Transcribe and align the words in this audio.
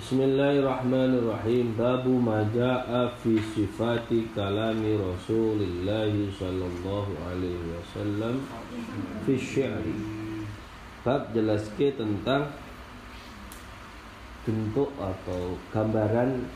Bismillahirrahmanirrahim. 0.00 1.76
Babu 1.76 2.16
maja'a 2.24 3.12
fi 3.20 3.36
sifati 3.36 4.32
kalami 4.32 4.96
Rasulullah 4.96 6.08
sallallahu 6.08 7.20
alaihi 7.20 7.68
wasallam 7.68 8.40
fi 9.28 9.36
syi'ri. 9.36 9.92
Bab 11.04 11.36
jelaskan 11.36 11.92
tentang 12.00 12.48
bentuk 14.48 14.88
atau 14.96 15.60
gambaran 15.68 16.48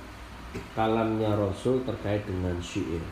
kalamnya 0.73 1.37
Rasul 1.37 1.85
terkait 1.85 2.25
dengan 2.25 2.57
syair 2.65 3.05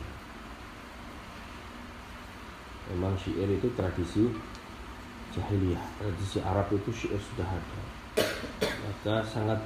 Memang 2.89 3.13
syair 3.21 3.53
itu 3.53 3.69
tradisi 3.77 4.33
jahiliyah 5.29 5.85
Tradisi 6.01 6.41
Arab 6.41 6.73
itu 6.73 6.89
syair 6.89 7.21
sudah 7.21 7.45
ada. 7.45 7.81
Maka 8.65 9.21
sangat 9.21 9.61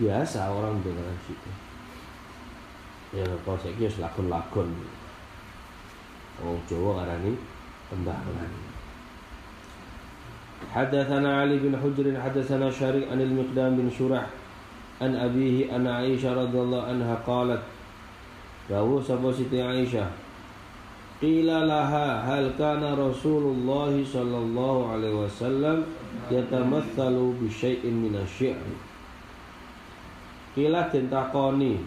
biasa 0.00 0.50
orang 0.50 0.82
dengan 0.82 1.14
situ. 1.26 1.50
Ya 3.14 3.26
kalau 3.46 3.58
saya 3.62 3.74
kira 3.78 4.10
lakon-lakon 4.10 4.68
orang 6.42 6.58
Jawa 6.66 6.90
ngarani 7.02 7.32
tembangan 7.90 8.52
حدثنا 10.64 11.44
علي 11.44 11.60
بن 11.60 11.76
حجر 11.76 12.20
حدثنا 12.20 12.70
شريك 12.70 13.12
عن 13.12 13.20
المقدام 13.20 13.76
بن 13.76 13.90
شرح 13.98 14.24
عن 15.02 15.12
أبيه 15.16 15.76
أن 15.76 15.86
عائشة 15.86 16.34
رضي 16.34 16.58
الله 16.58 16.82
عنها 16.82 17.14
قالت 17.26 17.62
له 18.70 19.02
سبوسة 19.08 19.52
عائشة 19.52 20.06
قيل 21.22 21.46
لها 21.46 22.06
هل 22.24 22.56
كان 22.58 22.80
رسول 22.80 23.42
الله 23.42 24.04
صلى 24.08 24.38
الله 24.38 24.76
عليه 24.92 25.14
وسلم 25.14 25.76
يتمثل 26.30 27.16
بشيء 27.42 27.84
من 27.84 28.14
الشعر 28.24 28.66
Kila 30.54 30.86
den 30.88 31.10
takoni 31.10 31.82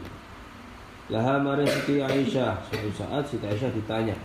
Laha 1.08 1.40
maring 1.40 1.68
Siti 1.68 2.04
Aisyah 2.04 2.60
Suatu 2.68 2.92
saat 2.92 3.24
Siti 3.24 3.48
Aisyah 3.48 3.72
ditanya 3.72 4.16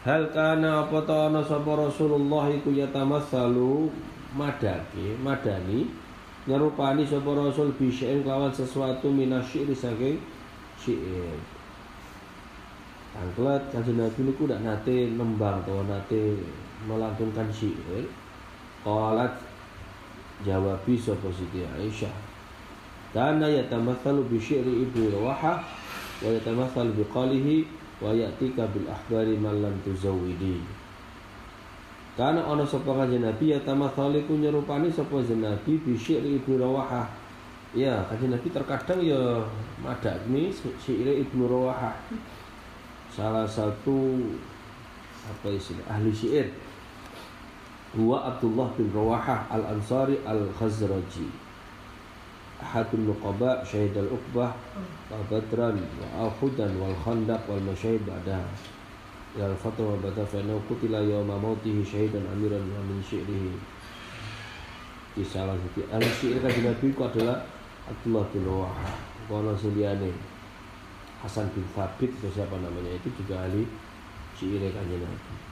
Hal 0.00 0.32
kana 0.32 0.88
apa 0.88 1.04
ta 1.04 1.28
ana 1.28 1.44
sapa 1.44 1.76
Rasulullah 1.76 2.48
iku 2.48 2.72
yatamassalu 2.72 3.92
madaki 4.32 5.12
madani 5.20 5.84
nyerupani 6.48 7.04
sapa 7.04 7.28
Rasul 7.36 7.76
bisya'in 7.76 8.24
kelawan 8.24 8.48
sesuatu 8.48 9.12
minasyiri 9.12 9.76
saking 9.76 10.16
syair. 10.80 11.36
Tangklet 13.12 13.60
kanjeng 13.68 14.00
Nabi 14.00 14.20
niku 14.24 14.48
ndak 14.48 14.64
nate 14.64 15.12
nembang 15.12 15.60
atau 15.68 15.84
nate 15.84 16.40
melantunkan 16.88 17.52
syair. 17.52 18.08
Qalat 18.80 19.36
jawabi 20.40 20.96
sapa 20.96 21.28
Siti 21.28 21.60
Aisyah 21.60 22.29
Kana 23.10 23.50
yatamathalu 23.50 24.22
bi 24.30 24.38
syi'ri 24.38 24.86
Ibnu 24.86 25.10
Rawaha 25.18 25.58
wa 26.22 26.28
yatamathalu 26.30 26.94
bi 26.94 27.04
qalihi 27.10 27.56
wa 27.98 28.14
ya'tika 28.14 28.70
bil 28.70 28.86
akhbari 28.86 29.34
man 29.34 29.58
lam 29.58 29.74
tuzawwidi. 29.82 30.62
Karena 32.14 32.46
ana 32.46 32.62
sapa 32.62 32.94
kanjeng 32.94 33.26
Nabi 33.26 33.50
yatamathalu 33.50 34.22
ku 34.30 34.38
nyerupani 34.38 34.92
sapa 34.94 35.18
Nabi 35.26 35.72
bi 35.82 35.98
syi'ri 35.98 36.38
Ibnu 36.38 36.62
Rawaha. 36.62 37.10
Ya, 37.74 38.06
kanjeng 38.06 38.30
Nabi 38.30 38.46
terkadang 38.50 39.02
ya 39.02 39.42
madakni 39.82 40.54
syi'ri 40.54 41.26
Ibnu 41.26 41.50
Rawaha. 41.50 41.90
Salah 43.10 43.42
satu 43.50 44.22
apa 45.26 45.50
istilah 45.50 45.82
ahli 45.90 46.14
syair 46.14 46.46
Huwa 47.90 48.22
Abdullah 48.22 48.70
bin 48.78 48.86
Rawaha 48.94 49.50
Al-Ansari 49.50 50.22
Al-Khazraji 50.22 51.49
ahadul 52.60 53.10
nuqaba 53.10 53.64
syahid 53.64 53.96
al 53.96 54.08
uqbah 54.12 54.52
wa 55.10 55.20
badran 55.26 55.80
wa 55.80 56.28
ahudan 56.28 56.70
wal 56.76 56.94
khandaq 57.00 57.42
wal 57.48 57.64
masyahid 57.64 58.04
ba'da. 58.04 58.44
Ya 59.34 59.46
al 59.48 59.56
fatwa 59.56 59.96
wa 59.96 59.98
bata 60.04 60.22
fa 60.26 60.38
innahu 60.38 60.60
qutila 60.68 61.00
yawma 61.00 61.40
mautihi 61.40 61.82
syahidan 61.82 62.26
amiran 62.30 62.62
wa 62.70 62.80
min 62.84 63.00
syi'rihi. 63.02 63.54
Di 65.16 65.24
salah 65.26 65.58
satu 65.58 65.82
al 65.90 66.04
syi'r 66.04 66.38
kan 66.38 66.54
Nabi 66.54 66.86
itu 66.92 67.02
adalah 67.02 67.42
Abdullah 67.90 68.24
bin 68.30 68.46
Rawaha 68.46 68.90
kono 69.26 69.54
seliane 69.58 70.10
Hasan 71.22 71.50
bin 71.54 71.66
Thabit 71.74 72.14
siapa 72.22 72.54
namanya 72.58 72.94
itu 72.94 73.10
juga 73.18 73.42
ahli 73.42 73.66
syi'r 74.38 74.70
kan 74.70 74.86
Nabi 74.86 75.49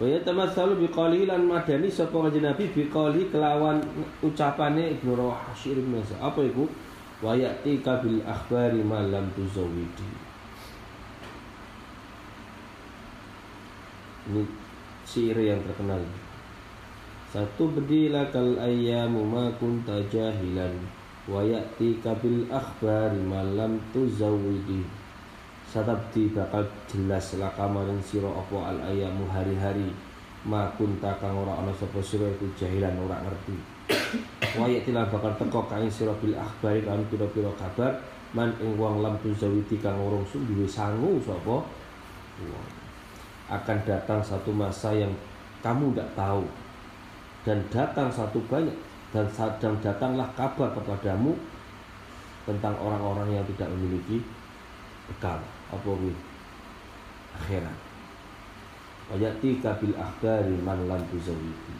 Wa 0.00 0.08
yatamatsalu 0.08 0.80
biqali 0.80 1.28
lan 1.28 1.44
madani 1.44 1.92
sapa 1.92 2.16
kanjeng 2.24 2.48
Nabi 2.48 2.72
biqali 2.72 3.28
kelawan 3.28 3.84
ucapane 4.24 4.96
Ibnu 4.96 5.12
Rawah 5.12 5.52
bin 5.60 6.00
Apa 6.16 6.40
iku? 6.40 6.64
Wa 7.20 7.36
ya'ti 7.36 7.84
kabil 7.84 8.24
akhbari 8.24 8.80
ma 8.80 9.04
lam 9.04 9.28
tuzawwidi. 9.36 10.08
Ini 14.32 14.42
syair 15.04 15.36
yang 15.36 15.60
terkenal. 15.68 16.00
Satu 17.28 17.68
bedilakal 17.68 18.56
ayyamu 18.56 19.20
ma 19.28 19.52
kunta 19.60 20.00
jahilan 20.08 20.80
wa 21.28 21.44
ya'ti 21.44 22.00
kabil 22.00 22.48
akhbari 22.48 23.20
ma 23.20 23.44
lam 23.44 23.76
tuzawwidi 23.92 24.99
satabdi 25.70 26.34
bakal 26.34 26.66
jelas 26.90 27.38
laka 27.38 27.62
maring 27.70 28.02
sira 28.02 28.26
apa 28.26 28.74
al 28.74 28.78
ayamu 28.90 29.30
hari-hari. 29.30 29.86
Ma 30.42 30.66
kunta 30.74 31.14
kang 31.22 31.36
ora 31.36 31.62
ana 31.62 31.70
sapa 31.70 32.02
sira 32.02 32.26
iku 32.26 32.50
jahilan 32.58 32.98
ora 33.06 33.22
ngerti. 33.22 33.56
Waya 34.58 34.82
tilah 34.82 35.06
bakal 35.06 35.30
teko 35.38 35.62
kae 35.70 35.86
sira 35.86 36.10
bil 36.18 36.34
akhbari 36.34 36.82
kan 36.82 36.98
pira-pira 37.06 37.52
kabar. 37.54 37.94
Man 38.34 38.50
ing 38.58 38.74
wong 38.74 39.04
lam 39.04 39.14
tuzawiti 39.22 39.78
kang 39.78 39.94
urung 40.00 40.26
duwe 40.26 40.66
sangu 40.66 41.22
sapa? 41.22 41.62
Akan 43.46 43.78
datang 43.86 44.18
satu 44.22 44.50
masa 44.50 44.90
yang 44.90 45.12
kamu 45.62 45.94
tidak 45.94 46.10
tahu. 46.18 46.42
Dan 47.46 47.58
datang 47.70 48.08
satu 48.10 48.42
banyak 48.50 48.74
dan 49.10 49.26
sedang 49.30 49.74
datanglah 49.82 50.26
kabar 50.34 50.70
kepadamu 50.72 51.34
tentang 52.48 52.74
orang-orang 52.80 53.38
yang 53.38 53.44
tidak 53.54 53.68
memiliki 53.74 54.22
bekal 55.10 55.42
apa 55.70 55.90
wi 56.02 56.12
akhirat 57.38 57.78
wayati 59.10 59.58
kabil 59.58 59.94
akhbari 59.98 60.54
man 60.62 60.86
lan 60.86 61.02
tuzawiti 61.10 61.76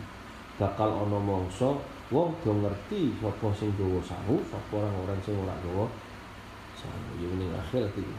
bakal 0.58 1.06
ana 1.06 1.18
mangsa 1.18 1.78
wong 2.10 2.34
do 2.42 2.50
ngerti 2.58 3.14
sapa 3.22 3.46
sing 3.54 3.70
gawa 3.78 4.02
sangu 4.02 4.42
sapa 4.50 4.82
orang-orang 4.82 5.18
sing 5.22 5.38
ora 5.38 5.54
gawa 5.62 5.86
sangu 6.74 7.10
yo 7.22 7.30
ning 7.38 7.50
akhirat 7.54 7.94
iki 7.94 8.14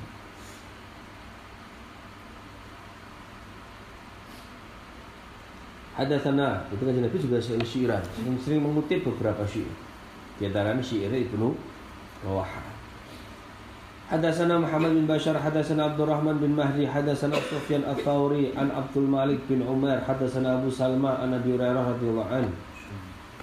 Hadatsana 5.91 6.71
itu 6.71 6.87
kan 6.87 6.95
Nabi 6.95 7.17
juga 7.19 7.37
sering 7.37 7.67
syiran, 7.67 7.99
sering, 8.15 8.39
sering 8.39 8.63
mengutip 8.63 9.03
beberapa 9.03 9.43
syair. 9.43 9.67
Di 10.39 10.47
antaranya 10.47 10.79
syair 10.79 11.11
Ibnu 11.11 11.51
Rawaha. 12.23 12.70
حدثنا 14.10 14.54
محمد 14.62 14.90
بن 15.02 15.06
بشر 15.10 15.34
حدثنا 15.34 15.84
عبد 15.84 16.00
الرحمن 16.00 16.38
بن 16.38 16.50
مهدي 16.54 16.86
حدثنا 16.86 17.36
سفيان 17.50 17.82
الثوري 17.90 18.54
عن 18.54 18.70
عبد 18.70 18.94
الملك 19.02 19.50
بن 19.50 19.66
عمر 19.66 19.98
حدثنا 20.06 20.62
أبو 20.62 20.70
سلمى 20.70 21.10
عن 21.10 21.34
أبي 21.34 21.58
هريرة 21.58 21.82
رضي 21.90 22.06
الله 22.14 22.26
عنه 22.30 22.50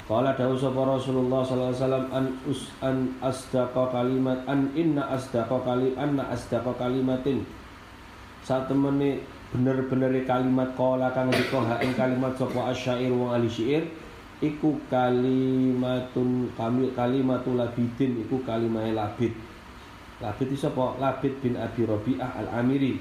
قال 0.08 0.26
دعوة 0.40 0.96
رسول 0.96 1.18
الله 1.20 1.42
صلى 1.44 1.56
الله 1.56 1.72
عليه 1.72 1.84
وسلم 1.84 2.06
أن 2.16 2.26
أس 2.48 2.62
أن 2.84 2.98
أصدق 3.24 3.76
كلمة 3.92 4.34
أن 4.48 4.60
إن 4.72 4.96
أصدق 5.00 5.50
كلمة 5.52 6.00
أن 6.00 6.20
أصدق 6.32 6.66
كلمة 6.80 7.28
saat 8.44 8.68
temene 8.68 9.24
bener-bener 9.56 10.12
kalimat 10.28 10.76
kala 10.76 11.08
kang 11.16 11.32
dika 11.32 11.64
ha 11.64 11.80
ing 11.80 11.96
kalimat 11.96 12.36
sapa 12.36 12.76
asyair 12.76 13.08
wong 13.08 13.32
ahli 13.32 13.48
syair 13.48 13.88
iku 14.44 14.76
kalimatun 14.92 16.52
kami 16.60 16.92
kalimatul 16.92 17.56
labidin 17.56 18.20
iku 18.28 18.44
kalimah 18.44 18.84
labid 18.92 19.32
Labid 20.19 20.51
itu 20.51 20.59
sapa? 20.59 20.99
Labid 20.99 21.39
bin 21.39 21.55
Abi 21.55 21.87
Rabi'ah 21.87 22.43
Al-Amiri. 22.47 22.99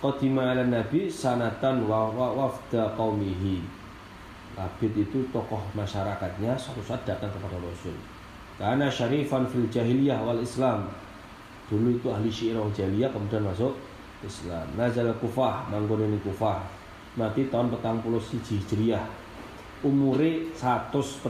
Qadima 0.00 0.52
ala 0.52 0.64
Nabi 0.64 1.08
sanatan 1.08 1.84
wa 1.88 2.12
wafda 2.12 2.92
qaumihi. 2.96 3.60
Labid 4.56 4.92
itu 4.96 5.24
tokoh 5.32 5.60
masyarakatnya 5.72 6.56
suatu 6.56 6.84
saat 6.84 7.04
datang 7.08 7.32
kepada 7.32 7.56
Rasul. 7.60 7.96
Karena 8.60 8.92
syarifan 8.92 9.48
fil 9.48 9.68
jahiliyah 9.72 10.20
wal 10.20 10.40
Islam. 10.44 10.88
Dulu 11.72 11.96
itu 11.96 12.06
ahli 12.10 12.28
syair 12.28 12.58
orang 12.58 12.74
jahiliyah 12.74 13.14
kemudian 13.14 13.46
masuk 13.46 13.72
Islam 14.20 14.68
nazal 14.76 15.08
Kufah 15.16 15.70
manggon 15.72 16.04
ini 16.04 16.20
Kufah 16.20 16.60
mati 17.16 17.48
tahun 17.48 17.72
petang 17.72 18.04
puluh 18.04 18.20
siji 18.20 18.60
Hijriah 18.60 19.02
umure 19.80 20.52
140 20.52 21.24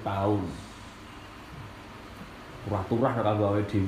tahun 0.00 0.42
turah-turah 2.64 3.12
nek 3.20 3.26
gawe 3.38 3.58
iki 3.60 3.80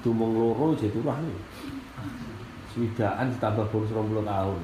dumung 0.00 0.32
loro 0.32 0.72
jadi 0.74 0.92
turah 0.92 1.16
nih 1.20 1.38
swidaan 2.72 3.30
ditambah 3.36 3.66
bonus 3.68 3.92
20 3.92 4.24
tahun 4.24 4.60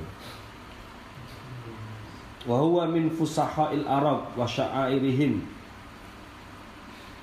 wa 2.47 2.57
huwa 2.63 2.85
min 2.89 3.11
fusaha'il 3.11 3.85
arab 3.85 4.33
wa 4.39 4.47
sya'airihim 4.47 5.43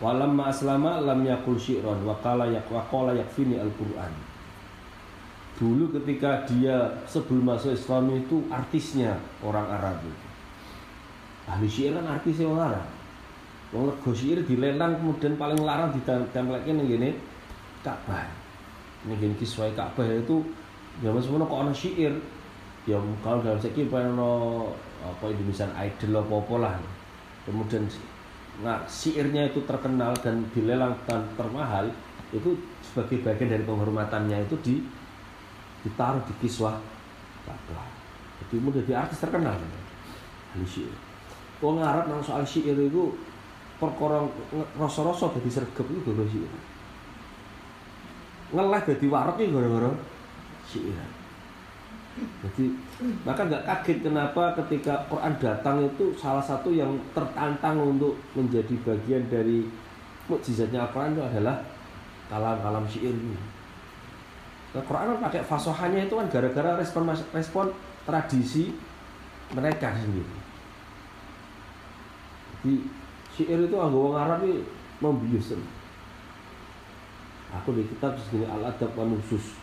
walamma 0.03 0.51
aslama 0.51 0.99
lam 0.99 1.23
yakul 1.23 1.55
syi'ran 1.55 2.03
wa 2.03 2.13
qala 2.19 2.51
yak 2.51 2.67
wa 2.67 2.83
qala 2.91 3.15
yakfini 3.15 3.55
al-Qur'an 3.57 4.11
dulu 5.63 5.95
ketika 5.95 6.43
dia 6.49 6.91
sebelum 7.05 7.53
masuk 7.53 7.77
Islam 7.77 8.09
itu 8.17 8.43
artisnya 8.49 9.15
orang 9.45 9.69
Arab 9.69 9.97
itu. 10.01 10.27
Ahli 11.43 11.67
syair 11.69 11.93
kan 11.99 12.07
artisnya 12.09 12.49
orang 12.49 12.73
Arab. 12.73 12.87
Wong 13.73 13.89
lego 13.89 14.13
syair 14.13 14.45
dilelang 14.45 15.01
kemudian 15.01 15.33
paling 15.33 15.57
larang 15.65 15.89
ditempelke 15.89 16.69
ning 16.69 16.85
ngene 16.85 17.09
Ka'bah. 17.81 18.29
Ning 19.09 19.17
ngene 19.17 19.35
kiswah 19.41 19.65
Ka'bah 19.73 20.05
itu 20.05 20.45
zaman 21.01 21.17
semono 21.17 21.49
kok 21.49 21.59
ana 21.65 21.73
syair. 21.73 22.13
Ya 22.85 23.01
kalau 23.25 23.41
dalam 23.41 23.57
segi 23.57 23.89
ono 23.89 24.69
apa 25.01 25.25
Indonesian 25.25 25.73
Idol 25.73 26.21
apa 26.21 26.33
apa 26.37 26.55
lah. 26.61 26.75
Kemudian 27.49 27.89
nah 28.61 28.77
syairnya 28.85 29.49
itu 29.49 29.65
terkenal 29.65 30.13
dan 30.21 30.45
dilelang 30.53 30.93
dan 31.09 31.25
termahal 31.33 31.89
itu 32.29 32.53
sebagai 32.85 33.25
bagian 33.25 33.49
dari 33.49 33.65
penghormatannya 33.65 34.45
itu 34.45 34.55
di 34.61 34.75
ditaruh 35.81 36.21
di 36.29 36.33
kiswah 36.45 36.77
Ka'bah. 37.49 37.89
Jadi 38.37 38.53
mau 38.61 38.69
jadi 38.69 39.01
artis 39.01 39.17
terkenal 39.17 39.57
ahli 39.57 40.65
syair. 40.69 40.93
Wong 41.57 41.81
Arab 41.81 42.05
nang 42.05 42.21
soal 42.21 42.45
syair 42.45 42.77
itu 42.77 43.09
perkara 43.91 44.23
rasa-rasa 44.79 45.33
dadi 45.35 45.49
sregep 45.51 45.87
itu 45.91 45.99
gara 46.07 46.23
syair. 46.29 46.53
Ngeleh 48.53 48.81
dadi 48.87 49.05
warek 49.09 49.35
iki 49.41 49.51
gara-gara 49.51 49.91
syair. 50.69 51.09
Jadi 52.13 52.65
maka 53.25 53.41
nggak 53.49 53.65
kaget 53.65 53.97
kenapa 54.05 54.53
ketika 54.61 55.01
Quran 55.09 55.33
datang 55.41 55.81
itu 55.81 56.13
salah 56.13 56.45
satu 56.45 56.69
yang 56.69 56.93
tertantang 57.17 57.81
untuk 57.81 58.13
menjadi 58.37 58.77
bagian 58.85 59.25
dari 59.33 59.65
mukjizatnya 60.29 60.85
Al-Quran 60.85 61.17
itu 61.17 61.23
adalah 61.25 61.57
kalam-kalam 62.29 62.85
syair 62.85 63.17
ini. 63.17 63.35
Nah, 64.73 64.81
Quran 64.85 65.17
kan 65.17 65.19
pakai 65.29 65.41
fasohanya 65.41 66.05
itu 66.05 66.13
kan 66.17 66.29
gara-gara 66.29 66.77
respon 66.77 67.09
respon 67.33 67.73
tradisi 68.05 68.73
mereka 69.53 69.93
sendiri. 69.97 70.35
Jadi 72.53 72.73
syair 73.33 73.59
itu 73.65 73.75
anggo 73.77 74.09
wong 74.09 74.15
Arab 74.17 74.45
ini 74.45 74.61
membius. 75.01 75.53
Aku 77.61 77.69
di 77.77 77.85
kitab 77.85 78.17
segini 78.17 78.49
Al 78.49 78.73
Adab 78.73 78.93
Manusus. 78.97 79.53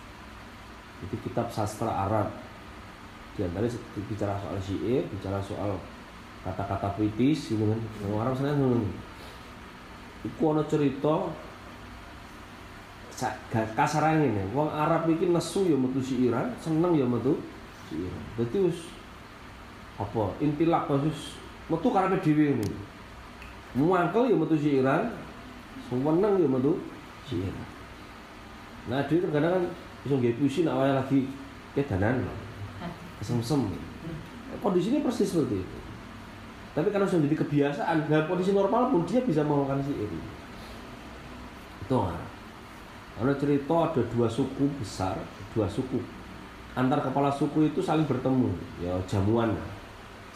Itu 1.02 1.16
kitab 1.26 1.50
sastra 1.50 1.90
Arab. 2.06 2.30
Di 3.34 3.46
antara 3.46 3.66
bicara 4.06 4.38
soal 4.38 4.58
syair, 4.62 5.02
bicara 5.10 5.42
soal 5.42 5.74
kata-kata 6.46 6.94
puitis, 6.94 7.50
gitu 7.50 7.66
kan. 7.66 7.80
Wong 8.06 8.20
Arab 8.22 8.34
sana 8.38 8.54
ngono. 8.54 8.86
Iku 10.22 10.52
ana 10.52 10.62
cerita 10.68 11.32
kasaran 13.76 14.24
ini 14.24 14.48
wong 14.56 14.72
Arab 14.72 15.04
iki 15.12 15.28
nesu 15.28 15.68
ya 15.68 15.76
metu 15.76 16.00
siiran 16.00 16.56
seneng 16.56 16.96
ya 16.96 17.04
metu 17.04 17.36
siiran 17.92 18.64
wis 18.64 18.88
apa 20.00 20.32
intilak 20.40 20.88
khusus 20.88 21.36
metu 21.68 21.92
karepe 21.92 22.16
dhewe 22.24 22.56
ini 22.56 22.68
muangkel 23.74 24.30
ya 24.30 24.36
metu 24.36 24.56
siiran 24.58 25.10
seneng 25.86 26.34
ya 26.38 26.48
metu 26.48 26.72
siiran 27.26 27.66
nah 28.88 29.02
dhewe 29.06 29.28
kadang 29.30 29.52
kan 29.60 29.64
bisa 30.02 30.14
nggih 30.16 30.34
puisi 30.40 30.64
nek 30.64 30.74
awake 30.74 30.94
lagi 30.96 31.20
kedanan 31.76 32.24
kesem-sem. 33.20 33.60
Kondisi 34.64 34.90
ini 34.90 35.04
persis 35.04 35.28
seperti 35.28 35.60
itu. 35.60 35.78
Tapi 36.72 36.88
karena 36.88 37.04
sudah 37.04 37.28
jadi 37.28 37.36
kebiasaan 37.36 37.96
dalam 38.08 38.26
kondisi 38.26 38.56
normal 38.56 38.88
pun 38.88 39.04
dia 39.04 39.20
bisa 39.20 39.44
melakukan 39.44 39.84
sihir 39.84 40.08
itu 41.90 41.98
ada 43.20 43.34
cerita 43.34 43.90
ada 43.90 44.00
dua 44.14 44.30
suku 44.30 44.64
besar, 44.78 45.18
dua 45.52 45.66
suku. 45.66 45.98
Antar 46.78 47.02
kepala 47.02 47.28
suku 47.28 47.66
itu 47.68 47.82
saling 47.82 48.06
bertemu, 48.06 48.48
ya 48.78 48.94
jamuan. 49.10 49.50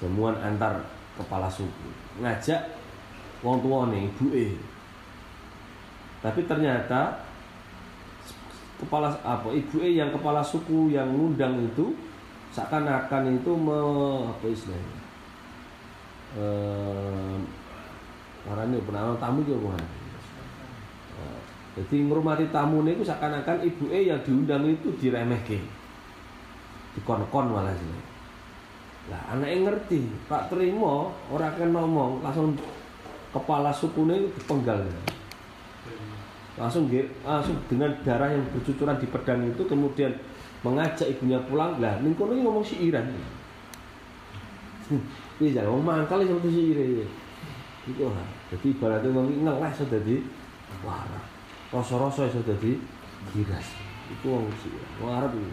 Jamuan 0.02 0.34
antar 0.42 0.82
kepala 1.14 1.46
suku. 1.46 1.88
Ngajak 2.18 2.58
wong 3.44 3.92
ibu 3.92 4.26
eh. 4.32 4.56
Tapi 6.24 6.40
ternyata 6.48 7.20
kepala 8.80 9.12
apa 9.20 9.52
ibu 9.52 9.76
eh 9.84 10.00
yang 10.00 10.08
kepala 10.08 10.40
suku 10.40 10.96
yang 10.96 11.12
ngundang 11.12 11.60
itu 11.60 11.92
seakan-akan 12.56 13.36
itu 13.36 13.50
me, 13.52 13.78
apa 14.30 14.46
istilahnya 14.46 14.98
eh, 16.38 17.34
karena 18.46 18.78
pernah 18.82 19.14
tamu 19.18 19.42
juga 19.44 19.76
jadi 21.74 22.06
ngurmati 22.06 22.54
tamu 22.54 22.86
ini 22.86 23.02
seakan-akan 23.02 23.66
ibu 23.66 23.90
E 23.90 24.06
yang 24.06 24.22
diundang 24.22 24.62
itu 24.70 24.94
diremehke. 24.94 25.58
Dikon-kon 26.94 27.50
malah 27.50 27.74
sih. 27.74 27.90
Lah 29.10 29.34
anak 29.34 29.50
yang 29.50 29.62
ngerti, 29.66 30.06
Pak 30.30 30.54
terima 30.54 31.10
orang 31.34 31.50
akan 31.58 31.70
ngomong 31.74 32.10
langsung 32.22 32.54
kepala 33.34 33.74
suku 33.74 34.06
ini 34.06 34.30
dipenggal. 34.30 34.78
Langsung 36.54 36.86
langsung 37.26 37.58
dengan 37.66 37.90
darah 38.06 38.30
yang 38.30 38.46
bercucuran 38.54 38.94
di 39.02 39.10
pedang 39.10 39.42
itu 39.42 39.66
kemudian 39.66 40.14
mengajak 40.62 41.10
ibunya 41.10 41.42
pulang. 41.50 41.82
Lah 41.82 41.98
kono 42.14 42.32
ngomong 42.46 42.62
si 42.62 42.78
Iran. 42.86 43.10
Iya, 45.42 45.66
ngomong 45.66 45.82
mangkal 45.82 46.22
seperti 46.22 46.48
si 46.54 46.62
Iran. 46.70 47.10
Itu 47.90 48.06
lah. 48.06 48.28
Jadi 48.54 48.66
ibaratnya 48.70 49.10
ngomong 49.10 49.42
ngeles 49.42 49.82
jadi 49.90 50.16
warah 50.86 51.34
rasa-rasa 51.74 52.30
iso 52.30 52.38
dadi 52.46 52.78
giras. 53.34 53.66
Itu 54.14 54.30
wong 54.30 54.46
wong 55.02 55.10
Arab 55.10 55.34
itu. 55.34 55.50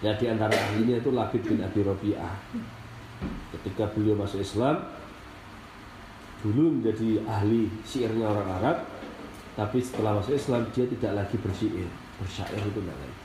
Ya 0.00 0.14
di 0.16 0.30
antara 0.30 0.54
ahlinya 0.54 1.02
itu 1.02 1.10
Labid 1.10 1.42
bin 1.44 1.60
Abi 1.60 1.82
Rabi'ah. 1.82 2.34
Ketika 3.52 3.90
beliau 3.92 4.16
masuk 4.16 4.40
Islam, 4.40 4.80
dulu 6.40 6.80
menjadi 6.80 7.20
ahli 7.28 7.68
syairnya 7.84 8.26
orang 8.28 8.48
Arab, 8.60 8.76
tapi 9.56 9.78
setelah 9.80 10.20
masuk 10.20 10.36
Islam 10.36 10.64
dia 10.72 10.88
tidak 10.88 11.12
lagi 11.24 11.36
bersyair, 11.36 11.88
bersyair 12.16 12.60
itu 12.60 12.80
tidak 12.80 12.96
lagi. 12.96 13.18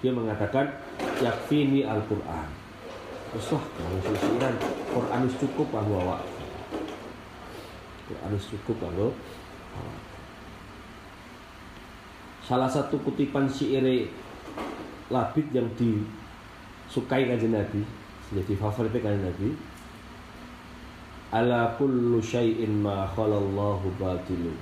Dia 0.00 0.12
mengatakan 0.16 0.66
yakfini 1.20 1.84
Al-Quran. 1.84 2.48
Terus 3.30 3.46
lah 3.54 3.64
kalau 3.78 3.98
syairan 4.02 4.54
Quran 4.90 5.22
cukup 5.38 5.66
bahwa 5.70 6.18
Quran 8.10 8.32
cukup 8.34 8.76
bahwa 8.82 9.14
salah 12.42 12.66
satu 12.66 12.98
kutipan 13.06 13.46
syair 13.46 14.10
Labid 15.10 15.46
yang 15.54 15.70
disukai 15.78 17.30
kanjeng 17.30 17.54
Nabi 17.54 17.86
jadi 18.34 18.54
favorit 18.58 18.90
kanjeng 18.94 19.26
Nabi 19.30 19.54
ala 21.30 21.74
kullu 21.78 22.18
syai'in 22.18 22.82
ma 22.82 23.06
khalallahu 23.06 23.86
batilu 23.98 24.54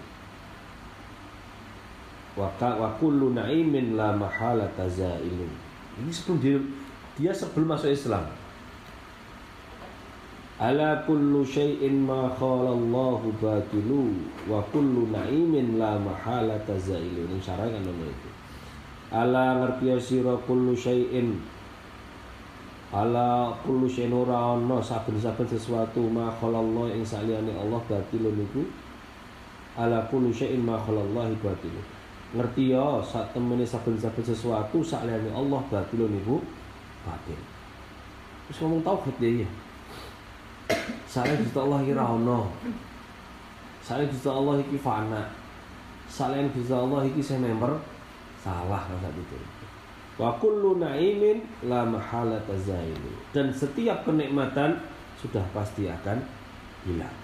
wa, 2.37 2.53
wa 2.61 2.89
kullu 3.01 3.33
na'imin 3.33 3.97
la 3.97 4.13
mahala 4.13 4.69
tazailu 4.77 5.49
ini 5.99 6.11
sebelum 6.13 6.39
dia, 6.39 6.59
dia 7.19 7.33
sebelum 7.33 7.75
masuk 7.75 7.91
Islam 7.91 8.25
Ala 10.59 11.07
kullu 11.07 11.47
syai'in 11.47 12.03
ma 12.03 12.27
khalallahu 12.35 13.31
batilu 13.39 14.11
wa 14.51 14.59
kullu 14.75 15.07
na'imin 15.07 15.79
la 15.79 15.95
mahala 16.03 16.59
tazailu. 16.67 17.31
Ini 17.31 17.39
syarah 17.39 17.71
kan 17.71 17.87
itu. 17.87 18.31
Ala 19.15 19.63
ngerti 19.63 19.95
sira 20.03 20.35
kullu 20.51 20.75
syai'in 20.75 21.39
Ala 22.89 23.53
kullu 23.61 23.85
syai'in 23.85 24.17
ora 24.17 24.57
ana 24.57 24.81
saben-saben 24.81 25.45
sesuatu 25.45 26.09
ma 26.09 26.33
khalallahu 26.41 26.89
ing 26.89 27.05
saliyane 27.05 27.53
Allah 27.53 27.85
batilun 27.85 28.33
niku. 28.33 28.65
Ala 29.77 30.09
kullu 30.09 30.33
syai'in 30.33 30.65
ma 30.65 30.81
khalallahu 30.81 31.37
batilu. 31.45 31.85
Ngerti 32.33 32.73
ya 32.73 32.97
sak 33.05 33.37
temene 33.37 33.69
saben-saben 33.69 34.25
sesuatu 34.25 34.81
saliyane 34.81 35.29
Allah 35.37 35.61
batilun 35.69 36.17
niku 36.17 36.41
batil. 37.05 37.37
Wis 38.49 38.57
ngomong 38.65 38.81
tauhid 38.81 39.21
ya. 39.21 39.49
Saleh 41.05 41.37
Gusti 41.41 41.59
Allah 41.61 41.85
iki 41.85 41.93
ra 41.93 42.05
ono. 42.17 42.49
Saleh 43.85 44.09
Gusti 44.09 44.29
Allah 44.29 44.57
iki 44.65 44.81
fana. 44.81 45.29
Saleh 46.09 46.49
Gusti 46.57 46.73
Allah 46.73 47.05
iki 47.05 47.21
saya 47.21 47.45
member 47.45 47.77
salah 48.41 48.81
kan 48.89 49.13
itu. 49.13 49.58
Wa 50.19 50.35
kullu 50.43 50.83
na'imin 50.83 51.47
la 51.71 51.87
mahalata 51.87 52.59
zailu. 52.59 53.15
Dan 53.31 53.55
setiap 53.55 54.03
kenikmatan 54.03 54.83
sudah 55.23 55.47
pasti 55.55 55.87
akan 55.87 56.19
hilang. 56.83 57.19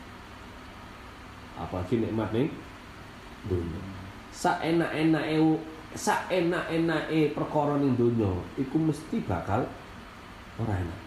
Apalagi 1.58 1.98
nikmat 1.98 2.30
nih 2.30 2.46
dunia. 3.50 3.82
Saenak-enake 4.30 5.38
saenak-enake 5.94 7.34
perkara 7.34 7.78
ning 7.78 7.94
donya 7.94 8.30
iku 8.58 8.78
mesti 8.78 9.22
bakal 9.26 9.62
ora 10.58 10.74
enak. 10.74 11.00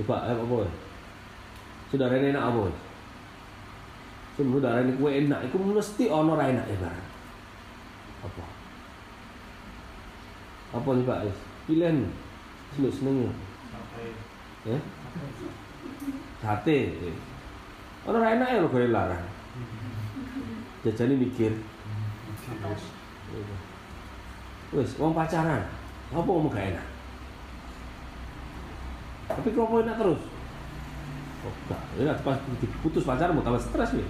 Coba 0.00 0.28
eh, 0.28 0.36
apa? 0.36 0.56
Saudara 1.92 2.16
enak 2.16 2.40
apa? 2.40 2.64
Saudara 4.32 4.80
ini 4.80 4.96
kue 4.96 5.12
enak, 5.12 5.44
itu 5.44 5.56
mesti 5.60 6.04
ono 6.08 6.32
ra 6.32 6.48
enak 6.48 6.64
ya 6.64 6.76
barang. 6.80 7.08
Apa? 8.24 8.44
Apa 10.72 10.88
nih 10.96 11.04
Pak? 11.04 11.28
Pilihan 11.68 11.96
seneng 12.72 12.92
seneng 12.92 13.16
ya. 14.64 14.78
Sate. 16.42 16.78
Ono 18.08 18.16
ra 18.18 18.34
enak 18.34 18.48
ya 18.50 18.64
lo 18.64 18.68
gue 18.72 18.90
larang. 18.90 19.22
Jajane 20.82 21.14
mikir. 21.14 21.54
Wes, 24.72 24.96
mau 24.98 25.14
pacaran. 25.14 25.62
Apa 26.10 26.26
mau 26.26 26.50
gak 26.50 26.74
enak? 26.74 26.86
Tapi 29.30 29.48
kalau 29.54 29.68
mau 29.70 29.84
enak 29.84 29.96
terus. 30.00 30.20
Oh, 31.42 31.54
enggak. 31.66 31.82
Ya, 32.00 32.12
pas 32.24 32.38
diputus 32.58 33.06
pacaran 33.06 33.36
mau 33.36 33.44
tambah 33.44 33.62
stres 33.62 33.94
ya. 33.94 34.06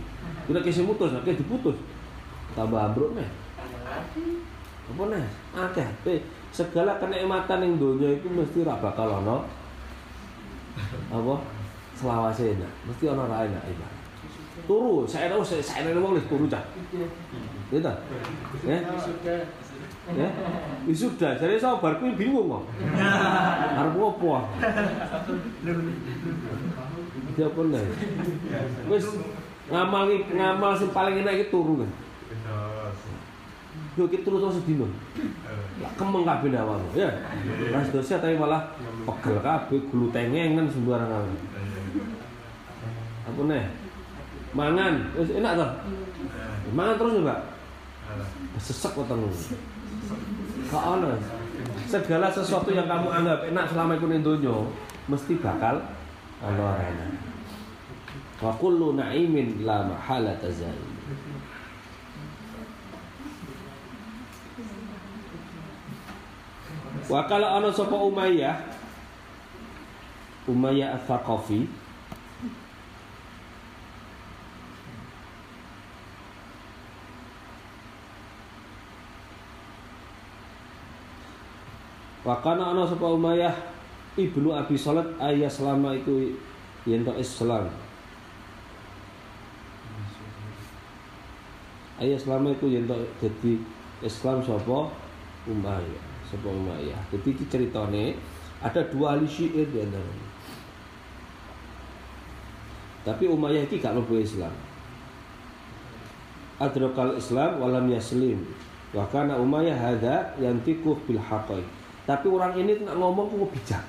Kita 0.49 0.59
kisah 0.65 0.87
mutus, 0.87 1.13
akhirnya 1.13 1.43
diputus. 1.43 1.77
Tambah 2.57 2.81
ambruk 2.81 3.19
nih. 3.19 3.29
Apa 4.89 5.03
nih? 5.11 5.27
Akeh. 5.53 5.89
Segala 6.53 7.01
kenikmatan 7.01 7.65
yang 7.65 7.75
dunia 7.81 8.21
itu 8.21 8.29
mesti 8.29 8.61
ra 8.63 8.77
bakal 8.77 9.25
ono 9.25 9.49
apa? 11.09 11.35
Selawase 11.97 12.53
enak. 12.55 12.73
Mesti 12.85 13.05
ono 13.09 13.25
ra 13.25 13.49
enak 13.49 13.65
ibarat 13.73 14.03
turu 14.67 15.09
saya 15.09 15.33
tahu 15.33 15.43
saya 15.43 15.63
saya 15.65 15.91
tahu 15.91 16.05
wong 16.05 16.21
turu 16.29 16.47
cah 16.47 16.63
gitu 17.73 17.81
ya? 17.81 17.89
Ya? 20.13 20.29
Sudah. 20.93 21.33
Jadi 21.39 21.63
sabar 21.63 21.95
kuwi 22.03 22.19
bingung 22.19 22.51
kok. 22.51 22.65
Arep 23.79 23.95
opo? 23.97 24.45
Dia 27.33 27.49
pun 27.49 27.73
wis 28.93 29.07
ngamal 29.73 30.05
ngamal 30.37 30.73
sing 30.77 30.91
paling 30.93 31.25
enak 31.25 31.33
iki 31.39 31.47
turu 31.49 31.81
kan 31.81 31.91
Yo 33.93 34.09
kita 34.09 34.25
terus 34.25 34.41
terus 34.41 34.57
sedino. 34.61 34.89
Lah 35.85 35.93
kemeng 36.01 36.25
kabeh 36.25 36.49
awakmu, 36.57 36.97
ya. 36.97 37.13
Ras 37.73 37.93
dosa 37.93 38.17
tapi 38.17 38.41
malah 38.41 38.73
pegel 39.05 39.37
kabeh, 39.45 39.79
gulu 39.93 40.09
tengengan 40.09 40.65
sembarangan. 40.73 41.29
Apa 43.29 43.41
nih? 43.53 43.65
Mangan, 44.53 44.95
enak 45.17 45.53
toh? 45.57 45.71
Mangan 46.73 46.97
terus 47.01 47.25
Pak. 47.25 47.41
Sesek 48.61 48.93
kok 48.97 49.09
telu. 49.09 49.29
Kok 50.69 50.85
ono. 50.97 51.17
Segala 51.89 52.33
sesuatu 52.33 52.73
yang 52.73 52.89
kamu 52.89 53.09
anggap 53.13 53.45
enak 53.49 53.65
selama 53.69 53.97
itu 53.97 54.09
donya 54.21 54.57
mesti 55.09 55.37
bakal 55.41 55.81
ono 56.41 56.65
enak. 56.81 57.11
Wa 58.41 58.53
kullu 58.57 58.97
na'imin 58.97 59.65
la 59.65 59.85
mahala 59.89 60.37
tazail. 60.41 60.92
Wa 67.13 67.29
kala 67.29 67.61
ana 67.61 67.69
sapa 67.69 67.93
Umayyah? 67.93 68.57
Umayyah 70.49 70.97
Ats-Tsaqafi 70.97 71.69
Wa 82.25 82.41
kana 82.41 82.73
ana 82.73 82.89
sapa 82.89 83.05
Umayyah? 83.13 83.53
Ibnu 84.17 84.57
Abi 84.57 84.81
Salat 84.81 85.13
ayah 85.21 85.53
selama 85.53 85.93
itu 85.93 86.33
yen 86.89 87.05
Islam. 87.21 87.69
Ayah 92.01 92.17
selama 92.17 92.57
itu 92.57 92.73
yen 92.73 92.89
jadi 93.21 93.61
Islam 94.01 94.41
sapa 94.41 94.89
Umayyah 95.45 96.12
sapa 96.33 96.49
Umayyah. 96.49 96.97
Jadi 97.13 97.29
iki 97.37 97.45
ceritane 97.53 98.17
ada 98.65 98.81
dua 98.89 99.13
ahli 99.13 99.29
syiir 99.29 99.69
di 99.69 99.79
antaranya. 99.85 100.29
Tapi 103.05 103.29
Umayyah 103.29 103.69
iki 103.69 103.77
gak 103.77 103.93
mlebu 103.93 104.17
Islam. 104.17 104.55
Adrakal 106.57 107.21
Islam 107.21 107.61
walam 107.61 107.93
yaslim. 107.93 108.41
Wa 108.97 109.05
kana 109.13 109.37
Umayyah 109.37 109.77
hadza 109.77 110.33
yantiqu 110.41 110.97
bil 111.05 111.21
haqaiq. 111.21 111.67
Tapi 112.09 112.27
orang 112.33 112.57
ini 112.57 112.81
nak 112.81 112.97
ngomong 112.97 113.29
kok 113.29 113.53
bijak. 113.53 113.85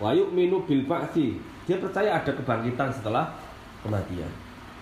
Wa 0.00 0.10
yu'minu 0.10 0.64
bil 0.66 0.82
ba'thi. 0.88 1.38
Dia 1.70 1.78
percaya 1.78 2.18
ada 2.18 2.32
kebangkitan 2.34 2.90
setelah 2.90 3.30
kematian. 3.80 4.28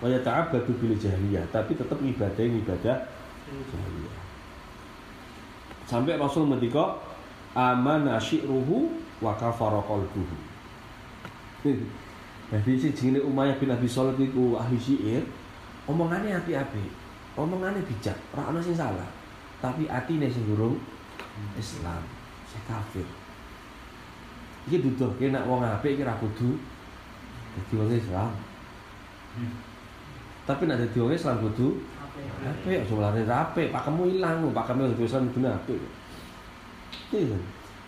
Wa 0.01 0.09
yata'abbadu 0.09 0.73
bil 0.81 0.97
jahiliyah, 0.99 1.47
tapi 1.53 1.77
tetap 1.77 1.95
ibadah 2.01 2.43
ibadah 2.43 2.97
jahiliyah. 3.47 4.17
Sampai 5.93 6.17
Rasul 6.17 6.49
mendika 6.49 6.97
amana 7.53 8.17
syi'ruhu 8.17 8.89
wa 9.21 9.37
kafara 9.37 9.77
qalbuhu. 9.85 10.37
Jadi 12.49 12.71
si 12.81 12.89
jenenge 12.97 13.21
Umayyah 13.21 13.61
bin 13.61 13.69
Abi 13.69 13.85
Shalih 13.85 14.17
iku 14.17 14.57
ahli 14.57 14.73
syair, 14.77 15.21
omongannya 15.85 16.37
api-api, 16.41 16.85
omongannya 17.37 17.85
bijak, 17.85 18.17
ora 18.33 18.49
ana 18.49 18.57
sing 18.57 18.73
salah. 18.73 19.05
Tapi 19.61 19.85
atine 19.85 20.25
sing 20.29 20.49
durung 20.49 20.81
Islam, 21.57 22.01
saya 22.49 22.61
kafir. 22.65 23.05
Iki 24.65 24.81
duduhke 24.81 25.29
nek 25.29 25.45
wong 25.45 25.61
apik 25.61 25.97
iki 25.97 26.05
ra 26.05 26.17
kudu 26.17 26.57
dadi 27.53 27.73
wong 27.77 27.89
Islam. 27.93 28.33
Tapi 30.45 30.61
nek 30.65 30.77
dadi 30.77 30.97
wong 30.97 31.13
Islam 31.13 31.37
kudu 31.41 31.77
apik, 32.21 32.85
aja 32.85 32.95
lari 32.99 33.23
apik, 33.25 33.67
pakemu 33.73 34.01
ilang, 34.17 34.49
pakemu 34.53 34.93
dadi 34.93 35.03
Islam 35.03 35.31
kudu 35.33 35.49
apik. 35.49 35.79
Iki 37.13 37.33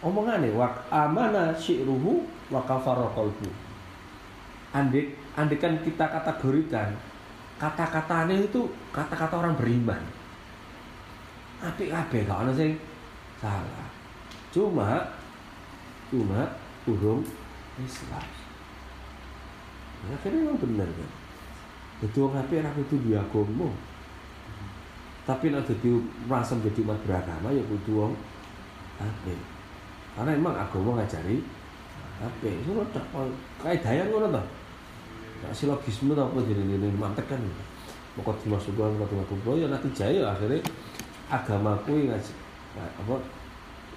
omongane 0.02 0.50
wa 0.54 0.70
amana 0.90 1.54
syi'ruhu 1.54 2.26
wa 2.50 2.62
kafara 2.66 3.06
qalbu. 3.14 3.50
Andik 4.74 5.16
andikan 5.38 5.78
kita 5.86 6.10
kategorikan 6.10 6.94
kata-katanya 7.56 8.36
itu 8.36 8.68
kata-kata 8.92 9.40
orang 9.40 9.56
beriman. 9.56 10.02
Apik 11.64 11.90
kabeh 11.90 12.28
gak 12.28 12.46
ana 12.46 12.52
sing 12.52 12.76
salah 13.40 13.88
cuma 14.50 15.12
cuma 16.08 16.42
urung 16.88 17.22
Islam 17.78 18.28
akhirnya 20.06 20.48
memang 20.48 20.60
benar 20.62 20.90
kan 20.90 21.12
jadi 22.06 22.18
orang 22.22 22.42
apa 22.46 22.54
yang 22.54 22.78
itu 22.80 22.96
dia 23.04 23.20
agama 23.20 23.70
tapi 25.26 25.50
nak 25.50 25.66
jadi 25.66 25.90
merasa 26.30 26.54
menjadi 26.54 26.80
umat 26.86 27.00
beragama 27.02 27.50
ya 27.50 27.62
kudu 27.66 27.92
wong 27.98 28.14
apa 29.02 29.34
karena 30.16 30.32
emang 30.38 30.56
agama 30.56 31.02
ngajari 31.02 31.42
apa 32.22 32.48
itu 32.48 32.72
tak 32.96 33.06
kayak 33.60 33.84
daya 33.84 34.04
ngono 34.08 34.32
toh 34.32 34.46
nak 35.44 35.52
silogisme 35.54 36.16
atau 36.16 36.32
apa 36.32 36.40
ini 36.48 36.90
mantek 36.98 37.28
kan. 37.30 37.42
Mau 38.16 38.32
dimasukkan 38.32 38.96
ke 38.96 39.06
tengah 39.12 39.56
ya 39.60 39.68
nanti 39.68 39.92
jaya 39.92 40.32
akhirnya 40.32 40.64
agamaku 41.28 42.08
ngaji 42.08 42.34
nah, 42.80 42.88
apa 43.04 43.16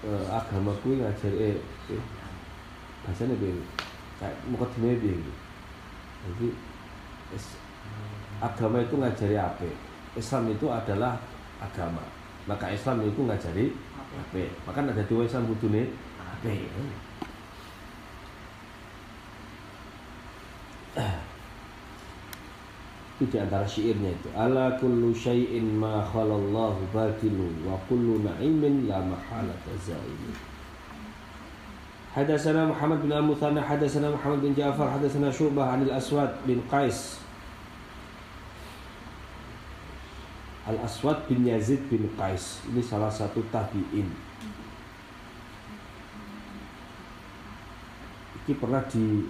eh, 0.02 0.24
agama 0.26 0.74
kuwi 0.82 0.98
ngajari 0.98 1.54
eh, 1.54 1.58
eh 1.94 2.02
bahasanya 3.06 3.38
piye? 3.38 3.62
Kayak 4.18 4.34
mukadimah 4.50 4.98
piye? 4.98 5.14
Jadi 6.26 6.48
agama 8.42 8.82
itu 8.82 8.94
ngajari 8.98 9.38
apa 9.38 9.70
Islam 10.17 10.49
itu 10.53 10.69
adalah 10.69 11.17
agama 11.61 12.03
maka 12.45 12.69
Islam 12.69 13.01
itu 13.07 13.23
ngajari 13.23 13.71
apa 14.13 14.43
maka 14.69 14.79
ada 14.83 15.03
dua 15.09 15.25
Islam 15.25 15.49
kudune 15.49 15.89
apa 16.19 16.49
itu 16.51 16.83
di 23.23 23.37
antara 23.39 23.63
syairnya 23.63 24.11
itu 24.11 24.29
ala 24.35 24.75
kullu 24.77 25.15
syai'in 25.15 25.79
ma 25.79 26.03
khalallahu 26.03 26.83
batilu 26.91 27.47
wa 27.63 27.79
kullu 27.87 28.19
na'imin 28.25 28.89
la 28.89 28.99
mahalata 29.01 29.73
za'ilu 29.79 30.33
حدثنا 32.13 32.69
محمد 32.69 33.09
بن 33.09 33.13
المثنى 33.25 33.57
حدثنا 33.57 34.13
محمد 34.13 34.45
بن 34.45 34.53
جعفر 34.53 34.85
حدثنا 34.85 35.33
شعبة 35.33 35.63
عن 35.65 35.81
الأسود 35.81 36.45
بن 36.45 36.61
قيس 36.69 37.17
Al 40.68 40.76
Aswad 40.84 41.24
bin 41.24 41.48
Yazid 41.48 41.80
bin 41.88 42.04
Qais 42.12 42.60
ini 42.68 42.84
salah 42.84 43.08
satu 43.08 43.40
tabiin. 43.48 44.04
Ini 48.44 48.52
pernah 48.52 48.84
di 48.84 49.24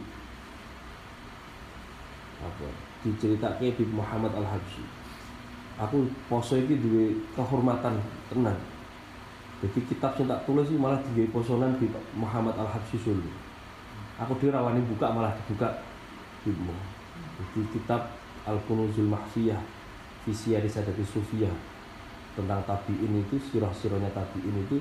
apa 2.43 2.67
diceritakan 3.07 3.87
Muhammad 3.95 4.35
Al 4.35 4.51
Habsyi. 4.51 4.83
Aku 5.79 6.11
poso 6.27 6.59
ini 6.59 6.75
dua 6.75 7.07
kehormatan 7.39 8.03
tenang. 8.27 8.59
Jadi 9.63 9.79
kitab 9.87 10.19
yang 10.19 10.27
tak 10.27 10.43
tulis 10.43 10.67
ini 10.67 10.83
malah 10.83 10.99
tiga 11.07 11.23
posonan 11.31 11.79
di 11.79 11.87
Muhammad 12.19 12.59
Al 12.59 12.67
Habsyi 12.67 12.99
Solo. 12.99 13.31
Aku 14.19 14.35
dirawani 14.43 14.83
buka 14.91 15.15
malah 15.15 15.31
dibuka 15.39 15.87
Ibnu. 16.43 16.75
Jadi 17.39 17.63
kitab 17.79 18.11
Al 18.43 18.59
Kunuzul 18.67 19.07
Mahfiyah 19.07 19.78
visi 20.29 20.53
dari 20.53 20.69
Sadati 20.69 21.01
Sufia 21.01 21.49
tentang 22.37 22.61
tabiin 22.69 23.25
itu 23.25 23.41
sirah-sirahnya 23.49 24.13
tabiin 24.13 24.61
itu 24.69 24.77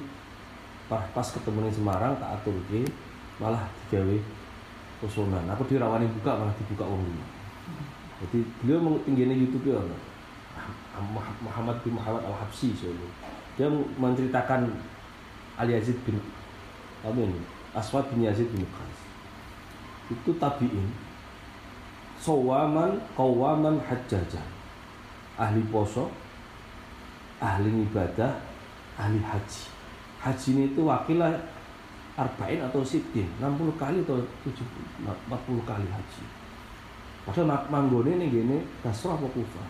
pas, 0.92 1.08
ketemu 1.32 1.72
di 1.72 1.80
Semarang 1.80 2.20
tak 2.20 2.44
atur 2.44 2.60
ke 2.68 2.84
malah 3.40 3.64
digawe 3.88 4.18
posonan 5.00 5.48
aku 5.48 5.64
dirawani 5.72 6.12
buka 6.20 6.36
malah 6.36 6.52
dibuka 6.60 6.84
wong 6.84 7.00
lima. 7.00 7.26
Jadi 8.20 8.44
beliau 8.60 9.00
tingginya 9.08 9.32
YouTube 9.32 9.72
ya 9.72 9.80
Muhammad 11.40 11.80
bin 11.86 11.96
Muhammad 11.96 12.26
Al 12.28 12.36
Habsi 12.44 12.74
Solo 12.76 13.08
dia 13.56 13.70
menceritakan 13.72 14.68
Al 15.56 15.70
Yazid 15.72 15.96
bin 16.04 16.20
apa 17.06 17.16
ini? 17.16 17.42
Aswad 17.78 18.10
bin 18.10 18.26
Yazid 18.26 18.50
bin 18.52 18.66
Qais. 18.68 19.00
Itu 20.12 20.34
tabiin 20.42 20.92
sawaman 22.20 23.00
kawaman 23.14 23.78
hajjajan 23.86 24.57
ahli 25.38 25.62
poso, 25.70 26.10
ahli 27.38 27.86
ibadah, 27.86 28.34
ahli 28.98 29.22
haji. 29.22 29.64
Haji 30.18 30.48
ini 30.58 30.64
itu 30.74 30.82
wakilnya 30.82 31.38
arba'in 32.18 32.66
atau 32.66 32.82
sitin, 32.82 33.30
60 33.38 33.78
kali 33.78 34.02
atau 34.02 34.18
70, 34.42 35.06
40 35.06 35.70
kali 35.70 35.86
haji. 35.86 36.24
Padahal 37.30 37.70
manggone 37.70 38.18
ini 38.18 38.34
gini, 38.34 38.58
Basrah 38.82 39.14
apa 39.14 39.28
Kufa? 39.30 39.64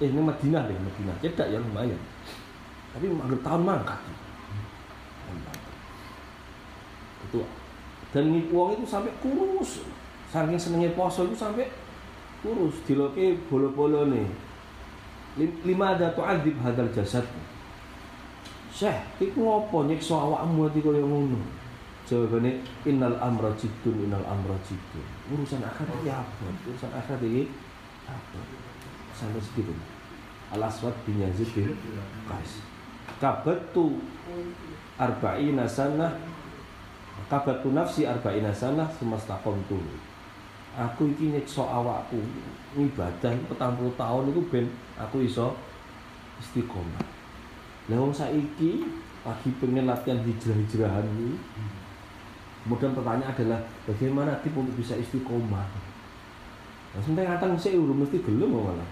Eh 0.00 0.08
ini 0.08 0.24
Madinah 0.24 0.64
deh, 0.64 0.78
Madinah. 0.78 1.14
Cedak 1.20 1.52
ya 1.52 1.58
lumayan. 1.60 2.00
Tapi 2.96 3.10
manggil 3.12 3.38
tahun 3.44 3.62
mangkat. 3.66 4.00
Itu 7.28 7.42
dan 8.14 8.30
uang 8.30 8.78
itu 8.78 8.86
sampai 8.86 9.10
kurus. 9.18 9.82
Saking 10.30 10.54
senengnya 10.54 10.94
poso 10.94 11.26
itu 11.26 11.34
sampai 11.34 11.66
kurus. 12.46 12.78
Diloke 12.86 13.42
bolo-bolo 13.50 14.06
nih 14.06 14.53
lima 15.38 15.98
ada 15.98 16.14
tu'adzib 16.14 16.54
hadal 16.62 16.90
jasad 16.94 17.26
Syekh, 18.74 18.98
iku 19.22 19.38
ngopo 19.38 19.86
nyiksa 19.86 20.18
awakmu 20.18 20.66
ati 20.66 20.82
kaya 20.82 20.98
ngono? 20.98 21.38
Jawabane 22.10 22.58
innal 22.82 23.14
amra 23.22 23.54
jiddun 23.54 24.10
innal 24.10 24.26
amra 24.26 24.58
jiddun. 24.66 25.06
Urusan 25.30 25.62
akhirat 25.62 26.02
ya 26.02 26.18
apa? 26.18 26.50
Urusan 26.66 26.90
akhirat 26.90 27.22
iki 27.22 27.54
apa? 28.10 28.38
Sampai 29.14 29.38
segitu. 29.38 29.70
Al 30.50 30.66
Aswad 30.66 30.90
bin 31.06 31.22
Yazid 31.22 31.46
bin 31.54 31.70
Qais. 32.26 32.66
Kabatu 33.22 34.02
arba'ina 34.98 35.70
sanah 35.70 36.18
kabatu 37.30 37.70
nafsi 37.70 38.10
arba'ina 38.10 38.50
sanah 38.50 38.90
semastaqamtu 38.98 39.78
aku 40.74 41.14
iki 41.14 41.34
nyiksa 41.34 41.62
awakku. 41.62 42.18
Ibadah 42.74 43.30
petang 43.46 43.78
puluh 43.78 43.94
tahun 43.94 44.34
itu 44.34 44.42
ben 44.50 44.66
aku 44.98 45.22
iso 45.22 45.54
istiqomah. 46.42 47.06
Lah 47.86 47.96
wong 48.02 48.10
saiki 48.10 48.82
lagi 49.22 49.48
pengen 49.56 49.88
latihan 49.88 50.20
hijrah-hijrahan 50.20 51.06
ini 51.16 51.38
kemudian 52.64 52.92
pertanyaan 52.96 53.32
adalah 53.32 53.60
bagaimana 53.84 54.36
tip 54.40 54.56
untuk 54.56 54.72
bisa 54.76 54.96
istiqomah? 54.96 55.64
Nah, 56.92 57.00
sampai 57.00 57.28
ngatang 57.28 57.54
saya 57.60 57.76
udah 57.76 57.96
mesti 58.04 58.18
gelem 58.24 58.56
malah. 58.56 58.90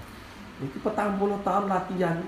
Itu 0.62 0.78
petang 0.80 1.18
puluh 1.18 1.40
tahun 1.42 1.66
latihan. 1.72 2.20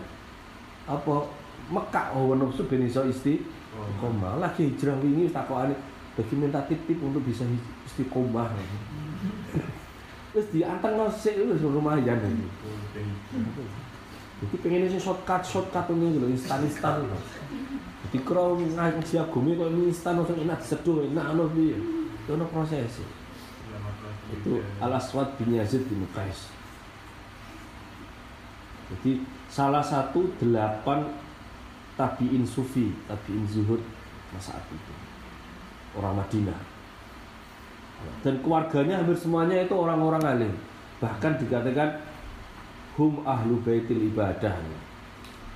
Apa 0.85 1.25
Mekah 1.73 2.13
oh 2.13 2.37
nafsu 2.37 2.67
ben 2.69 2.85
iso 2.85 3.07
istiqomah. 3.07 4.43
Lagi 4.43 4.69
hijrah 4.73 4.99
ini 5.01 5.31
takokane 5.31 5.73
bagaimana 6.15 6.63
tip-tip 6.71 6.99
untuk 7.03 7.23
bisa 7.27 7.43
istiqomah 7.87 8.51
terus 10.35 10.51
dianteng 10.51 10.99
no 10.99 11.07
sik 11.11 11.39
wis 11.47 11.63
lumayan 11.63 12.19
iki. 12.19 12.47
Jadi 14.43 14.57
pengen 14.67 14.91
sih 14.91 14.99
shortcut 14.99 15.47
shortcut 15.47 15.87
ini 15.95 16.19
gitu 16.19 16.27
instan 16.27 16.67
instan 16.67 17.07
gitu. 17.07 17.19
Jadi 18.05 18.19
kalau 18.27 18.59
ngaji 18.59 19.15
agumi 19.15 19.55
kok 19.55 19.71
instan 19.71 20.19
langsung 20.19 20.39
enak 20.43 20.59
seduh 20.59 21.07
enak 21.07 21.39
lo 21.39 21.47
bi. 21.55 21.79
Itu 22.27 22.35
proses. 22.51 22.99
Itu 24.35 24.59
Al 24.83 24.99
Aswad 24.99 25.39
bin 25.39 25.55
Yazid 25.55 25.87
bin 25.87 26.03
Qais. 26.11 26.51
Jadi 28.91 29.23
salah 29.47 29.87
satu 29.87 30.35
delapan 30.43 31.15
tabiin 31.95 32.43
sufi, 32.43 32.91
tabiin 33.07 33.47
zuhud 33.47 33.81
masa 34.35 34.59
itu 34.67 34.94
orang 35.99 36.21
Madinah. 36.21 36.61
Dan 38.21 38.41
keluarganya 38.45 39.01
hampir 39.01 39.17
semuanya 39.17 39.65
itu 39.65 39.75
orang-orang 39.77 40.23
alim. 40.25 40.53
Bahkan 41.01 41.41
dikatakan 41.41 42.01
hum 43.01 43.25
ahlu 43.25 43.61
baitil 43.65 44.13
ibadah. 44.13 44.55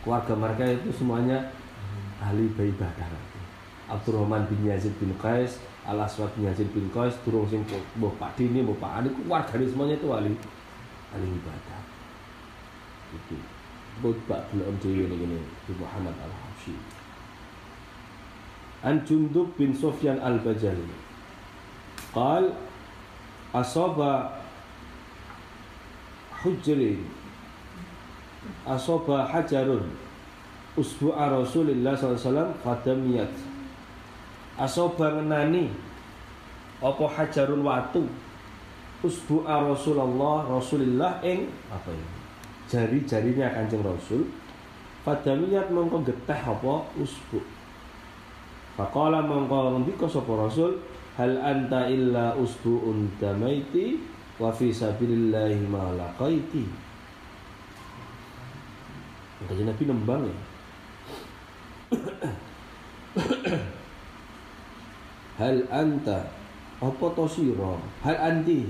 Keluarga 0.01 0.35
mereka 0.35 0.65
itu 0.65 0.91
semuanya 0.97 1.53
ahli 2.23 2.49
ibadah. 2.49 3.09
Abdurrahman 3.89 4.45
bin 4.53 4.69
Yazid 4.69 4.93
bin 5.01 5.17
Qais 5.17 5.57
Al 5.89 6.05
Aswad 6.05 6.29
bin 6.37 6.45
Yazid 6.45 6.69
bin 6.77 6.93
Qais 6.93 7.17
turun 7.25 7.49
sing 7.49 7.65
mbah 7.97 8.13
Pak 8.21 8.37
Dini 8.37 8.61
mbah 8.61 8.77
Pak 8.77 8.93
Adi 9.01 9.09
keluarga 9.17 9.57
semuanya 9.65 9.97
itu 9.97 10.09
ahli 10.13 10.33
ahli 11.17 11.29
ibadah. 11.33 11.81
Itu 13.17 13.37
buat 14.05 14.17
Pak 14.29 14.53
belum 14.53 14.77
dewi 14.85 15.09
ini 15.09 15.41
Muhammad 15.81 16.13
Al 16.21 16.29
Habsyi 16.29 16.48
an 18.83 19.03
Jundub 19.03 19.51
bin 19.59 19.75
Sufyan 19.75 20.19
al-Bajali. 20.23 20.87
Qal 22.15 22.55
asaba 23.55 24.39
hujrin 26.43 27.03
asaba 28.67 29.27
hajarun 29.27 29.83
usbu'a 30.79 31.27
Rasulillah 31.35 31.99
SAW 31.99 32.55
fadamiyat. 32.63 33.33
Asaba 34.59 35.23
nani, 35.23 35.71
apa 36.83 37.05
hajarun 37.07 37.63
watu? 37.67 38.07
Usbu'a 38.99 39.63
Rasulullah 39.63 40.43
Rasulillah 40.47 41.23
ing 41.23 41.47
apa 41.71 41.95
ini 41.95 42.19
jari-jarinya 42.69 43.49
kancing 43.55 43.83
Rasul. 43.83 44.27
Fadamiyat 45.03 45.71
mengko 45.73 46.05
getah 46.05 46.53
apa? 46.53 46.85
Usbu' 47.01 47.58
faqala 48.79 49.27
mongko 49.27 49.75
ngendika 49.75 50.07
sapa 50.07 50.39
Rasul 50.39 50.79
hal 51.19 51.35
anta 51.43 51.91
illa 51.91 52.39
usbu'un 52.39 53.19
damaiti 53.19 53.99
wa 54.39 54.55
fi 54.55 54.71
sabilillahi 54.71 55.67
ma 55.67 55.91
laqaiti. 55.99 56.63
Makanya 59.43 59.75
Nabi 59.75 59.83
nembang 59.83 60.23
ya. 60.27 60.39
Hal 65.39 65.63
anta 65.71 66.27
apa 66.79 67.07
to 67.15 67.27
sira? 67.31 67.79
Hal 68.03 68.19
anti. 68.19 68.67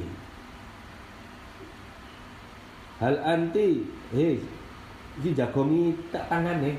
Hal 3.01 3.17
anti 3.25 3.85
hei 4.13 4.41
iki 5.19 5.35
jagongi 5.35 5.91
tak 6.15 6.31
tangane 6.31 6.79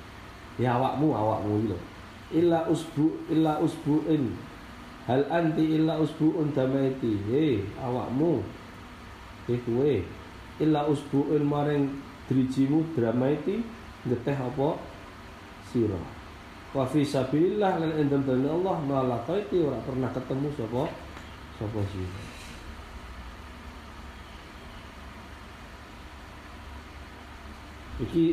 ya 0.62 0.74
awakmu 0.80 1.12
awakmu 1.12 1.60
iki 1.60 1.68
lho 1.72 1.78
illa 2.34 2.66
usbu 2.66 3.30
illa 3.30 3.62
usbu'in 3.62 4.34
Hal 5.04 5.28
anti 5.28 5.76
illa 5.76 6.00
usbu'un 6.00 6.56
damaiti. 6.56 7.12
Hei, 7.28 7.60
awakmu. 7.76 8.40
Hei 9.44 9.60
kowe. 9.60 9.94
Illa 10.64 10.88
usbu'un 10.88 11.44
maring 11.44 11.92
drijimu 12.24 12.96
dramaiti 12.96 13.60
geteh 14.08 14.32
apa 14.32 14.80
sira. 15.68 16.00
Wa 16.72 16.88
fi 16.88 17.04
sabilillah 17.04 17.84
lan 17.84 17.92
endem 18.00 18.24
Allah 18.48 18.80
malakaiti 18.80 19.60
ora 19.60 19.76
pernah 19.84 20.08
ketemu 20.08 20.48
sapa 20.56 20.88
sapa 21.60 21.80
sira. 21.92 22.22
Iki 28.08 28.24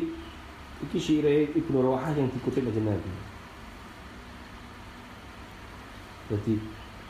iki 0.88 0.98
syair 0.98 1.52
Ibnu 1.52 1.84
Rawahah 1.84 2.16
yang 2.16 2.32
dikutip 2.32 2.64
aja 2.64 2.80
Nabi. 2.80 3.31
Jadi 6.32 6.54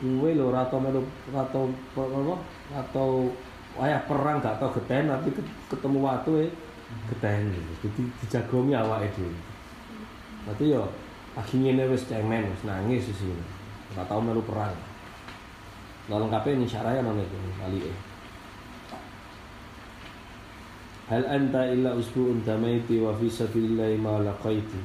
kue 0.03 0.35
lo 0.35 0.51
atau 0.51 0.83
melu 0.83 0.99
atau 1.31 1.71
apa 1.95 2.35
atau 2.75 3.09
ayah 3.79 4.03
perang 4.03 4.43
gak 4.43 4.59
tau 4.59 4.67
geten 4.75 5.07
tapi 5.07 5.31
ketemu 5.71 5.97
waktu 6.03 6.51
Getahen 7.09 7.49
gitu. 7.49 7.71
Jadi 7.87 8.01
dijagomi 8.23 8.73
awake 8.77 9.09
dhewe. 9.17 9.33
Berarti 10.45 10.65
yo 10.75 10.83
ngene 11.33 11.89
wis 11.89 12.05
cemen, 12.05 12.45
nangis 12.61 13.09
wis 13.09 13.21
ngene. 13.23 13.45
Ora 13.93 14.03
tau 14.05 14.21
melu 14.21 14.41
perang. 14.45 14.75
Lah 16.11 16.17
lengkape 16.19 16.53
ini 16.53 16.67
syaraya 16.67 16.99
nang 16.99 17.17
itu 17.17 17.37
kali 17.57 17.79
eh. 17.87 17.99
Hal 21.07 21.23
anta 21.27 21.67
illa 21.71 21.95
usbu'un 21.95 22.43
tamaiti 22.43 22.99
wa 22.99 23.15
fi 23.15 23.27
sabilillahi 23.27 23.95
ma 23.99 24.19
laqaiti. 24.23 24.79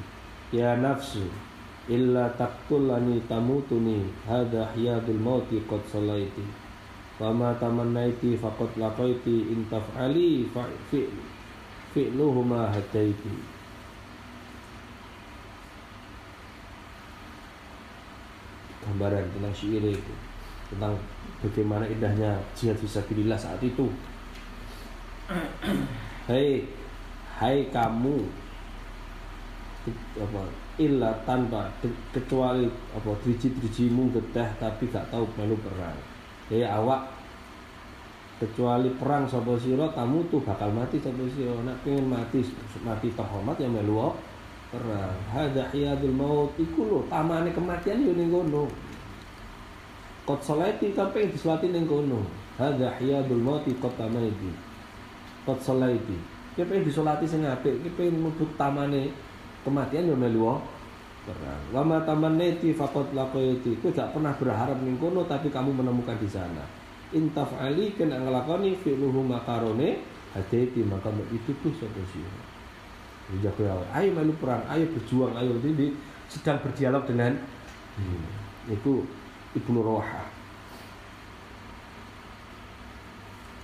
Ya 0.54 0.78
nafsu 0.78 1.26
illa 1.88 2.28
taqtulani 2.36 3.24
tamutuni 3.24 4.04
hadha 4.28 4.68
hiyadul 4.76 5.20
mauti 5.20 5.64
qad 5.64 5.80
salaiti. 5.88 6.44
Wa 7.18 7.34
ma 7.34 7.50
tamannaiti 7.58 8.38
faqad 8.38 8.78
laqaiti 8.78 9.50
in 9.50 9.66
taf'ali 9.66 10.46
fi 10.92 11.00
fi'luhuma 11.90 12.70
hadaiti. 12.70 13.32
Gambaran 18.86 19.26
tentang 19.34 19.56
syair 19.56 19.84
itu 19.84 20.14
tentang 20.68 20.94
bagaimana 21.40 21.88
indahnya 21.88 22.38
jihad 22.54 22.76
fisabilillah 22.76 23.36
saat 23.40 23.60
itu. 23.64 23.88
Hei, 26.28 26.64
hai 27.40 27.68
kamu 27.68 28.16
apa 30.20 30.67
illa 30.78 31.10
tanpa 31.26 31.68
kecuali 32.14 32.70
apa 32.94 33.10
driji-drijimu 33.22 34.14
getah 34.14 34.48
tapi 34.62 34.86
gak 34.88 35.10
tahu 35.10 35.26
melu 35.36 35.58
perang. 35.60 35.98
Hei 36.48 36.64
awak 36.64 37.10
kecuali 38.38 38.88
perang 38.94 39.26
sapa 39.26 39.58
sira 39.58 39.90
kamu 39.90 40.30
tuh 40.30 40.40
bakal 40.46 40.70
mati 40.70 41.02
sapa 41.02 41.26
sira 41.34 41.52
nek 41.66 41.82
pengen 41.82 42.06
mati 42.06 42.40
mati 42.86 43.10
terhormat 43.10 43.58
ya 43.58 43.66
melu 43.66 44.14
perang 44.70 45.16
hadza 45.34 45.66
hiyadul 45.74 46.14
maut 46.14 46.54
iku 46.54 46.86
lho 46.86 47.00
tamane 47.10 47.50
kematian 47.50 48.04
yo 48.04 48.14
ning 48.14 48.30
kono 48.30 48.70
Kot 50.28 50.44
salati 50.44 50.92
sampai 50.92 51.32
disolati 51.32 51.72
ning 51.72 51.88
kono. 51.88 52.20
Hadza 52.60 52.92
hiyadul 53.00 53.40
mauti 53.40 53.72
qad 53.80 53.96
tamaiti. 53.96 54.52
Kot 55.48 55.56
salati. 55.64 56.20
Ki 56.52 56.68
pengen 56.68 56.84
disolati 56.84 57.24
sing 57.24 57.48
apik, 57.48 57.80
ki 57.80 57.88
pengen 57.96 58.20
mlebu 58.20 58.44
tamane 58.60 59.08
kematian 59.63 60.09
yo 60.09 60.15
melu 60.15 60.59
perang. 61.23 61.63
Wa 61.71 61.81
ma 61.81 62.03
tamannati 62.03 62.75
faqad 62.75 63.15
laqaiti. 63.15 63.79
Kowe 63.79 63.95
gak 63.95 64.11
pernah 64.11 64.35
berharap 64.35 64.77
ning 64.83 64.99
kono 64.99 65.23
tapi 65.23 65.47
kamu 65.47 65.71
menemukan 65.71 66.19
di 66.19 66.27
sana. 66.27 66.63
Intaf 67.13 67.55
ali 67.61 67.93
kena 67.93 68.19
ngelakoni 68.19 68.75
fi'luhu 68.81 69.23
makarone 69.23 70.01
hati 70.33 70.81
maka 70.83 71.13
itu 71.31 71.51
tuh 71.61 71.73
satu 71.77 72.03
sira. 72.11 72.41
Dijaga 73.31 73.87
ayo 73.95 74.09
melu 74.11 74.35
perang, 74.35 74.67
ayo 74.67 74.83
berjuang, 74.91 75.31
ayo 75.39 75.55
jadi 75.63 75.95
sedang 76.27 76.59
berdialog 76.59 77.07
dengan 77.07 77.39
hmm. 77.95 78.73
itu 78.73 79.07
Ibnu 79.55 79.79
Rawahah. 79.79 80.33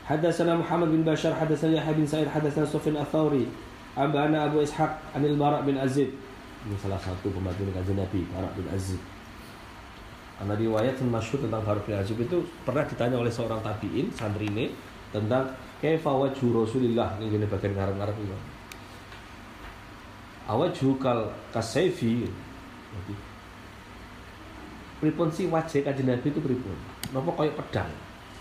حدثنا 0.09 0.65
محمد 0.65 0.89
بن 0.89 1.03
بشار 1.05 1.38
حدثنا 1.38 1.77
يحيى 1.77 1.93
بن 1.93 2.05
سعيد 2.09 2.27
حدثنا 2.33 2.65
سفيان 2.65 2.97
الثوري 2.97 3.45
Abana 3.94 4.50
Abu 4.50 4.59
Ishaq 4.66 5.14
Anil 5.14 5.38
Barak 5.38 5.62
bin 5.62 5.78
Azib 5.78 6.11
Ini 6.66 6.76
salah 6.83 6.98
satu 6.98 7.30
pembantu 7.30 7.62
kajian 7.70 8.02
Nabi 8.02 8.26
Barak 8.35 8.52
bin 8.59 8.66
Azib 8.74 8.98
Karena 10.35 10.54
riwayat 10.59 10.98
masyhur 11.07 11.46
tentang 11.46 11.62
Barak 11.62 11.87
bin 11.87 11.94
Azib 11.94 12.18
itu 12.18 12.42
Pernah 12.66 12.83
ditanya 12.90 13.16
oleh 13.22 13.30
seorang 13.30 13.62
tabi'in 13.62 14.11
Sandrine 14.11 14.74
Tentang 15.14 15.46
Kefa 15.78 16.11
wajhu 16.11 16.50
Rasulillah. 16.50 17.14
Ini 17.22 17.38
jenis 17.38 17.46
bagian 17.46 17.76
ngarang-ngarang 17.78 18.18
itu 18.18 18.35
Awajhu 20.50 20.98
kal 20.98 21.30
kasefi 21.54 22.26
Pripun 24.98 25.28
si 25.28 25.46
wajah 25.46 25.85
kajian 25.85 26.09
Nabi 26.09 26.26
itu 26.33 26.40
pripun? 26.40 26.76
Nopo 27.12 27.37
kaya 27.37 27.52
pedang? 27.52 27.90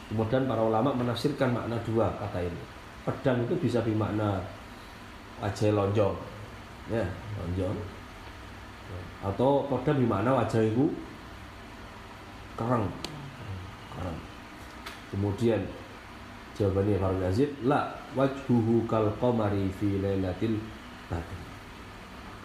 Kemudian 0.08 0.48
para 0.48 0.62
ulama 0.63 0.96
menafsirkan 0.96 1.52
makna 1.52 1.76
dua 1.84 2.08
kata 2.22 2.39
ini. 2.39 2.62
Pedang 3.04 3.44
itu 3.44 3.56
bisa 3.60 3.84
bermakna 3.84 4.39
wajah 5.41 5.74
lonjong, 5.74 6.15
ya 6.91 7.06
lonjong. 7.39 7.78
Atau 9.24 9.65
pedang 9.72 10.04
bermakna 10.04 10.36
wajah 10.36 10.62
itu 10.62 10.91
kereng, 12.60 12.86
kereng. 13.96 14.19
Kemudian 15.10 15.62
jawabannya 16.54 17.00
Farul 17.00 17.24
Yazid, 17.24 17.50
la 17.63 17.88
wajhuhu 18.13 18.84
kal 18.86 19.10
qamari 19.17 19.72
fi 19.74 19.98
lailatil 19.98 20.60
badr. 21.08 21.39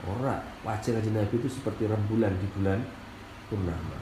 Ora, 0.07 0.38
wajah 0.62 0.94
kajian 0.96 1.18
Nabi 1.18 1.35
itu 1.42 1.51
seperti 1.51 1.90
rembulan 1.90 2.31
di 2.38 2.46
bulan 2.55 2.79
purnama. 3.51 3.98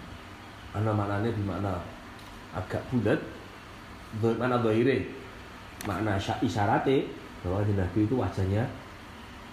Mana 0.77 0.93
maknanya 0.93 1.33
di 1.33 1.41
mana 1.41 1.73
agak 2.53 2.85
bulat, 2.93 3.17
mana 4.21 4.61
doire, 4.61 5.09
makna 5.89 6.21
isyaratnya 6.21 7.09
bahwa 7.47 7.63
di 7.63 7.75
Nabi 7.79 7.99
itu 8.05 8.15
wajahnya 8.19 8.65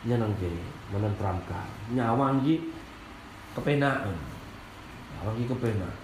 nyenengke, 0.03 0.49
menenteramkan, 0.91 1.67
nyawang 1.93 2.41
ki 2.43 2.73
kepenaan, 3.56 4.15
nyawang 5.19 5.36
ki 5.38 5.45
kepenaan. 5.47 5.95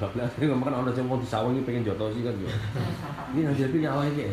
Gak 0.00 0.16
boleh 0.16 0.24
akhirnya 0.24 0.46
ngomong 0.56 0.64
kan 0.64 0.74
orang 0.80 0.96
yang 0.96 1.06
mau 1.12 1.20
disawangi 1.20 1.60
pengen 1.60 1.84
joto 1.84 2.08
sih 2.16 2.24
kan 2.24 2.32
ya. 2.40 2.48
Ini 3.36 3.40
nanti 3.44 3.60
tapi 3.68 3.84
nyawa 3.84 4.02
ini 4.08 4.32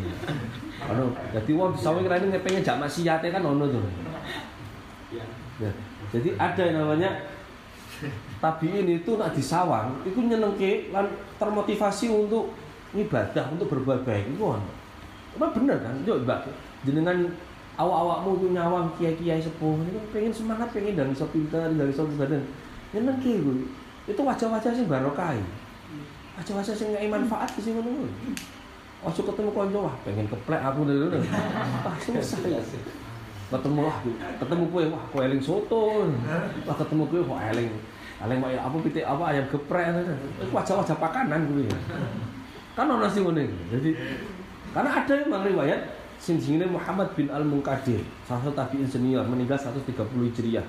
Ano, 0.88 1.12
jadi 1.28 1.50
wong 1.52 1.76
disawangi 1.76 2.08
ini 2.08 2.40
pengen 2.40 2.64
jak 2.64 2.80
maksiate 2.80 3.28
kan 3.28 3.44
ono 3.44 3.68
tuh. 3.68 3.84
Ya. 5.60 5.70
Jadi 6.08 6.32
ada 6.40 6.62
yang 6.64 6.88
namanya 6.88 7.10
tabiin 8.40 8.86
itu 8.86 9.18
nak 9.20 9.36
disawang 9.36 10.00
itu 10.08 10.16
nyenengke 10.22 10.88
lan 10.94 11.04
termotivasi 11.36 12.08
untuk 12.08 12.54
ibadah 12.96 13.52
untuk 13.52 13.68
berbuat 13.68 14.06
baik 14.06 14.32
itu 14.32 14.40
kan 14.40 14.62
apa 15.36 15.46
bener 15.52 15.76
kan 15.82 15.94
yo 16.06 16.16
mbak 16.24 16.48
jenengan 16.86 17.28
awak-awakmu 17.76 18.40
itu 18.40 18.46
nyawang 18.56 18.86
kiai-kiai 18.96 19.42
sepuh 19.42 19.76
itu 19.84 20.00
pengen 20.14 20.32
semangat 20.32 20.68
pengen 20.72 20.96
dari 20.96 21.14
so 21.14 21.28
pintar 21.28 21.68
dari 21.74 21.92
so 21.92 22.08
badan 22.16 22.42
nyenengke 22.96 23.38
gue 23.42 23.68
itu 24.08 24.20
wajah-wajah 24.24 24.72
sing 24.72 24.88
barokai 24.88 25.38
wajah-wajah 26.40 26.74
sing 26.74 26.90
ngai 26.96 27.06
manfaat 27.12 27.52
sini 27.54 27.76
ngono 27.76 28.08
Ojo 28.98 29.30
ketemu 29.30 29.54
konco 29.54 29.78
wah 29.86 29.94
pengen 30.02 30.26
keplek 30.26 30.58
aku 30.58 30.82
dari 30.82 30.98
dulu. 30.98 31.22
Ah 31.86 31.94
selesai. 32.02 32.58
Ketemu 33.46 33.80
wah 33.86 33.98
ketemu 34.42 34.64
kue 34.74 34.84
wah 34.90 35.02
kue 35.14 35.22
eling 35.22 35.38
soto. 35.38 36.10
Wah 36.66 36.74
ketemu 36.74 37.06
kue 37.06 37.22
wah 37.22 37.38
eling 37.54 37.70
Aleng 38.18 38.42
ya 38.50 38.66
apa 38.66 38.74
pitik 38.82 39.06
apa 39.06 39.30
ayam 39.30 39.46
geprek 39.46 39.94
wajah-wajah 40.50 40.98
pakanan 40.98 41.46
gue. 41.46 41.70
Kan 42.74 42.90
ono 42.90 43.06
sing 43.06 43.22
ngene. 43.22 43.46
Jadi 43.70 43.94
karena 44.74 44.90
ada 45.02 45.12
memang 45.24 45.42
riwayat 45.46 45.80
sing 46.18 46.38
Muhammad 46.68 47.14
bin 47.14 47.30
Al 47.30 47.46
Munkadir, 47.46 48.02
salah 48.26 48.42
satu 48.42 48.54
tabi'in 48.54 48.88
senior 48.88 49.24
meninggal 49.24 49.56
130 49.56 49.86
Hijriah. 50.04 50.66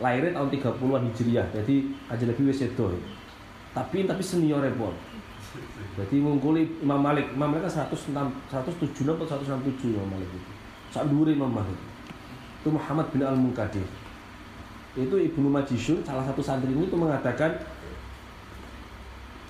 Lahirnya 0.00 0.36
tahun 0.36 0.48
30-an 0.48 1.02
Hijriah. 1.12 1.46
Jadi 1.52 1.92
aja 2.08 2.24
lagi 2.24 2.42
wis. 2.42 2.64
Tapi 3.70 3.98
tapi 4.08 4.22
senior 4.24 4.64
repot. 4.64 4.96
Jadi 5.98 6.16
mengkuli 6.22 6.78
Imam 6.82 6.98
Malik, 6.98 7.30
Imam 7.34 7.50
Malik 7.50 7.68
kan 7.70 7.86
106 7.86 8.14
107 8.14 9.06
atau 9.06 9.26
167 9.26 9.94
Imam 9.94 10.08
Malik 10.08 10.28
itu. 10.30 10.50
Sak 10.90 11.06
Imam 11.06 11.50
Malik. 11.50 11.78
Itu 12.60 12.68
Muhammad 12.74 13.06
bin 13.14 13.22
Al 13.22 13.38
Munkadir 13.38 13.86
itu 14.98 15.14
Ibnu 15.14 15.46
Majishun 15.46 16.02
salah 16.02 16.26
satu 16.26 16.42
santri 16.42 16.74
ini 16.74 16.90
itu 16.90 16.98
mengatakan 16.98 17.62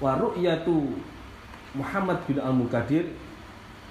waru'yatu 0.04 1.00
Muhammad 1.72 2.20
bin 2.28 2.36
Al-Mukadir 2.36 3.08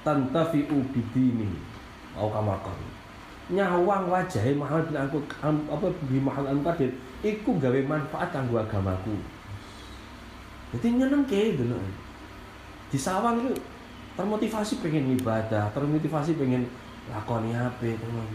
tantafi'u 0.04 0.78
bidini. 0.94 1.50
Au 2.16 2.32
kamakon. 2.32 2.76
Nyawang 3.50 4.06
wajah 4.14 4.46
Muhammad 4.54 4.86
bin 4.92 4.98
Al 4.98 5.10
apa 5.74 5.88
bin 6.06 6.22
Muhammad 6.22 6.54
Al-Mukadir 6.54 6.92
iku 7.26 7.58
gawe 7.58 7.80
manfaat 7.88 8.30
kanggo 8.30 8.62
agamaku. 8.62 9.18
Jadi 10.70 11.02
nyeneng 11.02 11.26
ke 11.26 11.58
dulu 11.58 11.82
disawang 12.94 13.42
itu 13.42 13.54
termotivasi 14.14 14.82
pengen 14.82 15.18
ibadah 15.18 15.70
termotivasi 15.74 16.38
pengen 16.38 16.66
lakoni 17.10 17.54
apa 17.54 17.86
teman 17.86 18.28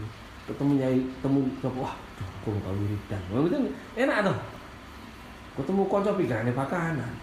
ketemu 0.47 0.71
nyai 0.79 0.99
temu 1.23 1.47
wah 1.79 1.95
kok 2.43 2.51
kalau 2.59 2.79
wiridan. 2.83 3.71
Enak 3.95 4.17
tuh 4.27 4.37
ketemu 5.55 5.81
konco 5.87 6.11
pikirannya 6.19 6.51
pakanan 6.51 7.13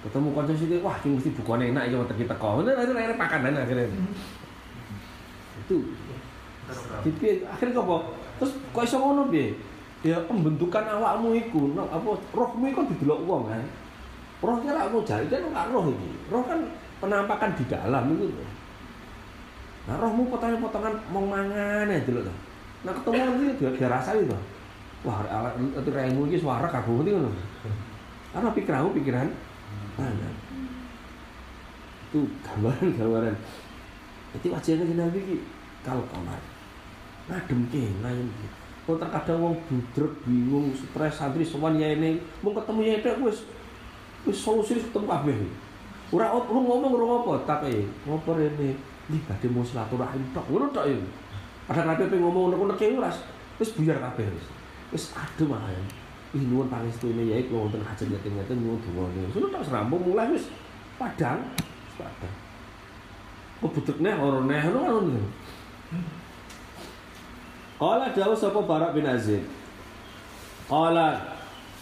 ketemu 0.00 0.28
konco 0.32 0.52
sih 0.56 0.80
wah 0.80 0.96
cuma 1.04 1.20
mesti 1.20 1.30
bukuan 1.36 1.60
enak 1.60 1.92
aja 1.92 1.96
waktu 2.00 2.14
kita 2.24 2.34
kau 2.40 2.64
itu 2.64 2.72
akhirnya 2.72 3.20
pakanan 3.20 3.52
akhirnya. 3.52 3.86
Itu. 5.66 5.78
Jadi 7.04 7.44
akhirnya 7.44 7.80
kok 7.80 8.02
terus 8.40 8.52
kok 8.72 8.84
iso 8.88 8.96
ngono 8.96 9.28
piye 9.28 9.52
ya 10.00 10.16
pembentukan 10.24 10.80
awakmu 10.96 11.36
iku 11.36 11.76
no, 11.76 11.84
apa 11.92 12.16
rohmu 12.32 12.64
iku 12.72 12.80
didelok 12.88 13.20
wong 13.28 13.42
kan? 13.52 13.64
Rohnya 14.40 14.72
lah 14.72 14.88
mau 14.88 15.04
jari 15.04 15.28
kan 15.28 15.44
enggak 15.44 15.68
roh 15.68 15.84
ini 15.92 16.10
roh 16.32 16.40
kan 16.48 16.64
penampakan 16.96 17.52
di 17.52 17.64
dalam 17.68 18.08
itu 18.16 18.32
Nah, 19.88 19.96
rohmu 19.96 20.28
potongan-potongan 20.28 20.94
mau 21.10 21.24
mangan 21.24 21.88
ya 21.88 21.98
tuh. 22.04 22.22
Nah, 22.84 22.92
ketemu 22.94 23.20
nanti 23.26 23.44
dia, 23.58 23.70
dia 23.74 23.88
rasa 23.88 24.12
itu. 24.14 24.36
Wah, 25.02 25.24
itu 25.56 25.90
remu 25.90 26.28
ini 26.28 26.36
suara 26.36 26.68
kaku 26.68 27.00
itu 27.02 27.16
loh. 27.16 27.32
Karena 28.30 28.52
pikiranmu 28.52 28.90
pikiran 29.00 29.26
mana? 30.00 30.28
Itu 32.08 32.24
gambaran-gambaran. 32.40 33.36
Jadi 34.30 34.46
wajahnya 34.48 34.94
Nabi 34.96 35.20
ini 35.20 35.36
kalau 35.84 36.06
kamar 36.08 36.40
ngadem 37.30 37.60
ke 37.70 37.82
ngayon 38.02 38.28
Kok 38.88 38.96
terkadang 38.96 39.38
wong 39.38 39.54
budrek 39.68 40.12
bingung 40.26 40.72
stres 40.74 41.14
santri 41.14 41.44
sowan 41.46 41.78
ya 41.78 41.94
ini 41.94 42.18
mau 42.42 42.56
ketemu 42.56 42.80
ya 42.80 42.94
itu 42.98 43.12
wis 43.22 43.38
wis 44.24 44.38
solusi 44.40 44.80
ketemu 44.80 45.06
kabeh. 45.06 45.36
Ora 46.10 46.34
lu 46.34 46.58
ngomong 46.58 46.90
ora 46.98 47.06
apa 47.22 47.32
tapi 47.46 47.86
ngopo 48.08 48.34
rene 48.34 48.74
iki 49.06 49.20
badhe 49.28 49.46
mau 49.52 49.62
silaturahim 49.62 50.24
tok 50.34 50.48
ngono 50.48 50.72
tok 50.74 50.90
iki. 50.90 51.06
Padahal 51.70 51.94
kabeh 51.94 52.18
ngomong 52.18 52.56
ngono 52.56 52.74
nek 52.74 52.82
ora 52.98 53.12
wis 53.62 53.70
buyar 53.78 54.00
kabeh 54.00 54.26
wis. 54.26 54.46
Wis 54.90 55.04
adem 55.14 55.54
ae. 55.54 55.99
Ih 56.30 56.42
nuwun 56.46 56.70
pangestune 56.70 57.26
ya 57.26 57.42
iku 57.42 57.66
wonten 57.66 57.82
hajat 57.82 58.06
ngeten-ngeten 58.06 58.62
nyuwun 58.62 58.78
donga. 58.78 59.22
Ngono 59.34 59.46
tok 59.50 59.66
serampung 59.66 60.02
mulai 60.06 60.30
wis 60.30 60.46
padang, 60.94 61.42
padang. 61.98 62.36
Kok 63.58 63.70
budekne 63.74 64.14
ora 64.14 64.38
neh 64.46 64.62
ngono 64.70 65.10
kan. 65.10 65.24
Qala 67.80 68.06
dawu 68.14 68.34
sapa 68.36 68.60
Barak 68.62 68.94
bin 68.94 69.10
Azib. 69.10 69.42
Qala 70.70 71.18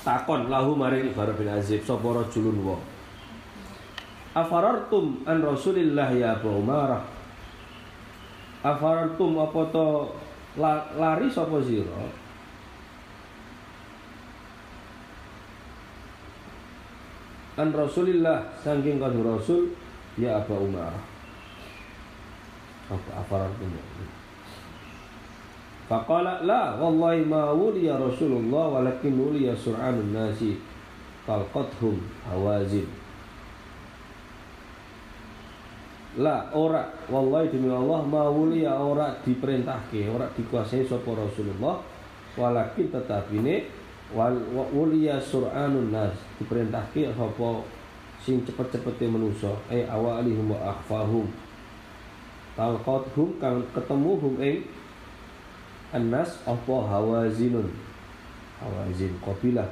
takon 0.00 0.48
lahu 0.48 0.72
maring 0.72 1.12
Barak 1.12 1.36
bin 1.36 1.52
Azib 1.52 1.84
sapa 1.84 2.08
rajulun 2.08 2.56
wa. 2.64 2.78
Afarartum 4.32 5.28
an 5.28 5.44
Rasulillah 5.44 6.08
ya 6.16 6.40
Abu 6.40 6.48
Umarah. 6.56 7.04
Afarartum 8.64 9.44
apa 9.44 9.60
to 9.68 9.86
lari 10.96 11.28
sapa 11.28 11.60
sira? 11.60 12.27
An 17.58 17.74
Rasulillah 17.74 18.54
saking 18.62 19.02
kan 19.02 19.18
Rasul 19.18 19.74
ya 20.14 20.38
Abu 20.38 20.54
Umarah. 20.54 21.02
Apa 22.86 23.10
afarartum? 23.26 23.74
Faqala 25.90 26.46
la 26.46 26.78
wallahi 26.78 27.26
ma 27.26 27.50
wuliya 27.50 27.98
Rasulullah 27.98 28.78
walakin 28.78 29.18
wuliya 29.18 29.58
sur'anun 29.58 30.14
nasi 30.14 30.54
talqathum 31.26 31.98
hawazin. 32.30 32.86
La 36.22 36.46
ora 36.54 36.94
wallahi 37.10 37.50
demi 37.50 37.74
Allah 37.74 38.06
ma 38.06 38.30
wuliya 38.30 38.78
ora 38.78 39.18
diperintahke 39.24 40.06
ora 40.12 40.30
dikuasai 40.30 40.86
sapa 40.86 41.10
Rasulullah 41.10 41.82
walakin 42.38 42.86
tetap 42.92 43.26
ini 43.34 43.66
wal 44.14 44.36
wuliya 44.72 45.20
sur'anun 45.20 45.92
nas 45.92 46.16
diperintahke 46.40 47.12
sapa 47.12 47.48
sing 48.24 48.40
cepet-cepete 48.44 49.04
manusa 49.08 49.52
eh 49.68 49.84
awalihum 49.84 50.52
wa 50.52 50.72
akhfahum 50.72 51.28
talqathum 52.56 53.36
kang 53.38 53.62
ketemu 53.76 54.12
hum 54.18 54.34
ing 54.42 54.58
Anas 55.88 56.44
apa 56.44 56.76
Hawazinun 56.84 57.64
Hawazin 58.60 59.16
Qabilah 59.24 59.64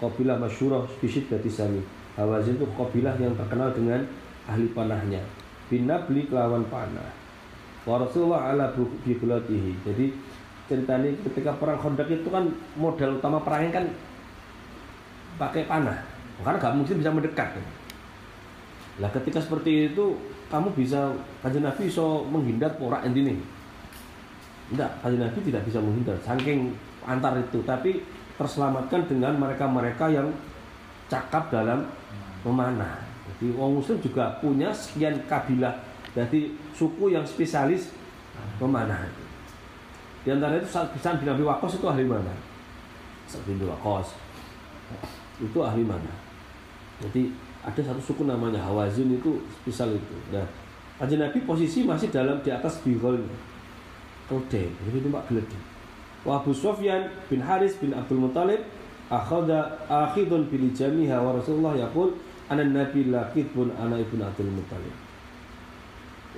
Qabilah 0.00 0.40
masyurah 0.40 0.88
Bisyid 0.96 1.28
dari 1.28 1.50
sami 1.52 1.84
Hawazin 2.16 2.56
itu 2.56 2.64
Qabilah 2.72 3.20
yang 3.20 3.36
terkenal 3.36 3.68
dengan 3.76 4.00
ahli 4.48 4.72
panahnya 4.72 5.20
Binabli 5.68 6.24
kelawan 6.24 6.64
panah 6.72 7.12
Wa 7.84 8.00
Rasulullah 8.00 8.56
ala 8.56 8.72
bihulatihi 8.72 9.84
Jadi 9.84 10.06
ceritanya 10.70 11.10
ketika 11.30 11.52
perang 11.60 11.78
Khandaq 11.80 12.08
itu 12.08 12.28
kan 12.32 12.48
modal 12.78 13.20
utama 13.20 13.40
perangnya 13.42 13.82
kan 13.82 13.86
pakai 15.36 15.68
panah. 15.68 15.98
Karena 16.40 16.58
gak 16.58 16.74
mungkin 16.74 16.98
bisa 16.98 17.10
mendekat. 17.14 17.48
Lah 18.98 19.10
ketika 19.10 19.38
seperti 19.42 19.92
itu 19.92 20.18
kamu 20.50 20.70
bisa 20.76 21.14
kajian 21.42 21.66
Nabi 21.66 21.90
bisa 21.90 22.04
menghindar 22.30 22.70
porak 22.78 23.02
ini 23.10 23.38
tidak 24.70 24.90
kajian 25.02 25.22
Nabi 25.26 25.38
tidak 25.44 25.62
bisa 25.66 25.78
menghindar 25.82 26.16
saking 26.22 26.74
antar 27.06 27.38
itu. 27.38 27.58
Tapi 27.62 28.02
terselamatkan 28.34 29.06
dengan 29.06 29.38
mereka-mereka 29.38 30.10
yang 30.10 30.28
cakap 31.06 31.52
dalam 31.54 31.86
memanah. 32.42 32.98
Jadi 33.34 33.54
orang 33.54 33.78
muslim 33.78 33.98
juga 34.02 34.36
punya 34.42 34.70
sekian 34.74 35.22
kabilah 35.30 35.94
jadi 36.14 36.54
suku 36.78 37.10
yang 37.10 37.26
spesialis 37.26 37.90
memanah 38.62 39.23
di 40.24 40.28
antara 40.32 40.56
itu 40.56 40.66
bisa 40.66 41.14
bin 41.20 41.28
Abi 41.28 41.44
Wakos 41.44 41.76
itu 41.76 41.86
ahli 41.86 42.08
mana 42.08 42.32
Sa'ad 43.28 43.44
bin 43.44 43.60
Wakos 43.62 44.16
itu 45.38 45.58
ahli 45.60 45.84
mana 45.84 46.12
jadi 47.04 47.28
ada 47.64 47.80
satu 47.80 48.00
suku 48.12 48.22
namanya 48.28 48.60
Hawazin 48.60 49.08
itu 49.16 49.40
spesial 49.48 49.96
itu. 49.96 50.16
Nah, 50.28 50.44
Kanjeng 51.00 51.24
Nabi 51.24 51.42
posisi 51.42 51.82
masih 51.82 52.12
dalam 52.12 52.38
di 52.44 52.52
atas 52.52 52.78
bihol 52.84 53.18
Kode, 54.24 54.72
itu 54.72 55.08
Pak 55.12 55.24
Geledi. 55.28 55.58
Wa 56.24 56.40
Abu 56.40 56.56
Sufyan 56.56 57.12
bin 57.28 57.44
Haris 57.44 57.76
bin 57.76 57.92
Abdul 57.92 58.24
Muthalib 58.24 58.64
akhadha 59.12 59.84
akhidun 59.84 60.48
bil 60.48 60.72
jamiha 60.72 61.20
wa 61.20 61.36
Rasulullah 61.36 61.76
yaqul 61.76 62.16
ana 62.48 62.64
nabi 62.64 63.04
pun 63.52 63.68
ana 63.76 64.00
ibn 64.00 64.20
Abdul 64.24 64.48
Muthalib. 64.48 64.94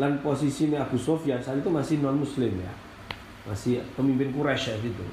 Lan 0.03 0.19
posisinya 0.19 0.83
Abu 0.83 0.99
Sufyan 0.99 1.39
saat 1.39 1.63
itu 1.63 1.71
masih 1.71 2.03
non 2.03 2.19
muslim 2.19 2.51
ya. 2.59 2.73
Masih 3.47 3.79
pemimpin 3.95 4.35
Quraisy 4.35 4.75
ya 4.75 4.77
gitu. 4.83 5.07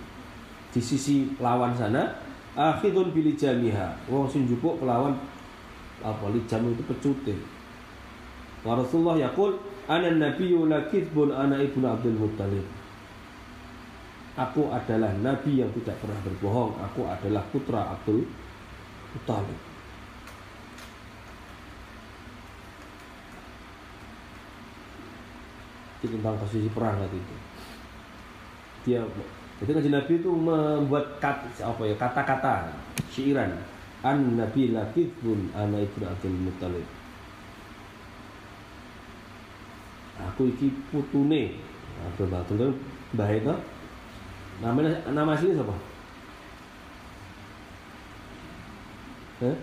Di 0.73 0.81
sisi 0.81 1.29
lawan 1.37 1.77
sana 1.77 2.17
akhidun 2.57 3.13
bil 3.13 3.29
jamiha. 3.37 3.93
Wong 4.09 4.25
sing 4.25 4.49
jupuk 4.49 4.81
pelawan 4.81 5.13
apa 6.03 6.27
jam 6.49 6.67
itu 6.67 6.83
pecutin 6.83 7.39
wa 8.63 8.79
Rasulullah 8.79 9.19
yaqul 9.19 9.59
ana 9.91 10.11
nabiyyu 10.11 10.67
la 10.67 10.87
kitsbun 10.87 11.31
ana 11.31 11.59
ibnu 11.59 11.83
Abdul 11.83 12.15
Muttalib. 12.15 12.67
Aku 14.33 14.73
adalah 14.73 15.13
nabi 15.21 15.61
yang 15.61 15.69
tidak 15.77 15.93
pernah 16.01 16.17
berbohong. 16.25 16.73
Aku 16.89 17.05
adalah 17.05 17.45
putra 17.53 17.93
Abdul 17.93 18.25
Muttalib. 19.13 19.59
Tentang 26.03 26.35
posisi 26.35 26.67
perang 26.67 26.99
waktu 26.99 27.15
itu 27.15 27.52
Dia 28.83 29.01
itu 29.63 29.71
kan 29.71 29.79
Nabi 29.79 30.13
itu 30.19 30.31
membuat 30.33 31.23
kata, 31.23 31.47
apa 31.63 31.81
ya 31.87 31.95
kata-kata 31.95 32.67
syiran 33.07 33.55
an 34.03 34.35
nabi 34.35 34.75
lakifun 34.75 35.47
ana 35.55 35.79
ibnu 35.79 36.03
Abdul 36.03 36.35
Muttalib. 36.43 36.83
Aku 40.19 40.51
iki 40.51 40.67
putune. 40.91 41.55
Abdul 42.03 42.27
Muttalib 42.27 42.75
mbah 43.15 43.29
itu 43.31 43.55
namanya 44.59 44.99
nama 45.15 45.31
asli 45.31 45.55
siapa? 45.55 45.75
Eh? 49.47 49.55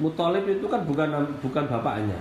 Muttalib 0.00 0.48
itu 0.48 0.64
kan 0.72 0.88
bukan 0.88 1.08
bukan 1.44 1.64
bapaknya. 1.68 2.16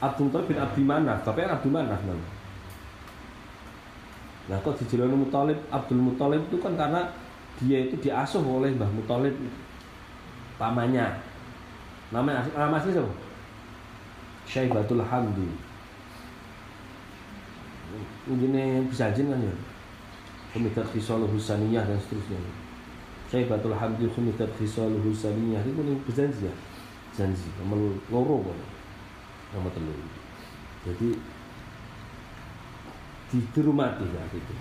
Abdul 0.00 0.32
Muttalib 0.32 0.48
bin 0.48 0.56
Abdi 0.64 0.80
Manaf. 0.80 1.28
Bapaknya 1.28 1.60
Abdul 1.60 1.76
Manaf 1.76 2.00
namanya 2.08 2.31
Nah 4.52 4.60
kok 4.60 4.76
dijelani 4.76 5.16
Muttalib 5.16 5.56
Abdul 5.72 5.96
Muttalib 5.96 6.44
itu 6.44 6.60
kan 6.60 6.76
karena 6.76 7.08
dia 7.56 7.88
itu 7.88 7.96
diasuh 7.96 8.44
oleh 8.44 8.68
Mbah 8.76 8.92
Muthalib 8.92 9.32
pamannya 10.60 11.08
nama 12.12 12.44
nama 12.52 12.76
asli 12.76 12.92
siapa? 12.92 13.08
Syaibatul 14.44 15.00
Hamdi. 15.00 15.48
Ini 18.28 18.84
bisa 18.92 19.08
jin 19.16 19.32
kan 19.32 19.40
ya? 19.40 19.54
Kumitat 20.52 20.84
Khisal 20.92 21.24
Husaniyah 21.24 21.88
dan 21.88 21.96
seterusnya. 21.96 22.36
Syaibatul 23.32 23.72
Hamdi 23.72 24.04
Kumitat 24.12 24.52
Khisal 24.60 24.92
Husaniyah. 25.00 25.64
Itu 25.64 25.80
ini 25.80 25.96
berjanji 26.04 26.44
ya? 26.44 26.54
Janji 27.16 27.48
nomor 27.56 27.96
loro 28.12 28.52
kok 28.52 28.56
nama 29.52 29.68
telur 29.68 29.96
jadi 30.82 31.08
dihormati 33.32 34.04
ya 34.12 34.22
gitu 34.28 34.54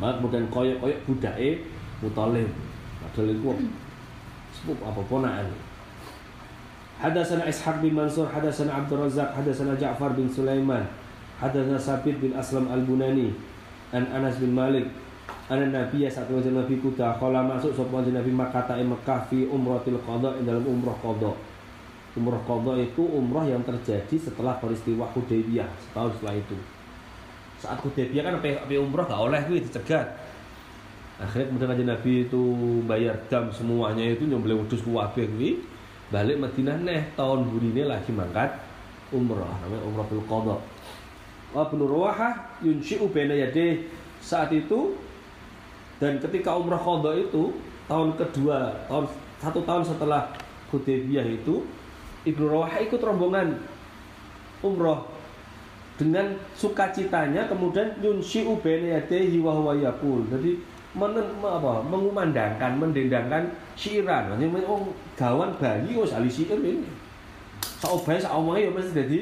maka 0.00 0.20
kemudian 0.20 0.48
koyok-koyok 0.48 1.00
budaya 1.04 1.50
Muthalib 2.00 2.48
padahal 3.00 3.32
itu 3.32 3.52
sepupu 4.56 4.82
apa 4.84 5.00
ponaan 5.04 5.48
Hadasana 6.96 7.44
Ishaq 7.44 7.84
bin 7.84 7.92
Mansur, 7.92 8.24
hadasana 8.24 8.72
Abdul 8.80 9.04
Razak, 9.04 9.36
hadasana 9.36 9.76
Ja'far 9.76 10.16
bin 10.16 10.32
Sulaiman, 10.32 10.80
hadasana 11.36 11.76
Sabit 11.76 12.16
bin 12.16 12.32
Aslam 12.32 12.72
al-Bunani, 12.72 13.36
an 13.92 14.08
Anas 14.16 14.40
bin 14.40 14.56
Malik, 14.56 14.88
An 15.46 15.62
Nabi 15.62 16.02
ya 16.02 16.10
saat 16.10 16.26
wajah 16.26 16.50
Nabi 16.50 16.82
kuda 16.82 17.22
Kala 17.22 17.38
masuk 17.46 17.70
sopan 17.70 18.02
Nabi 18.10 18.34
Makkah 18.34 18.82
Mekah 18.82 19.30
fi 19.30 19.46
umratil 19.46 19.94
qadha 20.02 20.34
dalam 20.42 20.66
umrah 20.66 20.98
qadha. 20.98 21.30
Umroh 22.18 22.42
qadha 22.42 22.82
itu 22.82 23.04
umroh 23.06 23.46
yang 23.46 23.62
terjadi 23.62 24.16
setelah 24.18 24.58
peristiwa 24.58 25.06
Hudaybiyah, 25.14 25.70
setahun 25.78 26.18
setelah 26.18 26.34
itu. 26.34 26.58
Saat 27.60 27.80
Hudaybiyah 27.80 28.22
kan 28.22 28.34
apa, 28.40 28.64
apa 28.64 28.72
umroh 28.76 29.04
gak 29.08 29.20
oleh 29.20 29.40
kuwi 29.48 29.64
dicegat. 29.64 30.06
Akhirnya 31.16 31.48
kemudian 31.48 31.68
kanjeng 31.72 31.88
Nabi 31.88 32.12
itu 32.28 32.42
bayar 32.84 33.16
dam 33.32 33.48
semuanya 33.48 34.04
itu 34.04 34.28
nyembelih 34.28 34.60
wedhus 34.60 34.84
kuwabe 34.84 35.24
kuwi. 35.24 35.64
Balik 36.12 36.38
Madinah 36.38 36.76
neh 36.84 37.02
tahun 37.16 37.48
burine 37.50 37.88
lagi 37.88 38.12
mangkat 38.14 38.52
umroh 39.10 39.48
namanya 39.64 39.82
umrohul 39.88 40.22
qadha. 40.28 40.56
Wa 41.56 41.66
Ibnu 41.66 41.84
Ruwahah 41.88 42.60
yunshi'u 42.60 43.08
baina 43.10 43.34
yadayh 43.34 43.88
saat 44.20 44.52
itu 44.52 44.94
dan 45.96 46.20
ketika 46.20 46.54
umroh 46.54 46.78
qadha 46.78 47.16
itu 47.16 47.56
tahun 47.88 48.14
kedua 48.20 48.86
tahun 48.86 49.06
satu 49.40 49.60
tahun 49.64 49.82
setelah 49.88 50.28
Hudaybiyah 50.74 51.26
itu 51.26 51.62
Ibnu 52.26 52.44
Rawaha 52.50 52.82
ikut 52.82 52.98
rombongan 52.98 53.62
umroh 54.60 55.06
dengan 55.96 56.36
sukacitanya 56.52 57.48
kemudian 57.48 57.88
yunsyi'u 58.04 58.60
baina 58.60 59.00
yadayhi 59.00 59.40
wa 59.40 59.56
huwa 59.56 59.72
yaqul. 59.72 60.28
Jadi 60.28 60.60
men, 60.92 61.12
apa, 61.40 61.84
mengumandangkan, 61.88 62.76
mendendangkan 62.76 63.48
syiran. 63.76 64.32
Nanti 64.32 64.48
oh, 64.64 64.92
gawan 65.16 65.56
bayi 65.56 65.96
wis 65.96 66.12
ali 66.12 66.28
syair 66.28 66.60
ini. 66.60 66.88
Saobae 67.80 68.20
saomonge 68.20 68.68
ya 68.68 68.70
mesti 68.72 68.92
dadi 68.92 69.18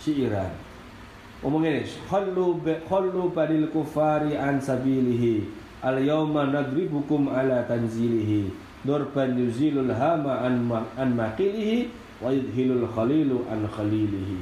syiran. 0.00 0.52
Ngomong 1.44 1.64
ini, 1.64 1.86
khallu 2.08 2.58
khallu 2.88 3.30
badil 3.30 3.68
kufari 3.70 4.34
an 4.34 4.58
sabilihi. 4.58 5.46
Al 5.84 6.02
yawma 6.02 6.50
nadribukum 6.50 7.30
ala 7.30 7.62
tanzilihi. 7.68 8.50
Durban 8.82 9.38
yuzilul 9.38 9.92
hama 9.94 10.42
an, 10.42 10.66
an 10.98 11.08
maqilihi 11.14 11.86
wa 12.18 12.34
yudhilul 12.34 12.88
khalilu 12.90 13.46
an 13.46 13.62
khalilihi. 13.70 14.38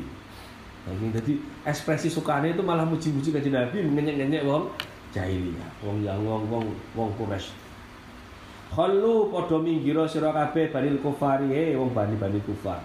Nah, 0.87 0.93
ini 0.95 1.11
jadi 1.11 1.35
ekspresi 1.67 2.07
sukane 2.07 2.55
itu 2.55 2.63
malah 2.63 2.87
muji-muji 2.87 3.35
kanjeng 3.35 3.59
Nabi 3.59 3.83
ngenyek-ngenyek 3.83 4.47
wong 4.47 4.71
jahiliyah, 5.11 5.71
wong 5.83 5.99
yang 6.07 6.23
wong 6.23 6.47
wong 6.47 6.65
wong 6.95 7.11
Quraisy. 7.19 7.51
Khallu 8.71 9.35
padha 9.35 9.59
minggiro 9.59 10.07
sira 10.07 10.31
kabeh 10.31 10.71
banil 10.71 11.03
kufari 11.03 11.51
he 11.51 11.75
wong 11.75 11.91
bani-bani 11.91 12.39
kufar. 12.47 12.79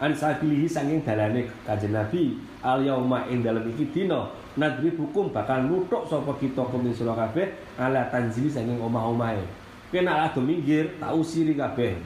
An 0.00 0.14
sabilihi 0.16 0.64
saking 0.64 1.04
dalane 1.04 1.52
kanjeng 1.68 1.92
Nabi 1.92 2.40
al 2.64 2.80
yauma 2.80 3.28
ing 3.28 3.44
dalem 3.44 3.68
iki 3.76 3.92
dina 3.92 4.30
nadri 4.56 4.94
hukum 4.94 5.28
bakal 5.28 5.68
nutuk 5.68 6.08
sapa 6.08 6.32
kita 6.40 6.64
kumpul 6.64 6.94
sira 6.94 7.12
kabeh 7.12 7.44
ala 7.76 8.08
tanzili 8.08 8.48
saking 8.48 8.80
omah-omahe. 8.80 9.44
Kena 9.92 10.30
ado 10.30 10.40
minggir 10.40 10.96
tak 10.96 11.12
usiri 11.12 11.52
kabeh. 11.52 11.98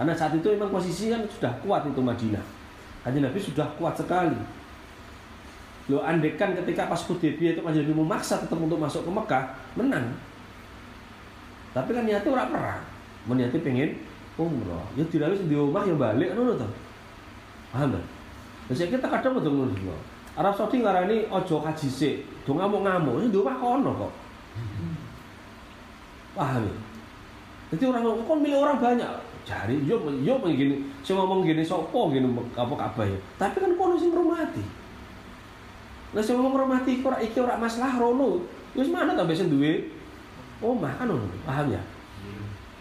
Karena 0.00 0.16
saat 0.16 0.32
itu 0.38 0.48
memang 0.54 0.72
posisi 0.72 1.12
kan 1.12 1.20
sudah 1.28 1.52
kuat 1.60 1.84
itu 1.84 2.00
Madinah. 2.00 2.44
Kanjeng 3.04 3.26
Nabi 3.26 3.38
sudah 3.42 3.68
kuat 3.76 3.98
sekali. 3.98 4.63
Lo 5.92 6.00
andekan 6.00 6.56
ketika 6.56 6.88
pas 6.88 7.00
Hudaybiyah 7.04 7.52
itu 7.56 7.60
kanjeng 7.60 7.84
Nabi 7.84 7.94
memaksa 8.00 8.40
tetap 8.40 8.56
untuk 8.56 8.80
masuk 8.80 9.04
ke 9.04 9.10
Mekah, 9.12 9.44
menang. 9.76 10.16
Tapi 11.76 11.90
kan 11.92 12.08
niatnya 12.08 12.30
orang 12.32 12.48
perang. 12.48 12.82
Meniatnya 13.28 13.60
pengen 13.60 13.90
umroh. 14.40 14.84
Ya 14.96 15.04
tidak 15.12 15.36
di 15.36 15.52
rumah 15.52 15.84
ya 15.84 15.92
balik 15.92 16.32
kan 16.32 16.40
tuh. 16.40 16.72
Paham 17.74 17.88
kan? 17.98 18.04
Terus 18.70 18.76
saya 18.80 18.88
kita 18.88 19.06
kadang 19.12 19.36
betul 19.36 19.68
betul. 19.68 19.98
Arab 20.34 20.54
Saudi 20.56 20.82
ngarani 20.82 21.30
ojo 21.30 21.62
kaji 21.62 21.86
sik, 21.86 22.16
do 22.42 22.58
ngamuk-ngamuk, 22.58 23.28
di 23.28 23.36
rumah 23.38 23.54
kono 23.60 23.90
kok. 23.94 24.12
Paham 26.34 26.64
ya? 26.64 26.76
Jadi 27.74 27.82
orang 27.86 28.02
kok 28.02 28.38
milih 28.38 28.58
orang 28.58 28.78
banyak, 28.82 29.10
cari 29.44 29.76
yo 29.84 30.00
yo 30.24 30.40
gini 30.40 30.88
saya 31.04 31.20
ngomong 31.20 31.44
gini 31.44 31.60
sopo 31.60 32.08
gini 32.08 32.24
apa 32.56 32.74
kabar 32.74 33.04
ya 33.04 33.18
tapi 33.36 33.60
kan 33.60 33.76
kono 33.76 33.94
sing 34.00 34.10
ngrumati 34.10 34.64
nah 36.14 36.22
saya 36.22 36.38
ngomong 36.38 36.54
ngrumati 36.54 37.02
ora 37.02 37.18
iki 37.18 37.42
ora 37.42 37.58
masalah 37.58 37.98
rono. 37.98 38.46
Wis 38.78 38.86
mana 38.86 39.18
ta 39.18 39.26
besen 39.26 39.50
duwe. 39.50 39.90
Omah 40.62 40.94
kan 40.94 41.10
ngono 41.10 41.26
paham 41.42 41.74
ya? 41.74 41.82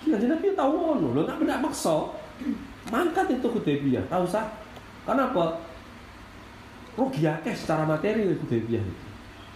Kira 0.06 0.22
Nabi 0.22 0.54
tahu 0.54 0.72
ngono. 0.72 1.08
Lho 1.17 1.22
tak 1.26 1.41
benak 1.41 1.60
maksa 1.65 2.13
mangkat 2.93 3.39
itu 3.39 3.48
Hudaybiyah 3.50 4.06
tahu 4.12 4.26
sah 4.30 4.46
kenapa? 5.08 5.58
Rugi 6.93 7.26
akeh 7.26 7.58
secara 7.58 7.89
materi 7.89 8.30
Hudaybiyah 8.38 8.84
itu. 8.86 9.04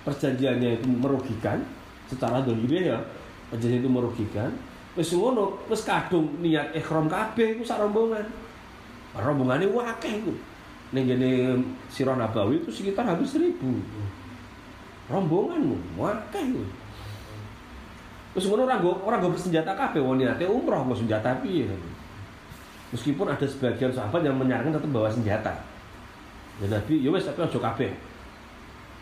Perjanjiannya 0.02 0.82
itu 0.82 0.88
merugikan 0.90 1.62
secara 2.10 2.42
dohirnya 2.42 2.96
ya. 2.96 2.98
Perjanjian 3.54 3.86
itu 3.86 3.92
merugikan. 3.92 4.50
Wis 4.98 5.14
ngono, 5.14 5.62
wis 5.70 5.86
kadung 5.86 6.42
niat 6.42 6.74
ihram 6.74 7.06
kabeh 7.06 7.54
iku 7.54 7.62
sak 7.62 7.78
rombongan. 7.86 8.26
Rombongane 9.14 9.70
akeh 9.70 10.26
iku. 10.26 10.34
Ning 10.96 11.04
ngene 11.04 11.60
Sirah 11.92 12.16
Nabawi 12.16 12.64
itu 12.64 12.72
sekitar 12.72 13.04
hampir 13.04 13.28
seribu. 13.28 13.84
Rombongan 15.12 15.64
akeh 16.00 16.44
iku. 16.52 16.64
Wis 18.36 18.46
ngono 18.48 18.70
ora 18.70 18.80
nggo 18.80 19.02
ora 19.04 19.18
nggo 19.20 19.36
senjata 19.36 19.74
kabeh 19.74 20.00
wong 20.00 20.22
niate 20.22 20.48
umroh 20.48 20.84
nggo 20.88 20.96
senjata 20.96 21.40
piye. 21.44 21.68
Meskipun 22.96 23.28
ada 23.28 23.44
sebagian 23.44 23.92
sahabat 23.92 24.24
yang 24.24 24.36
menyarankan 24.40 24.80
tetap 24.80 24.92
bawa 24.94 25.12
senjata. 25.12 25.52
Dan 26.64 26.72
Nabi, 26.72 27.04
ya 27.04 27.12
wes 27.12 27.28
tapi 27.28 27.44
ojo 27.44 27.60
kabeh. 27.60 27.92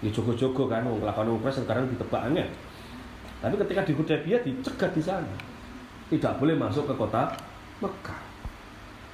Ya 0.02 0.10
jogo-jogo 0.10 0.66
kan 0.66 0.88
wong 0.88 1.06
lakon 1.06 1.30
umroh 1.38 1.54
sekarang 1.54 1.86
ditebak 1.94 2.32
angin. 2.32 2.50
Tapi 3.44 3.62
ketika 3.62 3.86
di 3.86 3.94
Hudaybiyah 3.94 4.42
dicegat 4.42 4.90
di 4.96 5.04
sana 5.06 5.36
tidak 6.10 6.38
boleh 6.42 6.58
masuk 6.58 6.90
ke 6.90 6.94
kota 6.98 7.30
Mekah. 7.82 8.22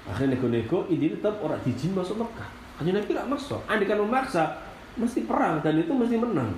Akhirnya 0.08 0.38
nego-nego 0.38 0.86
ini 0.92 1.18
tetap 1.18 1.40
orang 1.42 1.60
dijin 1.66 1.98
masuk 1.98 2.20
Mekah. 2.20 2.61
Hanya 2.82 2.98
Nabi 2.98 3.14
tidak 3.14 3.30
masuk. 3.30 3.62
Andi 3.70 3.86
kan 3.86 4.02
memaksa, 4.02 4.58
mesti 4.98 5.22
perang 5.30 5.62
dan 5.62 5.78
itu 5.78 5.94
mesti 5.94 6.18
menang. 6.18 6.50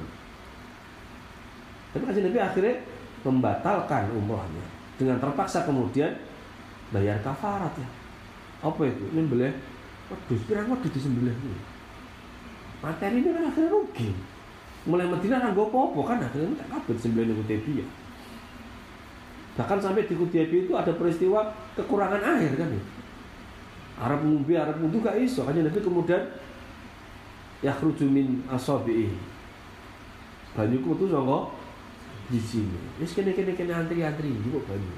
Tapi 1.92 2.04
kan 2.08 2.16
Nabi 2.16 2.40
akhirnya 2.40 2.76
membatalkan 3.28 4.08
umrohnya 4.16 4.66
dengan 4.96 5.20
terpaksa 5.20 5.68
kemudian 5.68 6.16
bayar 6.96 7.20
kafarat 7.20 7.76
ya. 7.76 7.88
Apa 8.64 8.88
itu? 8.88 9.04
Ini 9.12 9.28
boleh 9.28 9.52
waduh, 10.08 10.40
pirang 10.48 10.72
waduh 10.72 10.88
disembelih 10.88 11.36
ini. 11.36 11.60
Materi 12.80 13.20
ini 13.20 13.30
kan 13.36 13.44
akhirnya 13.52 13.76
rugi. 13.76 14.16
Mulai 14.88 15.08
Madinah 15.08 15.40
kan 15.44 15.52
gue 15.52 15.68
popo 15.68 16.08
kan 16.08 16.24
akhirnya 16.24 16.56
tak 16.60 16.88
sembelih 17.00 17.36
nego 17.36 17.44
ya. 17.52 17.88
Bahkan 19.54 19.78
sampai 19.80 20.10
di 20.10 20.18
Hudaybiyah 20.18 20.66
itu 20.66 20.74
ada 20.74 20.92
peristiwa 20.98 21.54
kekurangan 21.78 22.24
air 22.40 22.52
kan 22.58 22.68
ya. 22.72 22.84
Arab 24.04 24.20
ngumpi, 24.28 24.60
Arab 24.60 24.84
itu 24.84 25.00
gak 25.00 25.16
iso. 25.16 25.48
Hanya 25.48 25.72
Nabi 25.72 25.80
kemudian 25.80 26.20
ya 27.64 27.72
min 28.04 28.44
asabi'i. 28.52 29.16
Banyuku 30.54 30.90
itu 31.00 31.06
sangka 31.08 31.40
di 32.28 32.40
sini. 32.44 32.80
Wis 33.00 33.16
kene 33.16 33.32
kene 33.32 33.56
kene 33.56 33.72
antri-antri 33.72 34.28
iki 34.28 34.52
kok 34.52 34.68
banyu. 34.68 34.92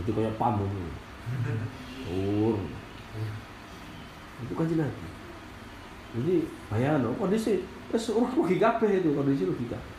Itu 0.00 0.10
kayak 0.16 0.40
pam. 0.40 0.64
Oh. 0.64 2.56
Itu 4.40 4.52
kan 4.56 4.66
jelas. 4.66 4.88
Jadi 6.10 6.48
bayangno 6.72 7.14
kondisi 7.20 7.62
wis 7.92 8.10
ora 8.10 8.32
rugi 8.32 8.56
kabeh 8.56 9.04
itu 9.04 9.12
kondisi 9.12 9.44
rugi 9.44 9.68
kabeh. 9.68 9.94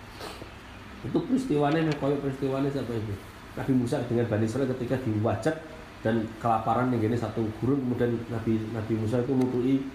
Itu 1.06 1.18
peristiwanya 1.30 1.94
koyo 2.02 2.18
peristiwanya 2.20 2.68
siapa 2.74 2.92
itu? 2.98 3.14
Nabi 3.52 3.74
Musa 3.76 4.00
dengan 4.08 4.26
Bani 4.28 4.48
Israel 4.48 4.68
ketika 4.76 4.96
diwajak 5.04 5.56
dan 6.02 6.26
kelaparan 6.42 6.90
yang 6.94 7.14
ini 7.14 7.18
satu 7.18 7.46
gurun 7.62 7.78
kemudian 7.78 8.18
Nabi 8.34 8.58
Nabi 8.74 8.94
Musa 8.98 9.22
itu 9.22 9.34
nutui 9.38 9.86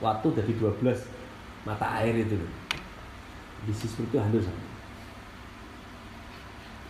waktu 0.00 0.28
dari 0.32 0.52
12 0.56 0.80
mata 1.68 2.00
air 2.00 2.16
itu 2.16 2.40
di 3.68 3.72
sisi 3.76 4.00
itu 4.00 4.16
hancur 4.16 4.40
sama 4.40 4.70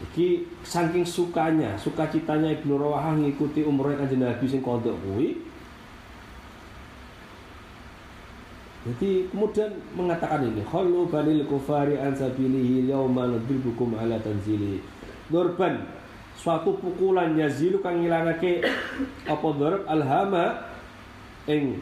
Iki 0.01 0.49
saking 0.64 1.05
sukanya, 1.05 1.77
sukacitanya 1.77 2.57
Ibnu 2.57 2.81
Rawahah 2.81 3.21
ngikuti 3.21 3.61
umurnya 3.61 4.01
kanjeng 4.01 4.25
Nabi 4.25 4.49
sing 4.49 4.64
kodok 4.64 4.97
kuwi. 5.05 5.37
Jadi 8.81 9.29
kemudian 9.29 9.68
mengatakan 9.93 10.49
ini, 10.49 10.64
"Khallu 10.64 11.05
banil 11.12 11.45
kufari 11.45 12.01
an 12.01 12.16
sabilihi 12.16 12.89
yawma 12.89 13.29
nadribukum 13.29 13.93
ala 14.01 14.16
tanzili." 14.25 14.81
Durban 15.29 16.00
suatu 16.41 16.72
pukulan 16.80 17.36
yazilu 17.36 17.84
kang 17.84 18.01
ngilangake 18.01 18.64
apa 19.28 19.47
darab 19.61 19.84
alhama 19.84 20.72
ing 21.45 21.76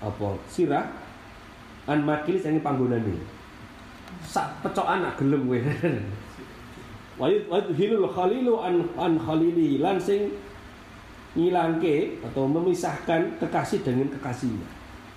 apa? 0.00 0.28
Sirah 0.48 0.88
an 1.84 2.00
makilis 2.08 2.48
ing 2.48 2.64
panggonane 2.64 3.20
sak 4.24 4.64
pecokan 4.64 5.04
nak 5.04 5.20
gelem 5.20 5.44
kowe. 5.44 5.60
Wa 7.20 7.28
hilul 7.76 8.08
khalilu 8.08 8.56
an 8.58 8.88
an 8.96 9.20
khalili 9.20 9.78
lan 9.78 10.00
sing 10.00 10.32
ngilangke 11.36 12.24
atau 12.24 12.48
memisahkan 12.48 13.36
kekasih 13.36 13.84
dengan 13.84 14.08
kekasihnya. 14.16 14.66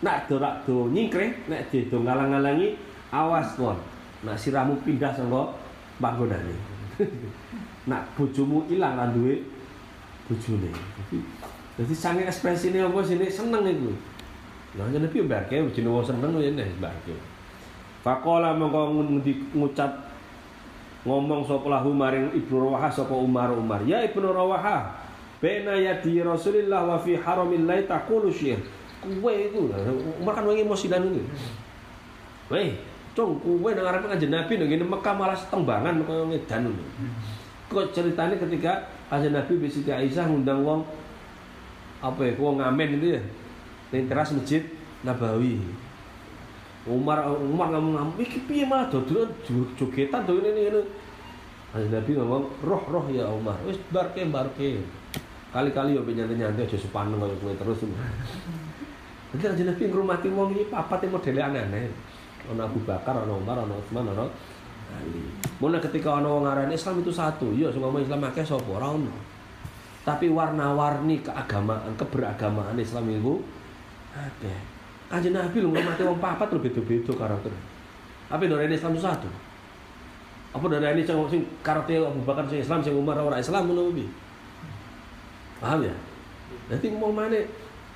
Nak 0.04 0.28
dorak 0.28 0.68
do 0.68 0.92
nyingkre 0.92 1.48
nak 1.48 1.72
do 1.72 1.98
ngalang-ngalangi 2.04 2.76
awas 3.16 3.56
kon 3.56 3.80
nak 4.28 4.36
siramu 4.36 4.76
pindah 4.84 5.16
sangka 5.16 5.56
panggonane 5.98 6.77
nak 7.88 8.02
bojomu 8.18 8.66
ilang 8.68 8.98
lan 8.98 9.14
duwe 9.14 9.46
bojone. 10.28 10.70
Jadi 10.74 11.18
jadi 11.78 11.94
sange 11.94 12.24
ekspresine 12.26 12.82
apa 12.84 13.00
sini 13.06 13.30
seneng 13.30 13.64
iku. 13.64 13.94
Lah 14.76 14.90
Nabi 14.90 15.22
yo 15.22 15.26
barke 15.30 15.62
bojone 15.62 15.90
wong 15.90 16.06
seneng 16.06 16.32
yo 16.38 16.52
nek 16.52 16.78
barke. 16.82 17.14
Faqala 18.02 18.58
mongko 18.58 19.04
ngucap 19.56 20.08
ngomong 21.08 21.48
sapa 21.48 21.68
lahu 21.72 21.96
maring 21.96 22.36
Ibnu 22.36 22.56
Rawahah 22.68 22.92
sapa 22.92 23.16
Umar 23.16 23.54
Umar. 23.56 23.80
Ya 23.88 24.04
Ibnu 24.04 24.28
Rawahah, 24.28 24.92
baina 25.40 25.80
yadi 25.80 26.20
Rasulillah 26.20 26.84
wa 26.84 26.98
fi 27.00 27.16
haramil 27.16 27.64
lai 27.64 27.88
taqulu 27.88 28.28
syir. 28.28 28.60
Kuwe 29.00 29.54
itu 29.54 29.70
Umar 30.20 30.36
kan 30.36 30.44
wengi 30.50 30.66
emosian 30.66 31.00
itu. 31.08 31.24
Weh, 32.48 32.80
cung 33.18 33.42
kuwe 33.42 33.74
nang 33.74 33.90
arep 33.90 34.06
kanjeng 34.06 34.30
Nabi 34.30 34.62
nang 34.62 34.70
ngene 34.70 34.86
Mekah 34.86 35.14
malah 35.18 35.34
setembangan 35.34 36.06
koyo 36.06 36.30
ngedan 36.30 36.70
ngono. 36.70 36.86
Kok 37.66 37.90
ceritanya 37.90 38.38
ketika 38.38 38.86
kanjeng 39.10 39.34
Nabi 39.34 39.58
bi 39.58 39.66
Siti 39.66 39.90
Aisyah 39.90 40.30
ngundang 40.30 40.62
wong 40.62 40.86
apa 41.98 42.22
ya, 42.22 42.38
wong 42.38 42.62
ngamen 42.62 43.02
itu 43.02 43.18
ya. 43.18 43.22
Ning 43.90 44.06
teras 44.06 44.38
masjid 44.38 44.62
Nabawi. 45.02 45.58
Umar 46.86 47.26
Umar 47.42 47.74
ngomong 47.74 47.98
ngomong 47.98 48.18
iki 48.22 48.46
piye 48.46 48.70
malah 48.70 48.86
dodolan 48.94 49.34
jogetan 49.76 50.24
to 50.24 50.38
ini 50.38 50.70
ini 50.70 50.82
Kanjeng 51.74 51.92
Nabi 51.98 52.12
ngomong 52.22 52.44
roh 52.62 52.84
roh 52.86 53.06
ya 53.10 53.26
Umar 53.34 53.58
wis 53.66 53.82
barke 53.90 54.24
barke 54.30 54.86
kali-kali 55.52 55.98
yo 55.98 56.06
nyantai-nyantai 56.06 56.70
aja 56.70 56.78
sepaneng 56.78 57.18
kaya 57.18 57.34
kowe 57.42 57.52
terus 57.58 57.82
Jadi 59.28 59.68
Nabi 59.68 59.84
ngrumati 59.92 60.32
wong 60.32 60.56
iki 60.56 60.72
papat 60.72 61.12
modele 61.12 61.44
aneh-aneh 61.44 61.92
ana 62.54 62.68
Abu 62.68 62.80
Bakar 62.84 63.16
ana 63.16 63.34
Umar 63.34 63.58
ana 63.60 63.74
Utsman 63.76 64.08
ana 64.08 64.28
Ali 64.88 65.20
Mulai 65.60 65.84
ketika 65.84 66.20
ana 66.20 66.28
wong 66.32 66.48
ngarani 66.48 66.74
Islam 66.76 67.04
itu 67.04 67.12
satu 67.12 67.52
iya 67.52 67.68
sing 67.74 67.84
ngomong 67.84 68.04
Islam 68.04 68.24
akeh 68.24 68.46
sapa 68.46 68.68
ora 68.68 68.94
ono 68.94 69.12
tapi 70.08 70.32
warna-warni 70.32 71.20
keagamaan 71.20 71.92
keberagamaan 72.00 72.80
Islam 72.80 73.12
itu 73.12 73.44
akeh 74.16 74.78
Kanjeng 75.08 75.32
Nabi 75.32 75.64
lho 75.64 75.72
ngomati 75.72 76.04
wong 76.04 76.20
papat 76.20 76.52
lho 76.52 76.60
beda-beda 76.60 77.12
karakter. 77.16 77.54
Apa 78.28 78.44
dari 78.44 78.76
Islam 78.76 78.92
itu 78.92 79.04
satu? 79.08 79.30
Apa 80.52 80.66
dari 80.68 81.00
ini 81.00 81.08
sing 81.08 81.44
karakter 81.64 82.04
Abu 82.04 82.28
Bakar 82.28 82.44
sing 82.52 82.60
Islam 82.60 82.84
sing 82.84 82.92
Umar 82.92 83.16
ora 83.16 83.40
Islam 83.40 83.72
ngono. 83.72 83.96
Paham 85.64 85.80
ya? 85.88 85.96
Jadi 86.68 86.92
mau 86.92 87.08
mana? 87.08 87.40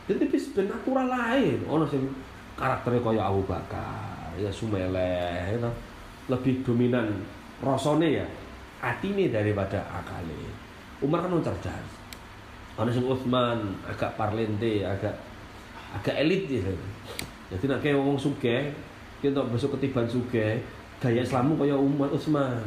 Jadi 0.08 0.24
bis 0.32 0.56
natural 0.56 1.12
lain. 1.12 1.60
Ono 1.68 1.84
sing 1.84 2.08
karakternya 2.56 3.04
kaya 3.04 3.22
Abu 3.28 3.44
Bakar, 3.44 4.11
ya 4.40 4.52
sumeleh, 4.52 5.60
lebih 6.30 6.64
dominan 6.64 7.12
rasane 7.60 8.22
ya 8.22 8.26
atine 8.82 9.30
daripada 9.30 9.80
akale. 9.92 10.50
Umar 11.02 11.26
kan 11.26 11.34
cerdas. 11.42 11.88
Ono 12.80 12.90
sing 12.90 13.06
Utsman 13.06 13.58
agak 13.86 14.16
parlente, 14.16 14.86
agak 14.86 15.14
agak 15.92 16.16
elit 16.18 16.48
ya. 16.48 16.64
Jadi 17.52 17.68
nak 17.68 17.84
kayak 17.84 18.00
ngomong 18.00 18.16
suge, 18.16 18.72
kita 19.20 19.44
besok 19.52 19.76
ketiban 19.76 20.08
suge, 20.08 20.64
gaya 21.04 21.22
Islammu 21.22 21.60
kaya 21.60 21.76
Umar 21.76 22.10
Utsman. 22.10 22.64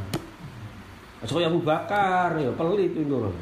Asal 1.25 1.41
Abu 1.41 1.65
Bakar 1.65 2.37
ya 2.37 2.53
pelit 2.53 2.93
itu 2.93 3.17
loh. 3.17 3.33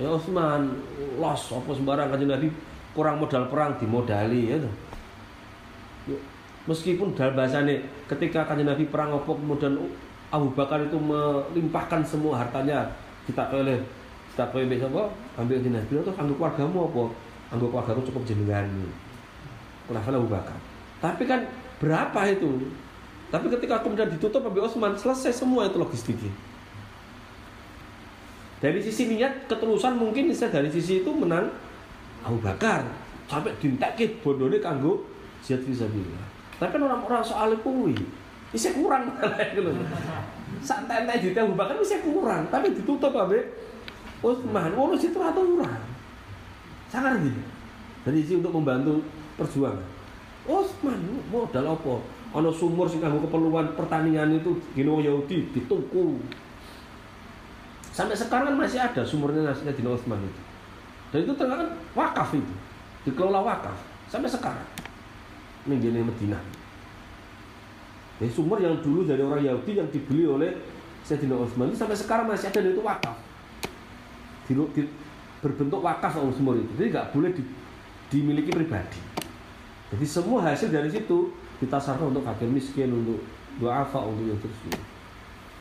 Ya 0.00 0.08
Utsman 0.08 0.72
los 1.20 1.42
apa 1.52 1.70
sembarang 1.76 2.08
kanjeng 2.08 2.32
Nabi 2.32 2.48
kurang 2.96 3.20
modal 3.20 3.52
perang 3.52 3.76
dimodali 3.76 4.48
ya 4.48 4.56
tuh. 4.56 4.72
Meskipun 6.66 7.14
dalam 7.14 7.38
bahasanya 7.38 7.78
ketika 8.10 8.42
kanjeng 8.42 8.66
Nabi 8.66 8.90
perang 8.90 9.14
apa 9.14 9.30
kemudian 9.30 9.78
Abu 10.34 10.50
Bakar 10.50 10.82
itu 10.82 10.98
melimpahkan 10.98 12.02
semua 12.02 12.42
hartanya 12.42 12.90
kita 13.22 13.46
oleh 13.54 13.78
kita 14.34 14.50
oleh 14.50 14.74
apa 14.74 15.02
ambil 15.38 15.62
kanjeng 15.62 15.78
Nabi 15.78 15.90
terus 16.02 16.18
ambil 16.18 16.34
keluargamu 16.34 16.78
apa? 16.90 17.04
Anggap 17.54 17.68
keluarga 17.70 18.02
cukup 18.02 18.22
jenengan 18.26 18.66
Khulafaul 19.86 20.18
Abu 20.18 20.28
Bakar. 20.34 20.58
Tapi 20.98 21.22
kan 21.30 21.46
berapa 21.78 22.20
itu? 22.34 22.50
Tapi 23.30 23.46
ketika 23.46 23.86
kemudian 23.86 24.10
ditutup 24.10 24.42
Nabi 24.42 24.58
Utsman 24.58 24.98
selesai 24.98 25.30
semua 25.30 25.70
itu 25.70 25.78
logistiknya. 25.78 26.34
Dari 28.58 28.82
sisi 28.82 29.06
niat 29.06 29.46
keterusan 29.46 29.94
mungkin 29.94 30.26
bisa 30.26 30.50
dari 30.50 30.66
sisi 30.66 31.06
itu 31.06 31.10
menang 31.14 31.46
Abu 32.26 32.42
Bakar. 32.42 32.82
Sampai 33.30 33.54
dintekit 33.62 34.22
bondone 34.26 34.58
kanggo 34.58 35.06
jihad 35.46 35.62
fisabilillah 35.62 36.35
kan 36.60 36.80
orang-orang 36.80 37.20
soal 37.20 37.52
kuwi 37.60 37.96
bisa 38.52 38.72
kurang. 38.72 39.12
Gitu 39.52 39.70
santai-santai 40.66 41.20
di 41.20 41.36
Abu 41.36 41.54
Bakar 41.54 41.76
bisa 41.76 42.00
kurang 42.00 42.48
tapi 42.48 42.72
ditutup 42.72 43.12
Abu 43.12 43.38
Utsman 44.24 44.72
urus 44.72 45.04
itu 45.04 45.18
aturan 45.20 45.78
sangat 46.88 47.20
gitu. 47.20 47.42
Dari 48.06 48.22
sisi 48.22 48.38
untuk 48.38 48.54
membantu 48.54 49.02
perjuangan. 49.34 49.82
Osman 50.46 51.26
modal 51.26 51.74
apa? 51.74 51.94
Ono 52.38 52.50
sumur 52.54 52.86
sing 52.86 53.02
kanggo 53.02 53.26
keperluan 53.26 53.74
pertanian 53.74 54.30
itu 54.30 54.54
gino 54.78 55.02
Yahudi 55.02 55.50
dituku. 55.50 56.22
Sampai 57.90 58.14
sekarang 58.14 58.54
kan 58.54 58.56
masih 58.62 58.78
ada 58.78 59.02
sumurnya 59.02 59.50
nasinya 59.50 59.74
di 59.74 59.82
Osman 59.82 60.22
itu. 60.22 60.42
Dan 61.10 61.18
itu 61.26 61.32
tengah 61.34 61.56
kan 61.58 61.68
wakaf 61.98 62.30
itu. 62.38 62.54
Dikelola 63.06 63.42
wakaf 63.42 63.74
sampai 64.06 64.30
sekarang 64.30 64.85
ini 65.66 65.74
gini 65.82 66.00
Medina. 66.02 66.38
Jadi 68.16 68.32
sumur 68.32 68.56
yang 68.62 68.80
dulu 68.80 69.04
dari 69.04 69.20
orang 69.20 69.44
Yahudi 69.44 69.76
yang 69.76 69.88
dibeli 69.92 70.24
oleh 70.24 70.50
Sayyidina 71.04 71.36
Utsman 71.36 71.68
itu 71.68 71.76
sampai 71.76 71.98
sekarang 71.98 72.26
masih 72.26 72.48
ada 72.48 72.64
dan 72.64 72.72
itu 72.72 72.82
wakaf. 72.82 73.16
Di, 74.48 74.52
di, 74.72 74.82
berbentuk 75.44 75.84
wakaf 75.84 76.16
om 76.16 76.32
sumur 76.32 76.56
itu. 76.56 76.72
Jadi 76.80 76.88
nggak 76.96 77.12
boleh 77.12 77.30
di, 77.36 77.42
dimiliki 78.08 78.50
pribadi. 78.54 78.98
Jadi 79.92 80.06
semua 80.08 80.42
hasil 80.42 80.72
dari 80.72 80.88
situ 80.88 81.30
ditasarkan 81.60 82.10
untuk 82.10 82.24
fakir 82.24 82.48
miskin 82.48 82.90
untuk 82.90 83.20
apa 83.64 84.00
untuk 84.04 84.28
yang 84.28 84.36
terus 84.36 84.76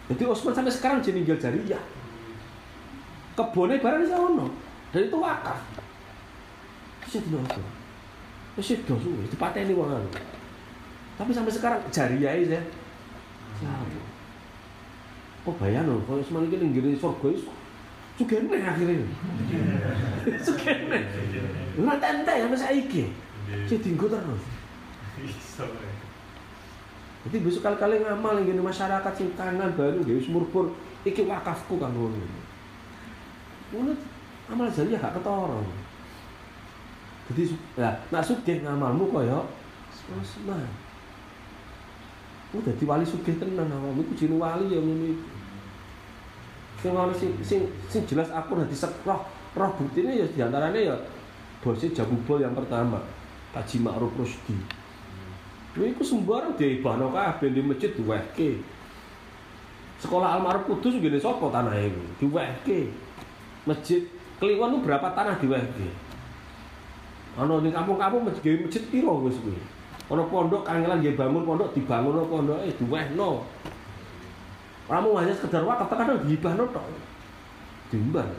jadi 0.05 0.23
Osman 0.29 0.53
sampai 0.53 0.73
sekarang 0.73 0.99
jadi 1.01 1.17
ninggal 1.17 1.37
ya 1.65 1.81
kebunnya 3.35 3.81
barang 3.81 4.01
di 4.05 4.09
dan 4.95 5.01
itu 5.11 5.17
wakaf. 5.19 5.59
Bisa 7.03 7.19
tidak 7.19 7.51
bisa 8.55 8.73
itu 8.75 8.95
itu 8.95 9.35
paten 9.35 9.67
ini 9.67 9.75
uang 9.75 10.07
tapi 11.15 11.31
sampai 11.31 11.51
sekarang 11.51 11.79
jari 11.91 12.23
ya 12.23 12.59
Oh 15.45 15.53
bayang 15.61 15.85
loh, 15.85 16.01
kalau 16.09 16.25
Osman 16.25 16.49
ini 16.49 16.57
ninggalin 16.57 16.97
surga 16.97 17.29
itu 17.29 17.45
Sugene 18.15 18.63
akhirnya. 18.63 19.05
Sugene. 20.45 20.99
Lah 21.83 21.99
tente 21.99 22.33
sampe 22.33 22.55
saiki. 22.55 23.11
Sing 23.67 23.77
dienggo 23.83 24.07
terus. 24.07 24.43
Jadi 27.27 27.37
besok 27.43 27.61
kali-kali 27.67 27.99
ngamal 28.01 28.41
ngene 28.41 28.63
masyarakat 28.63 29.13
sing 29.13 29.35
kanan 29.35 29.75
baru 29.75 30.01
sumur 30.23 30.47
bor 30.47 30.71
iki 31.03 31.27
wakafku 31.27 31.75
ngono. 31.75 32.23
Ngono 33.75 33.91
amal 34.47 34.71
jariah 34.71 34.97
gak 34.97 35.19
ketara. 35.19 35.59
Jadi 37.32 37.43
ya 37.78 37.89
nak 38.13 38.23
sugih 38.26 38.61
ngamalmu 38.61 39.09
kaya 39.09 39.41
Usman. 40.13 40.69
Udah 42.53 42.71
dadi 42.71 42.86
wali 42.86 43.05
sugih 43.05 43.36
tenan 43.41 43.67
awakmu 43.67 44.05
iku 44.05 44.13
jeneng 44.13 44.39
wali 44.39 44.69
ya 44.69 44.80
ngene 44.80 45.17
sing 46.86 46.93
sing 47.17 47.32
sing 47.41 47.61
sing 47.89 48.01
jelas 48.05 48.30
aku 48.30 48.53
nanti 48.53 48.78
roh 49.01 49.26
roh 49.57 49.71
ini 49.97 50.21
ya 50.21 50.26
di 50.30 50.39
antaranya 50.45 50.78
ya 50.78 50.95
bosnya 51.65 51.89
Jabubol 51.89 52.45
yang 52.45 52.53
pertama 52.53 53.01
Haji 53.57 53.82
Ma'ruf 53.82 54.13
Rusdi 54.13 54.53
Lha 55.76 55.91
iku 55.91 56.03
sembarang 56.07 56.55
diibahno 56.55 57.11
kabeh 57.11 57.51
di 57.51 57.59
masjid 57.59 57.91
diwehke. 57.91 58.63
Sekolah 59.99 60.39
Almarhum 60.39 60.80
Kudus 60.80 60.95
ngene 61.03 61.19
sapa 61.19 61.51
tanah 61.51 61.76
iku? 61.76 62.03
Diwehke. 62.23 62.95
Masjid 63.67 64.07
Kliwon 64.39 64.80
berapa 64.80 65.11
tanah 65.11 65.36
diwehke? 65.36 66.04
Ana 67.36 67.59
ning 67.59 67.75
kampung-kampung 67.75 68.23
masjid 68.23 68.55
masjid 68.63 68.83
piro 68.88 69.19
wis 69.27 69.36
kuwi? 69.43 69.59
Ana 70.07 70.23
pondok 70.31 70.63
kangelan 70.63 71.03
nggih 71.03 71.19
bangun 71.19 71.43
pondok 71.43 71.75
dibangun 71.75 72.23
pondoke 72.31 72.71
diwehno. 72.79 73.43
Kamu 74.86 75.17
hanya 75.17 75.33
sekedar 75.33 75.65
wakaf, 75.65 75.89
kadang 75.89 76.21
gibah 76.29 76.53
notok. 76.53 76.86
Dimbang. 77.89 78.29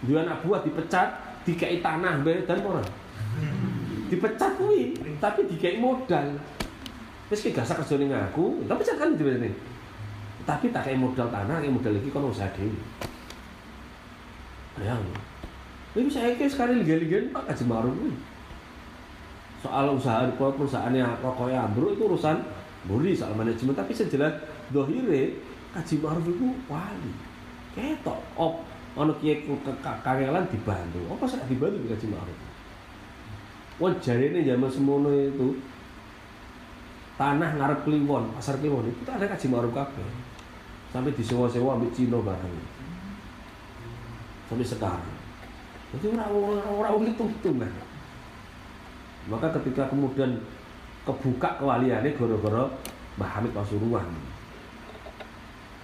Dua 0.00 0.24
anak 0.24 0.40
buah 0.40 0.64
dipecat, 0.64 1.08
dikai 1.44 1.84
tanah 1.84 2.24
dan 2.24 2.60
orang. 2.64 2.88
Dipecat 4.08 4.56
kuwi, 4.56 4.96
tapi 5.20 5.44
dikai 5.44 5.76
modal. 5.76 6.40
Terus 7.28 7.40
ki 7.44 7.52
gak 7.52 7.68
kerja 7.68 7.94
ning 8.00 8.16
aku, 8.16 8.64
tapi 8.64 8.80
pecat 8.80 8.96
kan 8.96 9.12
ini. 9.16 9.52
Tapi 10.44 10.72
tak 10.72 10.88
kayak 10.88 11.00
modal 11.00 11.28
tanah, 11.28 11.56
kayak 11.60 11.72
modal 11.72 11.92
lagi 11.92 12.08
kono 12.08 12.32
usaha 12.32 12.48
dhewe. 12.56 12.80
Bayang. 14.80 15.04
Ini 15.94 16.10
saya 16.10 16.34
kayak 16.34 16.50
sekali 16.50 16.82
liga-liga 16.82 17.30
Pak 17.30 17.54
Haji 17.54 17.64
Maruf 17.70 17.94
Soal 19.62 19.86
usaha 19.94 20.26
perusahaannya 20.34 21.22
rokoknya 21.22 21.70
ambruk 21.70 21.94
itu 21.96 22.04
urusan 22.04 22.42
Buri 22.84 23.16
soal 23.16 23.32
manajemen 23.32 23.72
tapi 23.72 23.96
sejelas 23.96 24.44
dohire 24.68 25.40
kaji 25.72 25.94
ma'ruf 26.04 26.28
itu 26.28 26.52
wali 26.68 27.12
ketok 27.72 28.20
op 28.36 28.60
ana 28.94 29.10
kiye 29.18 29.42
kangelan 29.82 30.46
dibantu. 30.52 31.00
Apa 31.10 31.24
sih 31.26 31.40
dibantu 31.50 31.82
Kaji 31.90 32.06
Ma'ruf? 32.12 32.38
Wah 33.82 33.90
jarene 33.98 34.46
zaman 34.46 34.70
semono 34.70 35.10
itu 35.10 35.58
tanah 37.18 37.58
ngarep 37.58 37.82
Kliwon, 37.82 38.30
pasar 38.38 38.54
Kliwon 38.62 38.86
itu 38.86 39.02
ada 39.10 39.26
Kaji 39.26 39.46
Ma'ruf 39.50 39.74
kabeh. 39.74 40.06
Sampai 40.94 41.10
disewa-sewa 41.10 41.74
ambil 41.74 41.90
Cina 41.90 42.22
barang. 42.22 42.54
Sampai 44.46 44.62
sekarang. 44.62 45.13
Jadi 45.94 46.06
orang-orang 46.18 47.14
itu 47.14 47.24
itu. 47.30 47.50
Maka 49.30 49.46
ketika 49.60 49.88
kemudian 49.88 50.42
kebuka 51.06 51.60
kewaliannya 51.60 52.16
gara-gara 52.18 52.64
Mbah 53.14 53.30
Hamid 53.38 53.52
Pasuruan. 53.54 54.08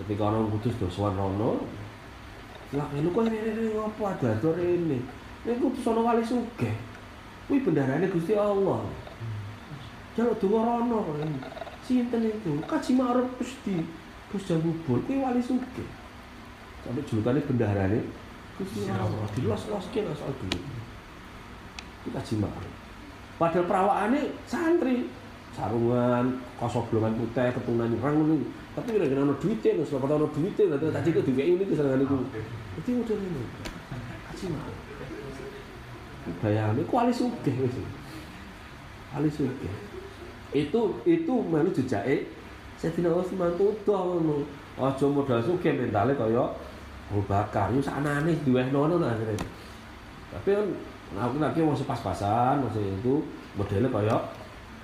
Ketika 0.01 0.33
orang 0.33 0.51
kudus 0.51 0.75
dosuan 0.81 1.15
rono, 1.15 1.63
lah 2.73 2.89
ini 2.97 3.13
kok 3.13 3.25
ini 3.29 3.39
ini 3.39 3.65
apa 3.77 4.17
ada 4.17 4.29
atur 4.35 4.57
ini? 4.59 4.99
Ini 5.45 5.61
kudus 5.61 5.85
ono 5.87 6.01
wali 6.03 6.25
suge. 6.25 6.73
Wih 7.53 7.61
bendaranya 7.61 8.09
Gusti 8.09 8.33
Allah. 8.35 8.83
Jaluk 10.17 10.41
dua 10.43 10.61
rono 10.65 11.05
Sinten 11.85 12.23
itu? 12.27 12.59
Kaji 12.65 12.91
Ma'ruf 12.97 13.29
Gusti. 13.39 13.85
Gus 14.31 14.47
Jambubul 14.47 15.05
kuwi 15.05 15.21
wali 15.21 15.43
suge. 15.45 15.85
Sampai 16.81 17.05
julukannya 17.05 17.45
bendaranya 17.45 18.01
Gusti 18.61 18.93
Allah. 18.93 19.25
Dilos-loske 19.33 20.01
soal 20.05 20.33
dulu. 20.37 20.61
Itu 22.05 22.09
Kaji 22.13 22.35
Ma'ruf. 22.45 22.75
Padahal 23.41 23.65
perawaannya 23.65 24.21
santri, 24.45 25.09
sarungan, 25.57 26.45
kosoblongan 26.61 27.17
putih, 27.17 27.49
ketunan 27.57 27.89
nyerang 27.89 28.21
ini. 28.29 28.45
Tapi 28.77 29.01
kira-kira 29.01 29.25
ada 29.25 29.35
duitnya, 29.41 29.81
terus 29.81 29.97
apa 29.97 30.07
ada 30.07 30.29
duitnya, 30.29 30.77
nanti 30.77 30.93
tadi 30.93 31.09
itu 31.09 31.21
duitnya 31.25 31.45
ini 31.49 31.65
kesenangan 31.65 32.05
itu. 32.05 32.17
Itu 32.85 32.91
udah 33.01 33.17
mah. 34.53 34.65
Bayangin, 36.45 36.85
itu 36.85 36.93
wali 36.93 37.13
sugih 37.17 37.55
wis. 37.65 37.77
Wali 39.17 39.29
sugih. 39.33 39.73
Itu 40.53 41.01
itu 41.09 41.35
melu 41.49 41.73
jejake 41.73 42.29
Sayyidina 42.77 43.11
Utsman 43.17 43.57
tutuh 43.57 43.97
ngono. 43.97 44.45
Aja 44.81 45.07
modal 45.09 45.41
sugih 45.41 45.73
mentale 45.77 46.13
kaya 46.13 46.45
Abu 47.11 47.23
Bakar, 47.27 47.75
yo 47.75 47.83
saknane 47.83 48.33
duwehno 48.47 48.87
ngono 48.87 49.03
akhirnya. 49.03 49.35
Tapi 50.31 50.49
kan 50.55 50.67
Nah, 51.11 51.27
aku 51.27 51.43
nanti 51.43 51.59
mau 51.59 51.75
pas-pasan, 51.75 52.63
masih 52.63 52.87
itu 52.87 53.15
modelnya 53.59 53.91
kayak 53.91 54.23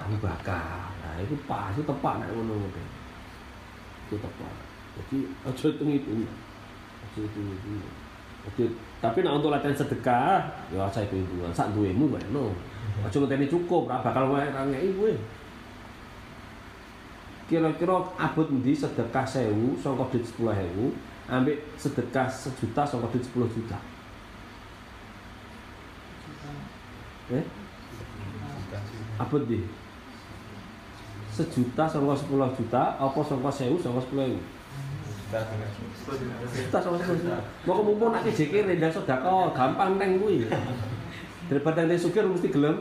Abu 0.02 0.18
Bakar. 0.18 0.90
Nah, 0.98 1.14
itu 1.22 1.38
pas, 1.46 1.70
itu 1.70 1.86
tepat 1.86 2.18
nek 2.18 2.34
ngono 2.34 2.66
model. 2.66 2.88
Itu 4.10 4.18
tepat. 4.18 4.54
Jadi 4.98 5.18
aja 5.46 5.66
itu 5.70 5.84
itu. 5.86 6.12
Aja 7.06 7.20
itu 7.22 7.40
itu. 7.46 7.70
Jadi, 8.46 8.62
tapi 8.98 9.18
nak 9.22 9.38
untuk 9.38 9.54
latihan 9.54 9.74
sedekah, 9.74 10.50
ya 10.74 10.90
saya 10.90 11.06
itu 11.06 11.22
itu. 11.22 11.34
Sak 11.54 11.70
duwemu 11.78 12.10
bae 12.10 12.26
no. 12.34 12.50
Aja 13.06 13.16
ngenteni 13.22 13.46
cukup, 13.46 13.86
ora 13.86 14.02
bakal 14.02 14.34
wae 14.34 14.50
ra 14.50 14.66
ngeki 14.66 14.98
kowe. 14.98 15.14
Kira-kira 17.46 18.02
abot 18.18 18.50
ndi 18.50 18.74
sedekah 18.74 19.22
1000 19.22 19.78
sangka 19.78 20.10
duit 20.10 20.26
10000, 20.26 20.90
ambek 21.26 21.58
sedekah 21.74 22.30
sejuta 22.30 22.86
sangka 22.86 23.10
duit 23.10 23.26
10 23.26 23.54
juta. 23.54 23.78
Eh? 27.34 27.44
Apa 29.18 29.36
di? 29.42 29.66
Sejuta 31.34 31.84
sama 31.84 32.16
sepuluh 32.16 32.48
juta, 32.54 32.96
apa 32.96 33.20
sama 33.20 33.50
sewu 33.50 33.76
sama 33.76 34.00
sepuluh 34.00 34.24
ribu? 34.30 34.40
Juta 36.54 36.78
sama 36.78 36.96
sepuluh 36.96 37.18
juta. 37.20 37.38
Mau 37.66 37.82
mumpung 37.82 38.14
nanti 38.14 38.30
jekir 38.32 38.64
rendang 38.64 38.94
sodako, 38.94 39.52
gampang 39.52 39.98
neng 39.98 40.22
gue. 40.22 40.46
Daripada 41.50 41.84
nanti 41.84 41.98
sukir 42.00 42.24
mesti 42.24 42.48
gelem. 42.48 42.78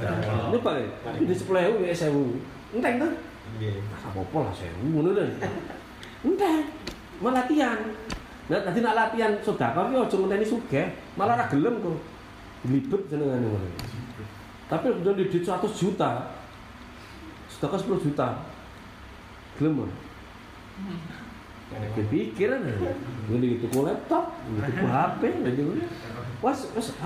Ini 0.00 0.56
pak, 0.62 0.74
ini 1.18 1.34
sepuluh 1.34 1.60
ribu 1.60 1.82
ya 1.84 1.94
sewu. 1.96 2.38
Enteng 2.72 3.02
tuh? 3.02 3.12
Apa-apa 4.06 4.38
lah 4.48 4.54
sewu, 4.54 4.84
ngono 4.86 5.10
deh. 5.12 5.28
Enteng, 6.24 6.62
mau 7.20 7.30
latihan. 7.30 7.78
Nah, 8.50 8.60
nanti 8.66 8.82
nak 8.82 8.98
latihan 8.98 9.32
sodako, 9.44 9.94
ya 9.94 10.02
cuma 10.10 10.34
ini 10.34 10.42
suge, 10.42 10.82
malah 11.14 11.38
ra 11.38 11.46
gelem 11.46 11.78
kok 11.78 12.02
libet 12.66 13.02
jenengan. 13.06 13.46
Tapi 14.66 14.86
udah 14.90 15.14
di 15.14 15.24
100 15.30 15.46
juta. 15.70 16.34
Sedekah 17.46 17.78
10 17.78 18.04
juta. 18.10 18.28
Gelem 19.54 19.86
ora? 19.86 19.94
Kepikiran 21.70 22.66
ya. 22.66 22.74
Ini 23.30 23.62
ku 23.62 23.86
laptop, 23.86 24.34
gitu 24.50 24.70
ku 24.82 24.86
HP, 24.90 25.22
gitu. 25.54 25.78
Wah, 26.42 26.56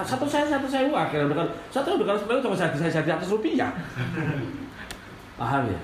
satu 0.00 0.24
saya 0.24 0.46
satu 0.48 0.64
saya 0.70 0.88
akhirnya 0.88 1.26
udah 1.28 1.38
kan 1.42 1.48
satu 1.68 1.98
udah 1.98 2.06
kan 2.06 2.16
sepuluh 2.16 2.40
cuma 2.40 2.56
saya 2.56 2.70
saya 2.72 3.02
jadi 3.02 3.18
atas 3.18 3.28
rupiah. 3.34 3.74
Paham 5.36 5.68
ya? 5.68 5.80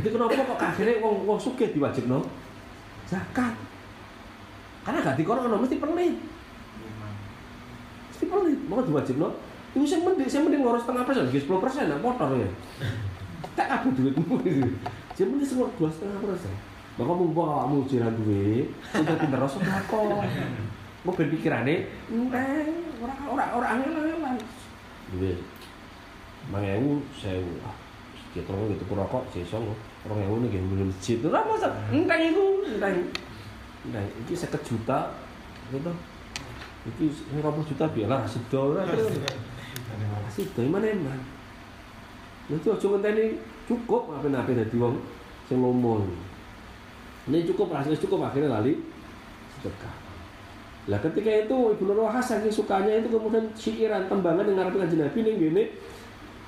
Jadi 0.00 0.08
kenapa 0.10 0.32
kok 0.34 0.58
akhirnya 0.58 0.98
wong 0.98 1.28
wong 1.28 1.38
sugih 1.38 1.70
diwajib 1.70 2.08
no? 2.10 2.24
Zakat. 3.06 3.54
Karena 4.86 5.02
gak 5.02 5.18
dikono 5.18 5.58
mesti 5.58 5.82
pelit. 5.82 6.14
Mesti 8.14 8.24
pelit, 8.30 8.60
mau 8.70 8.78
diwajib 8.86 9.18
no? 9.18 9.34
Itu 9.74 9.82
saya 9.82 10.06
mending, 10.06 10.30
saya 10.30 10.46
mending 10.46 10.62
ngurus 10.62 10.86
setengah 10.86 11.04
persen, 11.04 11.26
sepuluh 11.28 11.60
persen, 11.60 11.90
nah 11.90 11.98
motor 11.98 12.32
ya. 12.38 12.48
Tak 13.58 13.66
apa 13.66 13.86
duitmu 13.90 14.40
itu. 14.46 14.72
Saya 15.18 15.26
mending 15.26 15.44
semua 15.44 15.68
dua 15.74 15.90
setengah 15.90 16.22
persen. 16.22 16.54
Maka 16.96 17.12
mumpung 17.12 17.44
awakmu 17.44 17.84
jiran 17.84 18.14
duit, 18.24 18.72
udah 18.96 19.16
pinter 19.20 19.36
rasa 19.36 19.60
kok. 19.60 20.00
Mau 21.04 21.12
berpikirannya, 21.12 21.92
enggak, 22.08 22.72
orang 23.04 23.20
orang 23.28 23.48
orang 23.52 23.70
angel-angelan. 23.78 24.36
Duit, 25.12 25.38
mangewu, 26.48 27.04
sewu, 27.14 27.52
ah, 27.62 27.76
kita 28.32 28.48
orang 28.48 28.72
gitu 28.72 28.90
rokok, 28.90 29.22
sesong, 29.30 29.76
orang 30.08 30.18
yang 30.24 30.40
ini 30.40 30.46
gini 30.56 30.88
masjid, 30.88 31.20
itu 31.20 31.28
lah 31.28 31.44
masa, 31.44 31.68
entah 31.92 32.16
itu, 32.16 32.44
entah, 32.64 32.90
entah, 33.86 34.02
ini 34.02 34.34
seket 34.34 34.62
juta, 34.66 35.14
gitu, 35.70 35.92
ini 36.86 37.06
ini 37.10 37.40
juta 37.42 37.84
biarlah 37.90 38.26
sedo, 38.26 38.74
lah, 38.74 38.84
Sido 40.36 40.60
mana 40.68 40.92
emang. 40.92 41.16
Itu 42.52 42.68
aja 42.76 42.86
ngenteni 42.86 43.40
cukup 43.64 44.12
apa-apa 44.12 44.52
dadi 44.52 44.76
wong 44.76 45.00
sing 45.48 45.58
lomo. 45.64 46.04
Ini 47.26 47.48
cukup 47.48 47.72
rasanya 47.72 47.98
cukup 47.98 48.28
akhirnya 48.28 48.52
lali 48.52 48.76
sedekah. 49.56 49.94
Lah 50.86 51.00
ketika 51.02 51.30
itu 51.48 51.56
Ibu 51.74 51.82
Nur 51.90 52.06
Hasan 52.06 52.46
sukanya 52.46 53.02
itu 53.02 53.10
kemudian 53.10 53.50
syiiran 53.58 54.06
tembangan 54.06 54.46
dengan 54.46 54.70
Nabi 54.70 54.78
Kanjeng 54.78 55.02
Nabi 55.02 55.18
ning 55.24 55.36
gini 55.40 55.62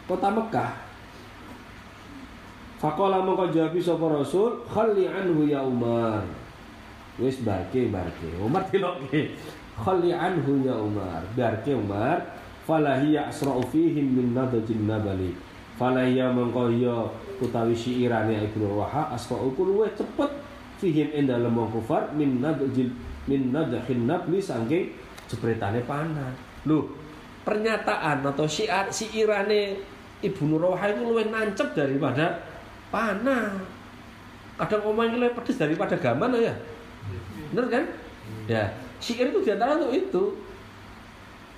kota 0.07 0.31
Mekah. 0.31 0.71
Faqala 2.79 3.27
mongko 3.27 3.51
jawabi 3.51 3.83
sapa 3.83 4.07
Rasul, 4.07 4.63
"Khalli 4.71 5.11
anhu 5.11 5.51
ya 5.51 5.67
Umar." 5.67 6.23
Wis 7.19 7.43
bake 7.43 7.91
bake. 7.91 8.29
Umar 8.39 8.65
dilokke. 8.71 9.35
Khalli 9.79 10.11
anhu 10.11 10.63
ya 10.63 10.75
Umar. 10.75 11.23
Barke 11.39 11.71
Umar, 11.71 12.19
falahiya 12.69 13.33
asra'u 13.33 13.65
fihim 13.73 14.13
min 14.13 14.37
nadajin 14.37 14.85
nabali 14.85 15.33
falahiya 15.81 16.29
mengkoyo 16.37 17.09
utawi 17.41 17.73
syiirane 17.73 18.45
Ibnu 18.53 18.77
Rawaha 18.77 19.17
asra'u 19.17 19.57
luwih 19.57 19.89
cepet 19.97 20.29
fihim 20.77 21.09
ing 21.17 21.25
dalem 21.25 21.57
wong 21.57 21.73
kufar 21.73 22.13
min 22.13 22.45
nadajil 22.45 22.93
min 23.25 23.55
nadahin 23.55 24.05
nabli 24.05 24.37
saking 24.43 24.93
jebretane 25.33 25.81
panah 25.89 26.35
lho 26.69 26.93
pernyataan 27.49 28.27
atau 28.27 28.45
syiar 28.45 28.93
syiirane 28.93 29.81
Ibnu 30.21 30.61
Rawaha 30.61 30.93
itu 30.93 31.01
luwih 31.09 31.33
nancep 31.33 31.73
daripada 31.73 32.43
panah 32.93 33.65
kadang 34.61 34.93
omong 34.93 35.17
lebih 35.17 35.39
pedes 35.39 35.57
daripada 35.57 35.95
gaman 35.97 36.35
ya 36.37 36.53
bener 37.53 37.67
kan? 37.71 37.85
Ya 38.49 38.65
syair 38.99 39.31
itu 39.31 39.41
di 39.45 39.51
antara 39.53 39.79
untuk 39.79 39.95
itu. 39.95 40.25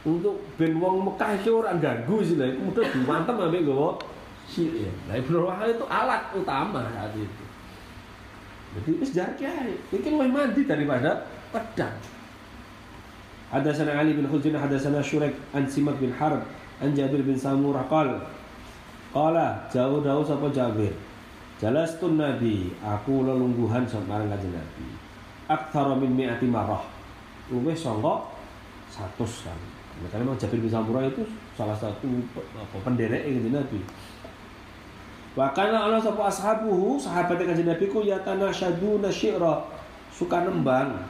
Untuk 0.00 0.40
ben 0.56 0.80
wong 0.80 1.12
Mekah 1.12 1.36
itu 1.36 1.60
orang 1.60 1.76
ganggu 1.76 2.24
sih 2.24 2.40
lah. 2.40 2.48
Kemudian 2.48 2.88
dimantem 2.88 3.36
ambek 3.36 3.68
gowo 3.68 4.00
si 4.48 4.82
ya 4.82 4.90
nah 5.06 5.14
Ibnu 5.14 5.46
itu 5.68 5.84
alat 5.86 6.32
utama 6.32 6.88
saat 6.88 7.12
itu. 7.14 7.44
Jadi 8.70 8.88
itu 8.96 9.04
sejarah 9.12 9.34
kiai. 9.36 9.74
Mungkin 9.92 10.12
lebih 10.16 10.32
mandi 10.32 10.62
daripada 10.64 11.28
pedang. 11.52 11.94
Ada 13.50 13.74
sana 13.74 13.98
Ali 13.98 14.14
bin 14.14 14.30
ada 14.30 14.78
sana 14.78 15.02
Syurek 15.02 15.34
an 15.50 15.66
Simak 15.66 15.98
bin 15.98 16.14
Harb 16.14 16.46
an 16.78 16.90
Jabir 16.94 17.20
bin 17.20 17.36
Samurah 17.36 17.84
qal. 17.90 18.24
Qala 19.10 19.66
jauh 19.68 20.00
jauh 20.00 20.22
sapa 20.22 20.48
Jabir. 20.54 20.94
Jalastun 21.60 22.16
Nabi 22.16 22.72
aku 22.80 23.20
lelungguhan 23.20 23.84
sama 23.84 24.24
kanjeng 24.24 24.56
Nabi 24.56 25.09
aktsara 25.50 25.98
min 25.98 26.14
mi'ati 26.14 26.46
marah 26.46 26.86
luwih 27.50 27.74
sangka 27.74 28.30
100 28.94 29.18
kali 29.18 29.80
karena 30.08 30.24
memang 30.24 30.40
Jabir 30.40 30.64
bin 30.64 30.72
Samurah 30.72 31.04
itu 31.04 31.28
salah 31.52 31.76
satu 31.76 32.08
penderek 32.80 33.28
kanjeng 33.28 33.52
Nabi. 33.52 33.84
Wakana 35.36 35.86
Allah 35.86 36.00
sapa 36.00 36.24
ashabuhu 36.24 36.96
sahabat 36.96 37.36
kanjeng 37.44 37.68
Nabi 37.68 37.84
ku 37.92 38.00
yatana 38.00 38.48
syaduna 38.48 39.12
syi'ra 39.12 39.60
suka 40.08 40.48
nembang. 40.48 41.04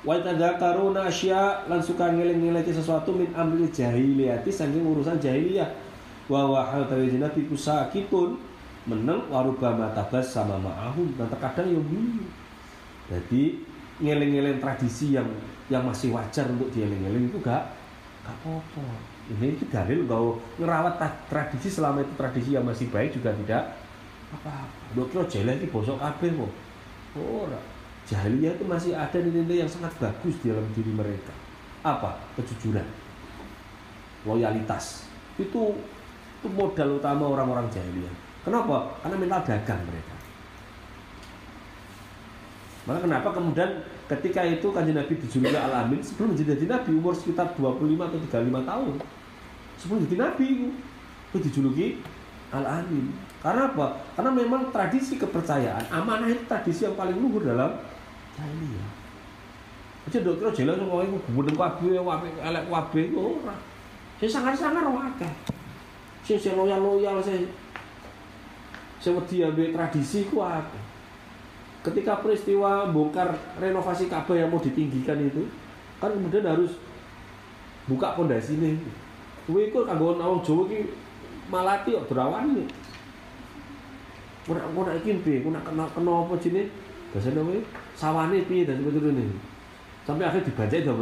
Wa 0.00 0.16
tadzakaruna 0.24 1.10
asya 1.10 1.68
lan 1.68 1.82
suka 1.82 2.08
ngeling-ngeling 2.08 2.64
sesuatu 2.64 3.12
min 3.12 3.28
amri 3.36 3.68
jahiliyati 3.68 4.48
saking 4.48 4.88
urusan 4.88 5.20
jahiliyah. 5.20 5.68
Wa 6.30 6.48
wa 6.48 6.64
hal 6.64 6.88
nabi 6.88 7.44
kusakitun 7.52 8.40
meneng 8.88 9.28
warubama 9.28 9.92
tabas 9.92 10.32
sama 10.32 10.56
ma'ahum 10.56 11.12
dan 11.20 11.28
terkadang 11.28 11.68
yang 11.68 11.84
guyu. 11.84 12.24
Jadi 13.08 13.64
ngeling-ngeling 13.98 14.60
tradisi 14.62 15.16
yang 15.16 15.26
yang 15.68 15.84
masih 15.84 16.12
wajar 16.12 16.48
untuk 16.48 16.72
dieling-eling 16.72 17.28
itu 17.28 17.38
gak 17.40 17.64
gak 18.24 18.36
apa-apa. 18.44 18.84
Ini 19.28 19.56
itu 19.56 19.64
dalil 19.68 20.08
bahwa 20.08 20.40
ngerawat 20.56 20.94
tradisi 21.28 21.68
selama 21.68 22.00
itu 22.00 22.12
tradisi 22.16 22.56
yang 22.56 22.64
masih 22.64 22.88
baik 22.88 23.16
juga 23.16 23.32
tidak 23.44 23.76
apa-apa. 24.32 24.68
Dokter 24.96 25.40
jelek 25.40 25.64
ini 25.64 25.66
bosok 25.68 26.00
kabeh 26.00 26.30
kok. 26.32 26.52
Ora. 27.16 27.60
Jahiliyah 28.08 28.56
itu 28.56 28.64
masih 28.64 28.96
ada 28.96 29.20
nilai 29.20 29.64
yang 29.64 29.68
sangat 29.68 29.92
bagus 30.00 30.40
di 30.40 30.48
dalam 30.48 30.64
diri 30.72 30.92
mereka. 30.96 31.32
Apa? 31.84 32.16
Kejujuran. 32.40 32.84
Loyalitas. 34.24 35.04
Itu 35.36 35.76
itu 36.38 36.48
modal 36.54 36.96
utama 36.96 37.28
orang-orang 37.28 37.68
jahiliyah. 37.68 38.14
Kenapa? 38.46 38.96
Karena 39.04 39.16
mental 39.20 39.42
dagang 39.44 39.82
mereka. 39.84 40.17
Maka 42.88 43.04
kenapa 43.04 43.28
kemudian 43.36 43.84
ketika 44.08 44.40
itu 44.48 44.72
kanjeng 44.72 44.96
Nabi 44.96 45.20
dijuluki 45.20 45.52
Al-Amin 45.52 46.00
sebelum 46.00 46.32
menjadi 46.32 46.64
Nabi 46.64 46.90
umur 46.96 47.12
sekitar 47.12 47.52
25 47.52 47.84
atau 48.00 48.18
35 48.32 48.64
tahun. 48.64 48.94
Sebelum 49.76 49.98
jadi 50.08 50.16
Nabi 50.24 50.46
itu 51.28 51.36
dijuluki 51.36 52.00
Al-Amin. 52.48 53.12
Karena 53.44 53.68
apa? 53.68 54.00
Karena 54.16 54.32
memang 54.32 54.72
tradisi 54.72 55.20
kepercayaan, 55.20 55.92
amanah 55.92 56.32
itu 56.32 56.48
tradisi 56.48 56.88
yang 56.88 56.96
paling 56.96 57.20
luhur 57.20 57.44
dalam 57.44 57.76
jahiliyah. 58.40 58.88
Aja 60.08 60.24
dok 60.24 60.40
kira 60.40 60.50
jelas 60.56 60.80
kok 60.80 61.04
iku 61.04 61.18
gubernur 61.28 61.56
kabeh 61.60 62.00
apik 62.00 62.34
elek 62.40 62.64
kabeh 62.72 63.04
ora. 63.12 63.56
Sing 64.16 64.32
sangar-sangar 64.32 64.88
ora 64.88 65.12
akeh. 65.12 65.32
Sing 66.24 66.40
sing 66.40 66.56
loyal-loyal 66.56 67.20
sing 67.20 67.44
sing 68.96 69.12
wedi 69.12 69.44
ambek 69.44 69.76
tradisi 69.76 70.24
ku 70.32 70.40
akeh. 70.40 70.97
Ketika 71.82 72.18
peristiwa 72.18 72.90
bongkar 72.90 73.38
renovasi 73.62 74.10
Ka'bah 74.10 74.34
yang 74.34 74.50
mau 74.50 74.58
ditinggikan 74.58 75.18
itu, 75.22 75.46
kan 76.02 76.10
kemudian 76.10 76.44
harus 76.44 76.74
buka 77.86 78.18
pondasi 78.18 78.58
nih. 78.58 78.74
Kuwi 79.46 79.72
iku 79.72 79.86
kanggo 79.86 80.18
wong 80.18 80.42
Jawa 80.44 80.64
malati 81.48 81.96
kok 81.96 82.06
derawan 82.12 82.52
iki. 82.52 82.66
Ora 84.48 84.64
ora 84.64 84.92
iki 84.98 85.16
piye? 85.24 85.40
Nak 85.44 85.64
kena 85.64 85.84
kena 85.94 86.12
apa 86.24 86.34
jenenge? 86.36 86.68
Bahasa 87.08 87.32
namanya 87.32 87.64
sawane 87.96 88.44
piye 88.44 88.68
dan 88.68 88.84
ini 88.84 89.32
sampai 90.08 90.24
akhirnya 90.24 90.48
dibaca 90.48 90.72
itu 90.72 90.92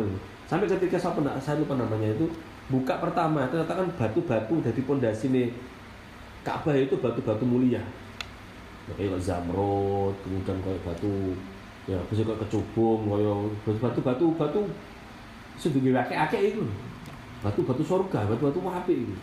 sampai 0.50 0.66
ketika 0.66 0.98
saya 0.98 1.14
pernah 1.14 1.38
saya 1.38 1.62
lupa 1.62 1.78
namanya 1.78 2.10
itu 2.10 2.26
buka 2.66 2.98
pertama 2.98 3.46
ternyata 3.46 3.78
kan 3.78 3.86
batu-batu 3.94 4.58
dari 4.58 4.82
pondasi 4.82 5.30
nih 5.30 5.54
Ka'bah 6.42 6.74
itu 6.74 6.98
batu-batu 6.98 7.46
mulia 7.46 7.78
kayak 8.94 9.18
zamrud 9.18 10.14
kemudian 10.22 10.56
kayak 10.62 10.80
batu 10.86 11.34
ya 11.90 11.98
bisa 12.06 12.22
kayak 12.22 12.38
kecubung 12.46 13.10
kayak 13.10 13.82
batu-batu 13.82 14.26
batu 14.38 14.62
sudah 15.58 16.04
akeh 16.06 16.40
itu 16.54 16.62
batu-batu 17.42 17.82
surga 17.82 18.30
batu-batu 18.30 18.58
api 18.62 18.94
itu 19.02 19.14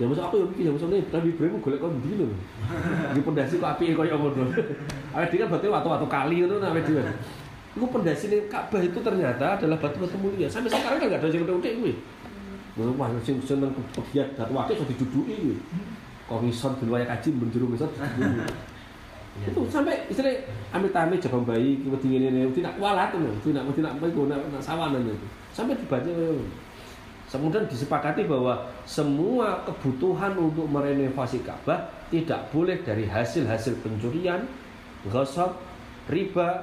ya 0.00 0.08
masa 0.10 0.26
aku 0.26 0.42
yang 0.42 0.48
mikir 0.50 0.64
ya 0.66 0.72
masa 0.74 0.86
ini 0.90 0.98
Nabi 1.06 1.28
Ibrahim 1.30 1.60
golek 1.62 1.78
kon 1.78 1.94
ndi 2.00 2.10
lho 2.18 2.26
di 3.14 3.20
pondasi 3.22 3.54
kok 3.60 3.70
api 3.78 3.94
koyo 3.94 4.16
ngono 4.18 4.34
dhewe 4.34 4.52
kan 5.14 5.46
berarti 5.46 5.66
watu-watu 5.68 6.06
kali 6.10 6.36
ngono 6.42 6.58
dhewe 6.58 7.06
Iku 7.72 7.88
pondasi 7.88 8.28
Ka'bah 8.52 8.84
itu 8.84 9.00
ternyata 9.00 9.56
adalah 9.56 9.80
batu-batu 9.80 10.20
mulia. 10.20 10.44
Sampai 10.44 10.68
sekarang 10.68 11.00
kan 11.00 11.08
enggak 11.08 11.24
ada 11.24 11.32
yang 11.32 11.56
utek 11.56 11.72
kuwi. 11.80 11.92
Wah, 12.76 13.08
sing 13.24 13.40
seneng 13.40 13.72
kegiat 13.96 14.36
batu 14.36 14.52
akeh 14.52 14.76
iso 14.76 14.84
diduduki 14.92 15.34
kuwi. 15.40 15.56
Komison 16.28 16.76
di 16.76 16.84
luar 16.84 17.08
kaji 17.08 17.28
menjuru 17.32 17.72
misal 17.72 17.88
iya. 19.40 19.46
itu 19.48 19.60
sampai 19.72 19.96
istilah 20.12 20.34
ambil 20.74 20.90
tami 20.92 21.14
jabang 21.16 21.44
bayi 21.46 21.80
wedi 21.86 22.06
ngene 22.18 22.52
tidak 22.52 22.76
kualat 22.76 23.14
ngono 23.14 23.32
tidak 23.40 23.64
tidak 23.72 23.92
apa 23.96 24.04
iku 24.10 24.28
nak 24.28 24.40
sawanan 24.60 25.08
itu 25.08 25.26
sampai 25.54 25.76
dibaca 25.78 26.10
Kemudian 27.32 27.64
disepakati 27.64 28.28
bahwa 28.28 28.68
semua 28.84 29.64
kebutuhan 29.64 30.36
untuk 30.36 30.68
merenovasi 30.68 31.40
Ka'bah 31.40 31.88
tidak 32.12 32.52
boleh 32.52 32.76
dari 32.84 33.08
hasil-hasil 33.08 33.80
pencurian, 33.80 34.44
gosok, 35.08 35.56
riba, 36.12 36.60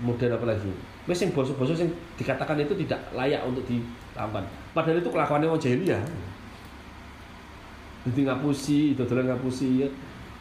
model 0.00 0.40
apa 0.40 0.56
lagi. 0.56 0.72
Wes 1.04 1.20
sing 1.20 1.36
bosok-bosok 1.36 1.76
sing 1.76 1.92
dikatakan 2.16 2.56
itu 2.64 2.72
tidak 2.88 3.04
layak 3.12 3.44
untuk 3.44 3.68
dilakukan. 3.68 4.48
Padahal 4.72 4.96
itu 4.96 5.12
kelakuannya 5.12 5.52
wong 5.52 5.60
jahiliyah. 5.60 6.00
Jadi 8.08 8.20
ngapusi, 8.24 8.96
itu 8.96 9.04
ngapusi 9.04 9.84
ya. 9.84 9.88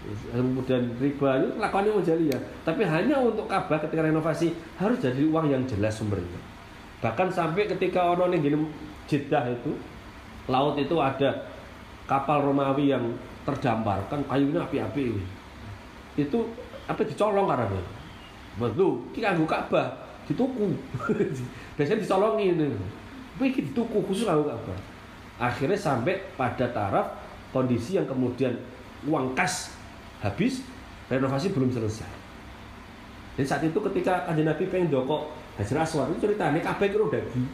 Kemudian 0.02 0.97
riba 0.97 1.30
itu 1.38 1.54
kelakuannya 1.62 1.93
wong 1.93 2.06
jahiliyah. 2.06 2.41
Tapi 2.66 2.82
hanya 2.82 3.22
untuk 3.22 3.45
Ka'bah 3.45 3.78
ketika 3.78 4.02
renovasi 4.02 4.49
harus 4.82 4.97
jadi 4.97 5.22
uang 5.30 5.45
yang 5.54 5.62
jelas 5.70 6.02
sumbernya. 6.02 6.41
Bahkan 7.06 7.30
sampai 7.30 7.70
ketika 7.70 8.14
orang 8.14 8.34
yang 8.34 8.41
gini 8.41 8.58
Jeddah 9.06 9.45
itu 9.54 9.78
laut 10.49 10.78
itu 10.82 10.95
ada 10.97 11.45
kapal 12.10 12.41
Romawi 12.41 12.93
yang 12.93 13.14
terdampar 13.45 14.02
kan 14.10 14.26
kayunya 14.26 14.66
api-api 14.66 15.02
ini. 15.14 15.24
Itu 16.18 16.49
apa 16.89 17.02
dicolong 17.06 17.45
karena 17.45 17.70
betul 18.58 19.06
kita 19.14 19.38
nganggo 19.38 19.45
Ka'bah 19.45 19.88
dituku. 20.26 20.74
Biasanya 21.78 22.02
dicolongi 22.02 22.45
ini. 22.58 22.68
Tapi 23.38 23.54
dituku 23.54 24.02
khusus 24.10 24.26
nganggo 24.26 24.49
Ka'bah. 24.49 24.78
Akhirnya 25.38 25.78
sampai 25.78 26.18
pada 26.34 26.66
taraf 26.74 27.22
kondisi 27.54 28.02
yang 28.02 28.06
kemudian 28.10 28.54
uang 29.06 29.34
kas 29.34 29.80
habis 30.22 30.63
renovasi 31.09 31.51
belum 31.51 31.74
selesai 31.74 32.09
dan 33.36 33.45
saat 33.47 33.63
itu 33.65 33.78
ketika 33.91 34.30
kanjeng 34.30 34.47
Nabi 34.47 34.63
pengen 34.69 34.93
doko 34.93 35.34
Hajar 35.59 35.84
Aswad 35.84 36.13
itu 36.15 36.30
ceritanya 36.30 36.61
kabeh 36.63 36.88
itu 36.88 37.09
daging 37.11 37.47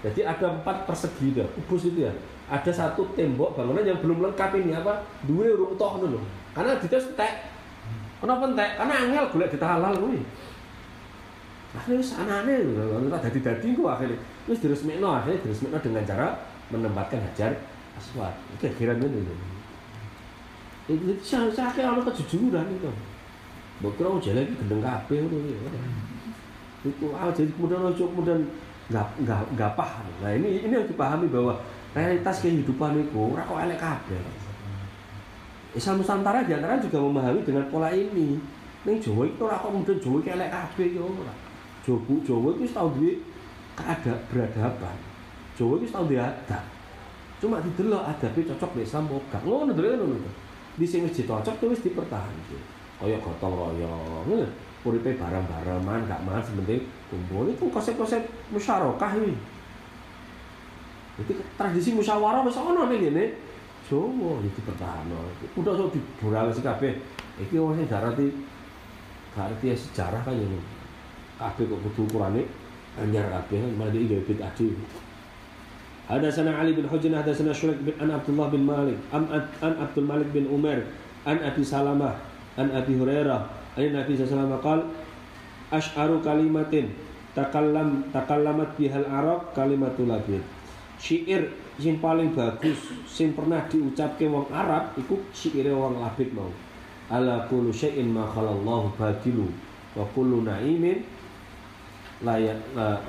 jadi 0.00 0.24
ada 0.24 0.56
empat 0.56 0.88
persegi 0.88 1.36
itu, 1.36 1.44
kubus 1.60 1.92
itu 1.92 2.08
ya. 2.08 2.12
Ada 2.48 2.72
satu 2.72 3.12
tembok 3.12 3.54
bangunan 3.54 3.84
yang 3.84 4.00
belum 4.00 4.24
lengkap 4.24 4.50
ini 4.58 4.72
apa? 4.74 5.04
Dua 5.28 5.52
urung 5.54 5.76
toh 5.76 6.00
dulu. 6.00 6.18
Karena 6.56 6.80
dites 6.80 7.14
tek. 7.14 7.46
Kenapa 8.18 8.48
entek? 8.48 8.70
Karena 8.80 8.94
angel 9.06 9.24
golek 9.30 9.48
ditahalal 9.54 9.94
kuwi. 10.00 10.20
Akhirnya 11.70 12.02
wis 12.02 12.10
anane 12.18 12.54
ora 12.74 13.18
dadi-dadi 13.22 13.68
kok 13.76 13.86
akhirnya. 13.92 14.18
Wis 14.50 14.58
diresmikno 14.58 15.08
akhirnya 15.14 15.38
diresmikno 15.46 15.78
dengan 15.78 16.02
cara 16.02 16.26
menempatkan 16.72 17.20
hajar 17.30 17.54
aswad. 17.94 18.34
Itu 18.56 18.66
kira 18.74 18.96
ini. 18.96 19.22
Itu 20.90 21.14
sakit 21.22 21.82
ana 21.86 22.02
kejujuran 22.02 22.66
itu. 22.74 22.90
Kira 23.80 24.10
jalan 24.18 24.42
iki 24.44 24.54
gendeng 24.60 24.82
kabeh 24.82 25.18
ngono 25.22 25.38
Itu 26.82 27.06
ah 27.14 27.30
jadi 27.30 27.50
kemudian 27.54 27.86
ojo 27.86 28.04
kemudian 28.10 28.40
nggak 28.90 29.06
nggak 29.22 29.40
nggak 29.54 29.72
paham. 29.78 30.06
Nah 30.18 30.32
ini 30.34 30.66
ini 30.66 30.74
yang 30.74 30.88
dipahami 30.90 31.30
bahwa 31.30 31.54
realitas 31.94 32.42
kehidupan 32.42 32.98
itu 32.98 33.14
ora 33.14 33.46
kok 33.46 33.60
elek 33.62 33.84
Islam 35.70 36.02
Nusantara 36.02 36.42
di 36.42 36.50
antara 36.50 36.82
juga 36.82 36.98
memahami 36.98 37.46
dengan 37.46 37.64
pola 37.70 37.94
ini. 37.94 38.34
Ning 38.82 38.96
Jawa 38.98 39.28
itu 39.28 39.40
ora 39.46 39.62
kok 39.62 39.70
kemudian 39.70 39.98
Jawa 40.02 40.16
iki 40.18 40.30
elek 40.34 40.50
kabeh 40.50 40.88
ya 40.98 41.02
ora. 41.06 41.34
Jawa 41.86 42.14
Jawa 42.26 42.48
itu 42.58 42.72
tau 42.74 42.88
duwe 42.90 43.12
keada 43.78 44.14
beradaban. 44.26 44.96
Jawa 45.54 45.72
itu 45.78 45.86
tau 45.94 46.04
duwe 46.04 46.18
adab. 46.18 46.64
Cuma 47.40 47.56
didelok 47.64 48.04
adabe 48.04 48.40
cocok 48.44 48.70
mek 48.76 48.84
Islam 48.84 49.08
gak 49.32 49.42
ngono 49.48 49.72
ngono 49.72 50.16
di 50.78 50.86
sing 50.86 51.06
wis 51.06 51.18
cocok 51.18 51.54
tuh 51.58 51.68
wis 51.72 51.82
dipertahankan. 51.82 52.62
Kaya 53.00 53.16
gotong 53.18 53.56
royong 53.56 54.44
uripe 54.84 55.16
barang-barang 55.16 55.80
man 55.84 56.04
gak 56.04 56.20
man 56.24 56.44
sebenting 56.44 56.84
kumpul. 57.08 57.48
Itu 57.48 57.72
konsep-konsep 57.72 58.22
musyarakah 58.52 59.12
ini. 59.16 59.34
Jadi 61.20 61.32
tradisi 61.56 61.96
musyawarah 61.96 62.44
wis 62.44 62.60
ana 62.60 62.86
ning 62.86 63.00
ngene. 63.08 63.24
Jawa 63.90 64.38
iki 64.46 64.60
pertahanan 64.62 65.26
udah 65.58 65.74
so 65.74 65.90
dibural 65.90 66.52
sih 66.54 66.62
kabeh. 66.62 66.94
Iki 67.40 67.58
wong 67.58 67.74
sing 67.74 67.88
darati 67.88 68.28
gak 69.34 69.50
arti 69.50 69.74
sejarah 69.74 70.22
kan 70.22 70.36
ini 70.36 70.60
kabeh 71.40 71.64
kok 71.66 71.80
kudu 71.88 72.06
ukurane 72.06 72.46
anyar 73.00 73.26
kabeh. 73.26 73.58
Malah 73.74 73.96
iki 73.96 74.14
gawe 74.14 74.52
حدثنا 76.09 76.61
علي 76.61 76.77
بن 76.77 76.85
حجر 76.85 77.09
حدثنا 77.09 77.49
شريك 77.49 77.81
بن 77.81 77.97
عن 77.97 78.13
عبد 78.13 78.29
الله 78.29 78.47
بن 78.53 78.61
مالك 78.61 78.97
عن 79.09 79.25
عن 79.57 79.73
عبد 79.73 79.97
الملك 79.97 80.29
بن 80.37 80.45
عمر 80.53 80.79
عن 81.25 81.37
ابي 81.41 81.63
سلمه 81.65 82.11
عن 82.61 82.67
ابي 82.69 82.93
هريره 83.01 83.39
Ayat 83.75 83.91
Nabi 83.91 84.15
SAW 84.15 84.55
qal 84.63 84.87
Ash'aru 85.67 86.23
kalimatin 86.23 86.95
takallam 87.35 88.07
takallamat 88.15 88.79
bihal 88.79 89.03
Arab 89.03 89.51
kalimatul 89.51 90.07
labid. 90.07 90.39
Syair 90.95 91.51
yang 91.75 91.99
paling 91.99 92.31
bagus 92.31 92.79
sing 93.03 93.35
pernah 93.35 93.67
diucapke 93.67 94.31
wong 94.31 94.47
Arab 94.55 94.95
iku 94.95 95.19
syaire 95.35 95.75
wong 95.75 95.99
labid 95.99 96.31
mau. 96.31 96.47
Ala 97.11 97.43
kullu 97.51 97.75
syai'in 97.75 98.07
ma 98.15 98.23
khalallahu 98.23 98.95
batilu 98.95 99.51
wa 99.99 100.07
kullu 100.15 100.47
na'imin 100.47 101.03
la 102.23 102.39
ya 102.39 102.55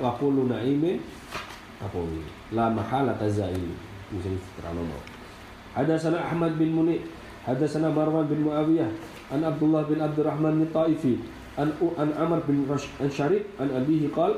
wa 0.03 0.11
kullu 0.19 0.51
na'imin 0.51 0.99
ini 1.90 2.22
la 2.54 2.70
mahala 2.70 3.14
tazail 3.18 3.58
mau 4.12 5.02
Hadatsana 5.72 6.20
Ahmad 6.28 6.60
bin 6.60 6.76
Muni 6.76 7.00
Hadatsana 7.48 7.88
Marwan 7.88 8.28
bin 8.28 8.44
Muawiyah 8.44 8.92
an 9.32 9.40
Abdullah 9.42 9.88
bin 9.88 9.98
Abdurrahman 10.04 10.60
bin 10.60 10.68
Taifi 10.68 11.18
an 11.56 11.72
an 11.96 12.12
Amr 12.12 12.44
bin 12.44 12.68
an 12.68 13.10
Syarif 13.10 13.48
an 13.58 13.72
abihi 13.72 14.12
qal 14.12 14.36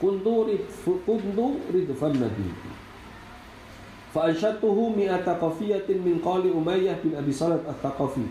kuntu 0.00 0.46
rid 0.46 1.88
nabi. 1.90 2.48
Fa 4.14 4.30
anshatuhu 4.30 4.96
mi'ata 4.96 5.36
qafiyatin 5.36 6.00
min 6.00 6.22
qali 6.22 6.48
Umayyah 6.48 7.02
bin 7.02 7.18
Abi 7.18 7.32
Salat 7.34 7.66
al-Thaqafi 7.66 8.24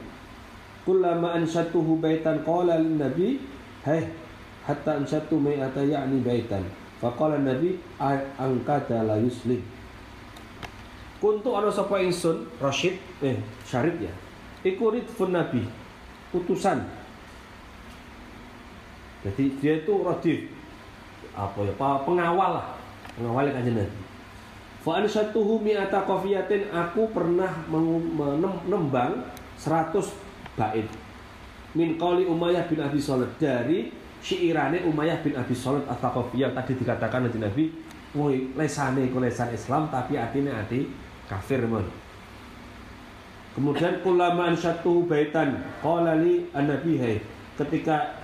kullama 0.86 1.36
anshatuhu 1.36 2.00
baitan 2.02 2.42
qala 2.48 2.80
nabi 2.80 3.42
hey 3.84 4.08
hatta 4.66 4.98
faqala 7.06 7.38
nabi 7.38 7.78
angkata 8.42 9.06
la 9.06 9.22
yuslim 9.22 9.62
Kuntu 11.26 11.56
ana 11.56 11.72
sapa 11.72 12.04
ingsun 12.04 12.46
Rashid 12.60 13.00
eh 13.24 13.40
Syarif 13.64 13.98
ya. 13.98 14.12
Iku 14.62 14.92
ridfun 14.92 15.32
Nabi, 15.32 15.64
utusan. 16.36 16.86
Jadi 19.26 19.58
dia 19.58 19.82
itu 19.82 19.94
radif 20.06 20.54
apa 21.34 21.66
ya 21.66 21.74
pengawal 21.80 22.62
lah 22.62 22.68
pengawal 23.18 23.48
kanjeng 23.50 23.80
Nabi. 23.80 24.00
Fa 24.86 25.02
ansatuhu 25.02 25.66
mi'ata 25.66 26.06
qafiyatin 26.06 26.70
aku 26.70 27.10
pernah 27.10 27.50
menembang 27.74 29.26
100 29.58 29.98
bait 30.60 30.86
min 31.74 31.98
qali 31.98 32.30
Umayyah 32.30 32.70
bin 32.70 32.86
Abi 32.86 33.02
Shalih 33.02 33.28
dari 33.42 33.90
syairane 34.26 34.82
Umayyah 34.82 35.22
bin 35.22 35.38
Abi 35.38 35.54
Shalih 35.54 35.86
At-Thaqafi 35.86 36.42
yang 36.42 36.58
tadi 36.58 36.74
dikatakan 36.74 37.30
Nabi 37.30 37.38
Nabi, 37.38 37.64
woi 38.18 38.50
lesane 38.58 39.06
iku 39.06 39.22
lesan 39.22 39.54
Islam 39.54 39.86
tapi 39.94 40.18
atine 40.18 40.50
ati 40.50 40.90
kafir 41.30 41.62
mon. 41.70 41.86
Kemudian 43.54 44.02
kulama 44.02 44.50
satu 44.58 45.06
baitan 45.06 45.62
qala 45.80 46.18
li 46.18 46.50
an-nabi 46.52 47.22
ketika 47.56 48.20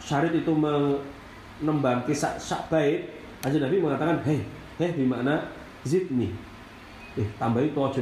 syarit 0.00 0.34
itu 0.34 0.50
menembang 0.50 2.02
kisah 2.08 2.40
sak 2.40 2.72
bait 2.72 3.06
aja 3.44 3.60
Nabi 3.60 3.78
mengatakan 3.78 4.18
hei 4.24 4.42
hei 4.80 4.96
di 4.96 5.04
mana 5.04 5.44
zidni. 5.84 6.32
Eh 7.20 7.28
tambah 7.36 7.60
itu 7.60 7.76
aja 7.76 8.00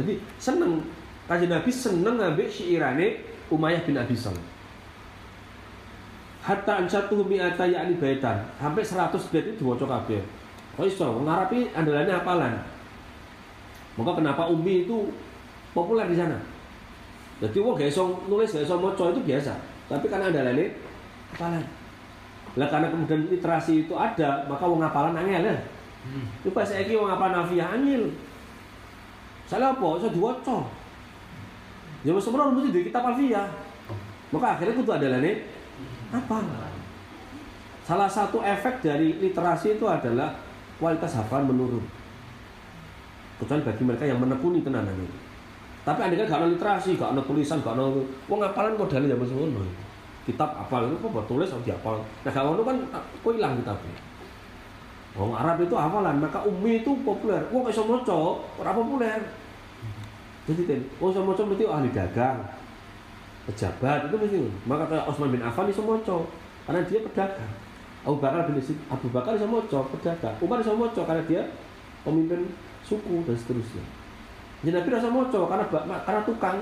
jadi 0.00 0.14
seneng. 0.40 0.80
Kajian 1.28 1.50
Nabi 1.50 1.70
seneng 1.70 2.16
ngambil 2.16 2.46
syairane 2.48 3.20
Umayyah 3.52 3.82
bin 3.84 3.98
Abi 3.98 4.14
Salam 4.14 4.55
hatta 6.46 6.86
ansatu 6.86 7.26
mi'ata 7.26 7.66
yakni 7.66 7.98
baitan 7.98 8.38
sampai 8.62 8.86
100 8.86 9.18
bait 9.34 9.44
itu 9.50 9.66
diwaca 9.66 9.84
kabeh 9.84 10.22
kok 10.78 10.86
iso 10.86 11.18
ngarapi 11.26 11.74
andalannya 11.74 12.14
apalan 12.14 12.54
maka 13.96 14.12
kenapa 14.20 14.52
Umi 14.52 14.84
itu 14.84 15.08
populer 15.72 16.04
di 16.12 16.16
sana? 16.16 16.36
Jadi 17.40 17.56
wong 17.60 17.76
gak 17.76 17.88
iso 17.88 18.20
nulis, 18.28 18.52
gak 18.52 18.64
iso 18.64 18.76
maca 18.76 19.12
itu 19.12 19.20
biasa. 19.24 19.56
Tapi 19.88 20.06
karena 20.08 20.28
ada 20.28 20.52
lain 20.52 20.72
hafalan. 21.32 21.64
Lah 22.56 22.68
karena 22.68 22.88
kemudian 22.92 23.28
literasi 23.28 23.88
itu 23.88 23.94
ada, 23.96 24.44
maka 24.48 24.64
wong 24.64 24.80
hafalan 24.84 25.16
angel 25.16 25.48
ya. 25.48 25.56
Hmm. 26.06 26.24
Itu 26.44 26.52
pas 26.52 26.68
saiki 26.68 26.96
wong 26.96 27.08
hafalan 27.08 27.44
nafiah 27.44 27.72
angel. 27.72 28.12
Salah 29.48 29.72
apa? 29.72 29.88
Iso 30.00 30.08
diwaca. 30.12 30.58
Ya 32.04 32.12
wis 32.12 32.28
mesti 32.28 32.68
di 32.72 32.80
kitab 32.92 33.08
alfiah. 33.08 33.48
Maka 34.28 34.46
akhirnya 34.58 34.76
itu 34.76 34.92
ada 34.92 35.08
lain 35.08 35.40
apa? 36.12 36.38
Salah 37.86 38.10
satu 38.10 38.42
efek 38.42 38.82
dari 38.82 39.14
literasi 39.18 39.78
itu 39.78 39.86
adalah 39.86 40.34
kualitas 40.76 41.14
hafalan 41.14 41.54
menurun. 41.54 41.84
Kecuali 43.36 43.62
bagi 43.62 43.82
mereka 43.84 44.04
yang 44.08 44.18
menekuni 44.18 44.64
tenanan 44.64 44.96
itu. 44.96 45.16
Tapi 45.86 46.02
anda 46.02 46.18
kan 46.18 46.26
gak 46.26 46.40
ada 46.42 46.48
literasi 46.50 46.98
gak 46.98 47.14
ada 47.14 47.22
tulisan 47.22 47.62
gak 47.62 47.78
ada 47.78 47.86
wong 48.26 48.38
ngapalan 48.42 48.74
kok 48.74 48.90
dalil 48.90 49.06
zaman 49.06 49.54
ngono. 49.54 49.62
Kitab 50.26 50.50
apal 50.58 50.90
itu 50.90 50.98
kok 50.98 51.26
tulis 51.30 51.46
atau 51.46 51.62
diapal 51.62 52.02
nah 52.26 52.32
kalau 52.34 52.58
kan 52.66 52.74
kok 53.22 53.30
hilang 53.30 53.54
kitabnya 53.62 53.94
Wong 55.16 55.32
Arab 55.32 55.64
itu 55.64 55.72
hafalan, 55.72 56.20
maka 56.20 56.44
umi 56.44 56.84
itu 56.84 56.92
populer. 57.00 57.40
Wong 57.48 57.64
iso 57.72 57.88
maca, 57.88 58.36
ora 58.60 58.76
populer. 58.76 59.16
Jadi 60.44 60.76
wong 61.00 61.08
iso 61.08 61.24
maca 61.24 61.40
berarti 61.40 61.64
ahli 61.64 61.88
dagang, 61.88 62.36
pejabat 63.46 64.10
itu 64.10 64.16
mesti. 64.18 64.38
Maka 64.66 64.84
kayak 64.90 65.06
Osman 65.06 65.30
bin 65.30 65.42
Affan 65.42 65.70
iso 65.70 65.82
maca, 65.86 66.16
karena 66.66 66.82
dia 66.84 67.00
pedagang. 67.00 67.52
Abu 68.06 68.22
Bakar 68.22 68.46
bin 68.46 68.58
Abu 68.90 69.06
Bakar 69.10 69.34
iso 69.38 69.46
maca, 69.46 69.78
pedagang. 69.94 70.34
Umar 70.42 70.58
iso 70.62 70.74
maca 70.74 71.02
karena 71.06 71.22
dia 71.26 71.42
pemimpin 72.06 72.50
suku 72.86 73.26
dan 73.26 73.34
seterusnya. 73.34 73.84
Jadi 74.62 74.72
Nabi 74.72 74.88
rasa 74.88 75.08
moco 75.10 75.40
karena 75.50 75.64
karena 76.06 76.20
tukang 76.24 76.56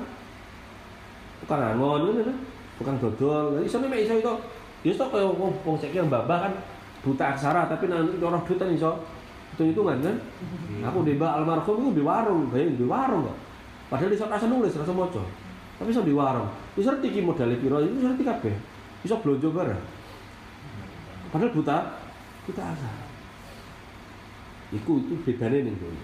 tukang 1.44 1.60
angon 1.62 2.10
gitu 2.10 2.22
kan, 2.26 2.36
tukang 2.80 2.96
dodol. 2.98 3.60
Iso 3.60 3.76
nih 3.78 4.02
iso 4.02 4.14
itu. 4.18 4.34
Ya 4.84 4.90
iso 4.92 5.04
kaya 5.08 5.24
wong 5.24 5.52
wong 5.64 5.76
yang 5.92 6.08
babah 6.12 6.48
kan 6.48 6.52
buta 7.04 7.36
aksara 7.36 7.68
tapi 7.68 7.88
nanti 7.88 8.16
orang 8.20 8.42
buta 8.44 8.64
iso 8.72 9.00
hitung 9.54 9.68
hitungan 9.70 10.00
kan. 10.02 10.16
Iya. 10.72 10.90
Aku 10.90 11.06
di 11.06 11.14
almarhum 11.20 11.92
itu 11.92 12.00
di 12.00 12.02
warung, 12.02 12.50
bayang 12.50 12.74
di 12.74 12.84
warung 12.88 13.30
kok. 13.30 13.38
Padahal 13.92 14.12
iso 14.12 14.24
rasa 14.26 14.46
nulis, 14.50 14.74
rasa 14.74 14.92
moco. 14.92 15.22
Tapi 15.78 15.88
iso 15.94 16.02
di 16.02 16.12
warung. 16.16 16.50
Iso 16.74 16.90
ngerti 16.90 17.08
ki 17.14 17.20
modal 17.22 17.54
piro, 17.58 17.78
itu 17.78 18.02
ngerti 18.02 18.22
kabeh. 18.26 18.54
Iso 19.06 19.18
blonjo 19.22 19.54
bareng. 19.54 19.82
Padahal 21.30 21.50
buta, 21.54 21.76
buta 22.46 22.62
aksara. 22.62 23.02
Iku 24.74 25.02
itu 25.06 25.14
bedanya 25.22 25.70
nih 25.70 25.74
dulu. 25.78 26.02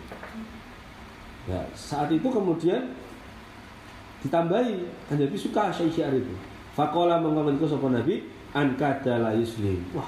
Ya, 1.50 1.66
saat 1.74 2.12
itu 2.14 2.28
kemudian 2.28 2.94
ditambahi 4.22 4.86
kan 5.10 5.16
Nabi 5.18 5.34
suka 5.34 5.74
syair 5.74 6.14
itu. 6.14 6.34
Fakola 6.76 7.18
mengomentku 7.18 7.66
sopan 7.66 7.98
Nabi 7.98 8.30
ankada 8.54 9.18
la 9.18 9.34
yuslim. 9.34 9.82
Wah, 9.90 10.06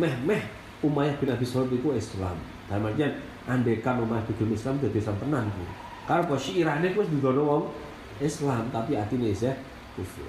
meh 0.00 0.14
meh 0.24 0.40
Umayyah 0.80 1.12
bin 1.20 1.28
Abi 1.28 1.44
Sulaim 1.44 1.76
itu 1.76 1.92
Islam. 1.92 2.40
Dalam 2.70 2.88
artian 2.88 3.12
andekan 3.44 4.00
Umayyah 4.00 4.24
bin 4.32 4.48
Islam 4.54 4.80
jadi 4.80 4.96
Islam 4.96 5.16
tenan 5.20 5.44
bu. 5.52 5.64
Karena 6.08 6.24
pas 6.24 6.40
syairane 6.40 6.88
itu 6.88 7.04
digono 7.04 7.42
wong 7.44 7.64
Islam 8.20 8.64
tapi 8.72 8.96
hati 8.96 9.20
nih 9.20 9.36
ya 9.36 9.52
kufur. 10.00 10.24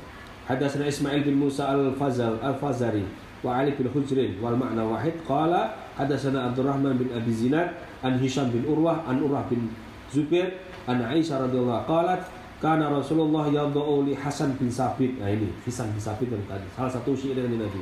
Hadatsana 0.51 0.91
Ismail 0.91 1.23
bin 1.23 1.39
Musa 1.39 1.71
al-Fazal 1.71 2.35
al-Fazari 2.43 3.07
wa 3.39 3.55
Ali 3.55 3.71
bin 3.71 3.87
Hujrin 3.87 4.35
wal 4.43 4.59
makna 4.59 4.83
wahid 4.83 5.15
qala 5.23 5.71
Hadatsana 5.95 6.51
Abdurrahman 6.51 6.99
bin 6.99 7.07
Abi 7.15 7.31
Zinad 7.31 7.79
an 8.03 8.19
Hisham 8.19 8.51
bin 8.51 8.67
Urwah 8.67 9.07
an 9.07 9.23
Urwah 9.23 9.47
bin 9.47 9.71
Zubair 10.11 10.59
an 10.91 10.99
Aisyah 10.99 11.47
radhiyallahu 11.47 11.87
qalat 11.87 12.21
kana 12.59 12.91
Rasulullah 12.91 13.47
yadau 13.47 14.03
li 14.03 14.13
Hasan 14.13 14.59
bin 14.59 14.67
Sabit. 14.67 15.17
Nah 15.17 15.31
ini 15.31 15.49
Hasan 15.63 15.95
bin 15.95 16.01
Sabit 16.03 16.27
yang 16.27 16.43
tadi 16.45 16.67
salah 16.75 16.91
satu 16.91 17.15
syair 17.15 17.39
dari 17.39 17.55
Nabi. 17.55 17.81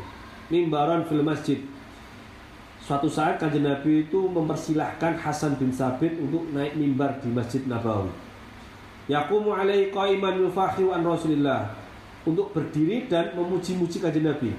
Mimbaran 0.54 1.04
fil 1.10 1.26
masjid. 1.26 1.60
Suatu 2.80 3.06
saat 3.06 3.38
kanjeng 3.38 3.68
Nabi 3.68 4.08
itu 4.08 4.18
mempersilahkan 4.30 5.20
Hasan 5.20 5.60
bin 5.60 5.70
Sabit 5.70 6.16
untuk 6.18 6.48
naik 6.56 6.74
mimbar 6.74 7.22
di 7.22 7.30
Masjid 7.30 7.62
Nabawi. 7.70 8.10
Yaqumu 9.06 9.54
alaihi 9.54 9.94
qaiman 9.94 10.42
yufahiru 10.42 10.94
an 10.94 11.06
Rasulillah 11.06 11.70
untuk 12.30 12.54
berdiri 12.54 13.10
dan 13.10 13.34
memuji-muji 13.34 13.98
kanjeng 13.98 14.30
Nabi. 14.30 14.54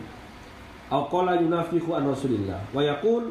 Aqala 0.90 1.38
yunafihu 1.38 1.94
an 1.94 2.10
Rasulillah 2.10 2.58
wa 2.74 2.82
yaqul 2.82 3.30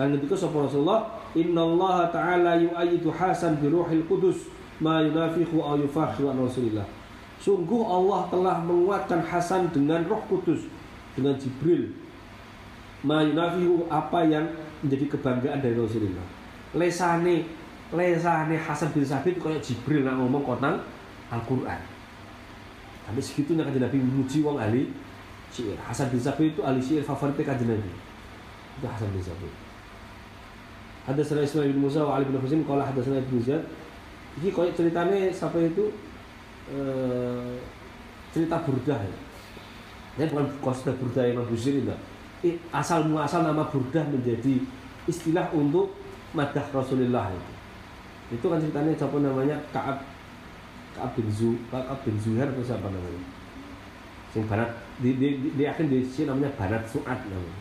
lan 0.00 0.16
ketika 0.16 0.48
sapa 0.48 0.56
Rasulullah 0.64 1.20
innallaha 1.36 2.08
ta'ala 2.08 2.56
yu'ayyidu 2.56 3.12
Hasan 3.12 3.60
bi 3.60 3.68
ruhil 3.68 4.08
qudus 4.08 4.48
ma 4.80 5.04
yunafihu 5.04 5.60
aw 5.60 5.76
yufakhiru 5.76 6.32
an 6.32 6.40
Rasulillah. 6.40 6.86
Sungguh 7.44 7.84
Allah 7.84 8.24
telah 8.32 8.56
menguatkan 8.64 9.20
Hasan 9.20 9.68
dengan 9.68 10.00
Roh 10.08 10.22
Kudus 10.32 10.64
dengan 11.12 11.36
Jibril. 11.36 11.92
Ma 13.04 13.20
yunafihu 13.20 13.84
apa 13.92 14.24
yang 14.24 14.48
menjadi 14.80 15.12
kebanggaan 15.12 15.60
dari 15.60 15.76
Rasulullah. 15.76 16.24
Lesane 16.72 17.44
lesane 17.92 18.56
Hasan 18.56 18.96
bin 18.96 19.04
Sabit 19.04 19.36
kayak 19.36 19.60
Jibril 19.60 20.08
nak 20.08 20.16
ngomong 20.16 20.40
konang 20.40 20.80
Al-Qur'an. 21.28 21.93
Tapi 23.04 23.20
segitunya 23.20 23.62
kan 23.64 23.76
Nabi 23.76 24.00
memuji 24.00 24.40
wong 24.40 24.56
ahli 24.56 24.88
syair. 25.52 25.76
Hasan 25.84 26.08
bin 26.08 26.20
Sabit 26.20 26.56
itu 26.56 26.60
ahli 26.64 26.80
syair 26.80 27.04
favorit 27.04 27.36
kajian 27.36 27.76
Nabi. 27.76 27.92
Itu 28.80 28.86
Hasan 28.88 29.12
bin 29.12 29.20
Sabit. 29.20 29.52
sana 31.04 31.44
Ismail 31.44 31.76
bin 31.76 31.84
Musa 31.84 32.00
wa 32.00 32.16
Ali 32.16 32.24
bin 32.24 32.40
Husain 32.40 32.64
kalau 32.64 32.80
sana 32.80 33.20
Ibnu 33.20 33.44
Ziyad. 33.44 33.60
Ini 34.40 34.50
kau 34.50 34.66
ceritanya 34.72 35.30
siapa 35.30 35.60
itu 35.60 35.92
eh, 36.72 37.54
cerita 38.32 38.56
burdah 38.64 38.98
ya. 38.98 39.18
Ini 40.16 40.30
bukan 40.32 40.46
kosta 40.64 40.90
burdah 40.96 41.28
Imam 41.28 41.44
Busiri 41.46 41.84
enggak. 41.84 42.00
Asal 42.72 43.04
muasal 43.08 43.44
nama 43.44 43.68
burdah 43.68 44.04
menjadi 44.08 44.64
istilah 45.04 45.52
untuk 45.52 45.92
madah 46.32 46.64
Rasulullah 46.72 47.30
itu. 47.30 47.52
Itu 48.40 48.48
kan 48.48 48.58
ceritanya 48.58 48.96
siapa 48.96 49.16
namanya 49.20 49.60
Kaab 49.70 50.13
Kaab 50.94 51.10
bin 51.18 51.28
Zu 51.30 51.58
Kaab 51.70 51.98
bin 52.06 52.16
Zuhair 52.18 52.48
atau 52.50 52.64
siapa 52.64 52.86
namanya? 52.86 53.22
Sing 54.30 54.46
banat 54.50 54.70
di 54.98 55.14
di, 55.14 55.28
di, 55.42 55.48
di 55.54 55.64
akhir 55.66 55.86
di 55.90 56.02
sini 56.06 56.30
namanya 56.30 56.54
banat 56.54 56.82
suat 56.86 57.18
namanya. 57.26 57.58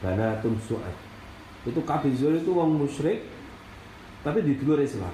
Banatun 0.00 0.56
suat 0.60 1.06
itu 1.66 1.80
kabeh 1.82 2.14
zuhur 2.14 2.38
itu 2.38 2.50
wong 2.54 2.78
musyrik 2.78 3.26
tapi 4.22 4.42
di 4.42 4.54
luar 4.62 4.82
Islam. 4.82 5.10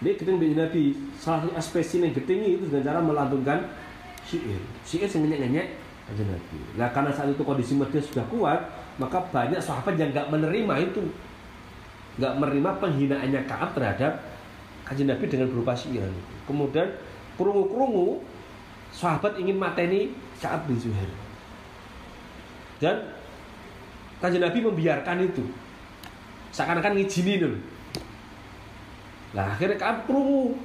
Dia 0.00 0.12
keting 0.16 0.36
di 0.40 0.56
Nabi. 0.56 0.92
Salah 1.16 1.44
satu 1.44 1.56
ekspresi 1.56 2.04
yang 2.04 2.12
ketinggi 2.12 2.60
itu 2.60 2.64
dengan 2.68 2.92
cara 2.92 3.00
melantunkan 3.00 3.58
syair. 4.28 4.60
Syair 4.84 5.08
yang 5.08 5.20
ngenyek-ngenyek 5.24 5.66
aja 6.12 6.22
Nabi. 6.24 6.58
Nah 6.76 6.88
karena 6.92 7.10
saat 7.12 7.32
itu 7.32 7.42
kondisi 7.44 7.72
Medina 7.76 8.04
sudah 8.04 8.26
kuat 8.28 8.60
maka 8.96 9.20
banyak 9.32 9.60
sahabat 9.60 9.96
yang 9.96 10.12
nggak 10.12 10.28
menerima 10.28 10.74
itu. 10.92 11.04
Nggak 12.16 12.32
menerima 12.40 12.70
penghinaannya 12.80 13.40
Kaab 13.44 13.76
terhadap 13.76 14.12
kajian 14.86 15.10
Nabi 15.10 15.24
dengan 15.26 15.50
berupa 15.50 15.74
syair 15.74 16.06
kemudian 16.46 16.88
kerungu-kerungu 17.36 18.22
sahabat 18.94 19.36
ingin 19.36 19.58
mateni 19.58 20.14
Kaab 20.38 20.70
bin 20.70 20.78
Zuhair 20.78 21.10
dan 22.80 23.12
kajian 24.22 24.46
Nabi 24.46 24.58
membiarkan 24.62 25.26
itu 25.26 25.44
seakan-akan 26.54 26.96
ngijinin 26.96 27.42
dulu 27.44 27.58
Nah 29.36 29.52
akhirnya 29.52 29.76
kan 29.76 30.00
krungu. 30.08 30.56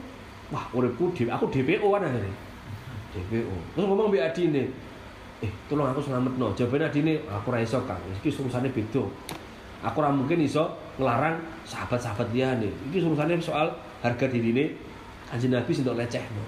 Wah, 0.51 0.63
uripku 0.71 1.11
aku 1.11 1.45
DPO 1.51 1.87
kan 1.91 2.07
akhirnya. 2.07 2.35
DPO. 3.11 3.55
Terus 3.75 3.85
ngomong 3.87 4.07
mbek 4.07 4.23
adine. 4.31 4.71
Eh, 5.43 5.51
tolong 5.67 5.91
aku 5.91 5.99
selametno. 5.99 6.55
Jawabane 6.55 6.87
adine, 6.87 7.13
aku 7.27 7.51
ora 7.51 7.59
iso, 7.59 7.83
Kang. 7.83 7.99
Iki 8.19 8.31
urusane 8.39 8.71
beda. 8.71 9.03
Aku 9.83 9.95
ora 9.99 10.13
mungkin 10.13 10.39
iso 10.39 10.71
ngelarang 10.95 11.39
sahabat-sahabat 11.67 12.31
liyane. 12.31 12.71
Iki 12.91 13.03
urusannya 13.03 13.41
soal 13.43 13.67
harga 14.01 14.25
dirine 14.27 14.75
Kanjeng 15.31 15.55
Nabi 15.55 15.71
sing 15.71 15.87
lecehno. 15.87 16.43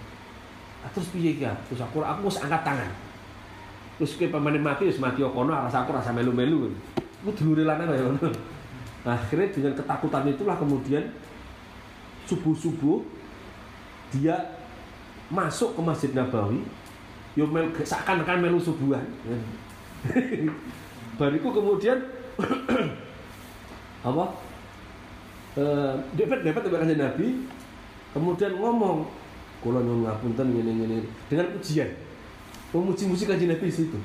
Nah, 0.83 0.89
terus 0.91 1.07
piye 1.15 1.39
iki? 1.39 1.47
Terus 1.71 1.79
aku 1.79 2.03
aku 2.03 2.27
wis 2.27 2.43
angkat 2.43 2.61
tangan. 2.67 2.91
Terus 3.95 4.19
ke 4.19 4.27
pemane 4.27 4.59
mati 4.59 4.91
wis 4.91 4.99
mati 4.99 5.23
kono 5.23 5.55
rasa 5.55 5.87
aku 5.87 5.95
rasa 5.95 6.11
melu-melu. 6.11 6.67
Aku 7.23 7.31
dulure 7.31 7.63
lanang 7.63 7.87
ya. 7.87 8.03
Nah, 9.07 9.15
akhirnya 9.15 9.47
dengan 9.55 9.73
ketakutan 9.79 10.27
itulah 10.27 10.59
kemudian 10.59 11.03
subuh-subuh 12.27 13.03
dia 14.11 14.35
masuk 15.31 15.75
ke 15.75 15.81
Masjid 15.81 16.11
Nabawi 16.11 16.63
yo 17.33 17.49
mel 17.49 17.73
seakan-akan 17.73 18.45
melu 18.45 18.61
subuhan 18.61 19.01
bariku 21.19 21.49
kemudian 21.49 21.97
apa 24.07 24.23
eh 25.53 25.93
dapat 26.17 26.39
dapat 26.41 26.61
dari 26.65 26.97
Nabi 26.97 27.27
kemudian 28.13 28.57
ngomong 28.57 29.05
kula 29.63 29.79
nyuwun 29.79 30.03
ngapunten 30.03 30.47
ngene-ngene. 30.51 31.07
Dengan 31.31 31.47
pujian. 31.55 31.89
Memuji-muji 32.75 33.23
kanjeng 33.23 33.49
Nabi 33.53 33.65
di 33.69 33.73
situ. 33.73 33.99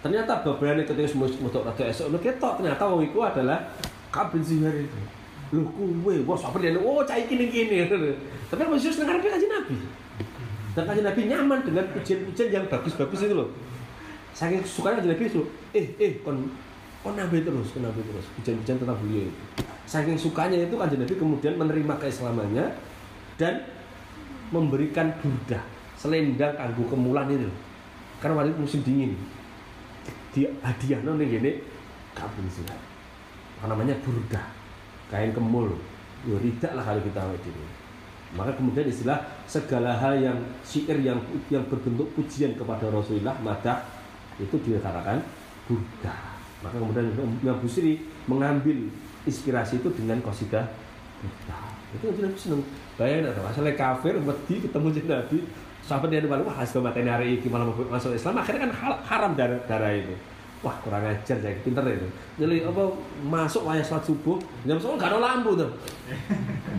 Ternyata 0.00 0.40
babrane 0.40 0.84
ketika 0.88 1.16
metu 1.16 1.60
rada 1.60 1.84
esok 1.88 2.12
lho 2.12 2.18
ketok 2.20 2.60
ternyata 2.60 2.84
wong 2.88 3.04
iku 3.08 3.24
adalah 3.24 3.60
Kabin 4.08 4.40
Zuhair 4.40 4.84
itu. 4.84 5.00
Lu 5.52 5.64
kue 5.70 6.24
bos 6.24 6.40
apa 6.40 6.56
dia 6.60 6.72
oh 6.76 7.04
cai 7.04 7.28
kini 7.28 7.52
kini 7.52 7.84
tapi 7.88 8.60
kan 8.60 8.70
Yesus 8.70 9.00
dengar 9.00 9.18
kaji 9.18 9.46
Nabi? 9.48 9.76
Dan 10.74 10.84
kaji 10.86 11.02
Nabi 11.02 11.20
nyaman 11.26 11.58
dengan 11.64 11.84
pujian-pujian 11.94 12.48
yang 12.52 12.64
bagus-bagus 12.70 13.26
itu 13.26 13.34
loh 13.34 13.48
saking 14.34 14.66
sukanya 14.66 14.98
kaji 15.00 15.08
Nabi 15.14 15.24
itu 15.30 15.42
eh 15.70 15.86
eh 15.98 16.12
kon 16.26 16.50
kon 17.04 17.14
nabi 17.20 17.44
terus 17.44 17.68
kon 17.76 17.84
nabi 17.84 18.00
terus. 18.00 18.24
Pujian-pujian 18.40 18.80
tentang 18.80 18.96
beliau 19.04 19.28
itu. 19.28 19.42
Saking 19.84 20.16
sukanya 20.16 20.56
itu 20.64 20.72
kaji 20.80 20.96
Nabi 20.96 21.14
kemudian 21.20 21.60
menerima 21.60 21.94
keislamannya 22.00 22.72
dan 23.36 23.68
memberikan 24.48 25.12
burdah 25.20 25.60
selendang 26.00 26.56
kanggo 26.56 26.88
kemulan 26.88 27.28
itu 27.28 27.52
karena 28.24 28.40
waktu 28.40 28.56
itu 28.56 28.60
musim 28.64 28.80
dingin. 28.80 29.12
Dia 30.32 30.48
hadiah 30.64 30.98
nih 31.04 31.26
gini 31.28 31.50
kabin 32.16 32.48
sih 32.48 32.64
namanya? 33.60 33.94
Burdah. 34.00 34.44
Kain 35.12 35.36
kemul. 35.36 35.76
Yo 36.24 36.40
ridak 36.40 36.72
lah 36.72 36.84
kalau 36.84 37.04
kita 37.04 37.20
awet 37.20 37.44
ini. 37.44 37.64
Maka 38.34 38.56
kemudian 38.56 38.88
istilah 38.88 39.20
segala 39.46 39.94
hal 39.94 40.18
yang 40.18 40.38
syair 40.64 40.98
yang 40.98 41.20
yang 41.52 41.62
berbentuk 41.68 42.08
pujian 42.16 42.56
kepada 42.56 42.90
Rasulullah 42.90 43.36
madah 43.38 43.84
itu 44.42 44.58
dikatakan 44.58 45.22
Buddha 45.70 46.33
maka 46.64 46.80
kemudian 46.80 47.12
Imam 47.44 47.60
Busiri 47.60 48.00
mengambil 48.24 48.88
inspirasi 49.28 49.84
itu 49.84 49.88
dengan 49.92 50.24
kosidah 50.24 50.64
Buddha 51.24 51.58
itu 51.94 52.20
Nabi 52.20 52.38
seneng. 52.38 52.62
Bayangin 52.98 53.30
atau 53.30 53.44
asalnya 53.46 53.74
kafir 53.78 54.14
wedi 54.18 54.54
ketemu 54.60 54.86
jadi 54.90 55.08
Nabi 55.14 55.38
sahabat 55.84 56.08
dia 56.10 56.24
balik 56.24 56.48
wah 56.48 56.56
hasil 56.56 56.80
materi 56.80 57.06
hari 57.06 57.38
ini 57.38 57.46
malah 57.48 57.70
masuk 57.70 58.16
Islam. 58.16 58.40
Akhirnya 58.40 58.66
kan 58.66 58.72
haram 59.04 59.32
darah, 59.38 59.60
darah 59.68 59.92
itu. 59.94 60.14
Wah 60.64 60.72
kurang 60.80 61.04
ajar 61.04 61.36
saya 61.38 61.54
pinter 61.60 61.84
itu. 61.92 62.08
Jadi 62.40 62.64
apa 62.64 62.82
masuk 63.20 63.68
wayah 63.68 63.84
sholat 63.84 64.04
subuh 64.04 64.40
jam 64.64 64.80
sepuluh 64.80 64.96
gak 64.96 65.12
ada 65.12 65.18
lampu 65.20 65.52
tuh. 65.54 65.70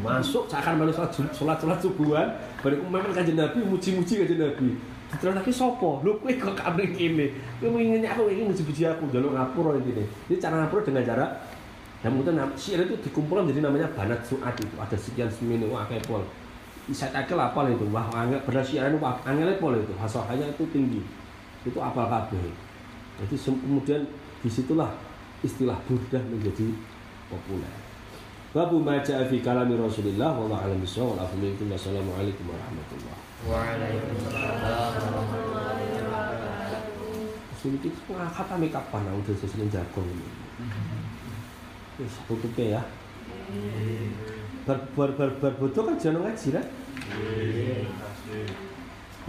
Masuk 0.01 0.49
seakan 0.49 0.81
baru 0.81 0.91
sholat 0.91 1.11
sholat 1.31 1.57
sholat 1.61 1.79
subuhan 1.79 2.27
balik 2.65 2.81
memang 2.81 3.13
kajian 3.13 3.38
nabi 3.38 3.61
muji-muji 3.61 4.25
kajian 4.25 4.41
nabi 4.41 4.73
Terus 5.05 5.37
lagi 5.37 5.53
sopo, 5.53 6.01
lu 6.01 6.17
kue 6.19 6.35
kok 6.35 6.57
kabring 6.57 6.97
ini, 6.97 7.29
lu 7.61 7.71
menginginnya 7.71 8.11
aku 8.11 8.25
ingin 8.27 8.49
muji-muji 8.51 8.83
aku, 8.89 9.05
jalur 9.13 9.31
ngapura 9.31 9.77
ini. 9.77 10.03
Jadi 10.27 10.41
cara 10.41 10.65
ngapura 10.65 10.81
dengan 10.81 11.05
cara 11.05 11.25
yang 12.05 12.21
kemudian 12.21 12.37
syair 12.53 12.85
itu 12.85 12.93
dikumpulkan 13.01 13.49
jadi 13.49 13.65
namanya 13.65 13.89
banat 13.97 14.21
suat 14.21 14.53
itu. 14.61 14.75
Ada 14.77 14.93
sekian 14.93 15.25
semini 15.25 15.65
wah 15.65 15.89
kayak 15.89 16.05
pol. 16.05 16.21
Saya 16.93 17.09
takel 17.09 17.33
apa 17.33 17.65
itu? 17.65 17.81
Wah 17.89 18.05
angel 18.13 18.37
berarti 18.45 18.77
syair 18.77 18.93
itu 18.93 19.01
angel 19.01 19.49
pol 19.57 19.73
itu. 19.73 19.93
Hasilnya 19.97 20.45
itu 20.45 20.63
tinggi. 20.69 21.01
Itu 21.65 21.81
apal 21.81 22.05
kabeh. 22.05 22.37
Jadi 23.25 23.35
kemudian 23.41 24.05
di 24.45 24.49
situlah 24.53 24.93
istilah 25.41 25.81
burdah 25.89 26.21
menjadi 26.29 26.69
populer. 27.25 27.73
Babu 28.53 28.77
maja 28.77 29.25
fi 29.25 29.41
kalami 29.41 29.73
Rasulullah 29.73 30.31
wa 30.37 30.45
ma'alam 30.45 30.77
bisawab 30.79 31.17
wa 31.17 31.25
alaikum 31.25 31.67
wassalamualaikum 31.73 32.53
warahmatullahi 32.53 33.24
Sedikit 37.61 37.93
ngangkat 38.09 38.45
kami 38.49 38.73
kapan 38.73 39.05
aku 39.05 39.21
udah 39.21 39.35
sesuai 39.37 39.69
jagung. 39.69 40.09
Wis 42.01 42.15
tutupnya 42.25 42.81
ya. 42.81 42.81
Bar 44.65 44.81
bar 44.97 45.13
bar 45.13 45.31
bar 45.37 45.53
bodoh 45.61 45.85
kan 45.85 46.01
jangan 46.01 46.25
ngaji 46.25 46.57
kan? 46.57 46.65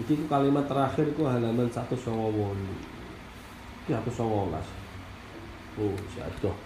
Iki 0.01 0.29
kalimat 0.29 0.65
terakhir 0.65 1.13
ku 1.13 1.29
halaman 1.29 1.69
198. 1.69 2.01
Ki 3.85 3.93
aku 3.93 4.09
songolas. 4.09 4.65
Oh, 5.77 5.93
si 6.09 6.25
adoh. 6.25 6.57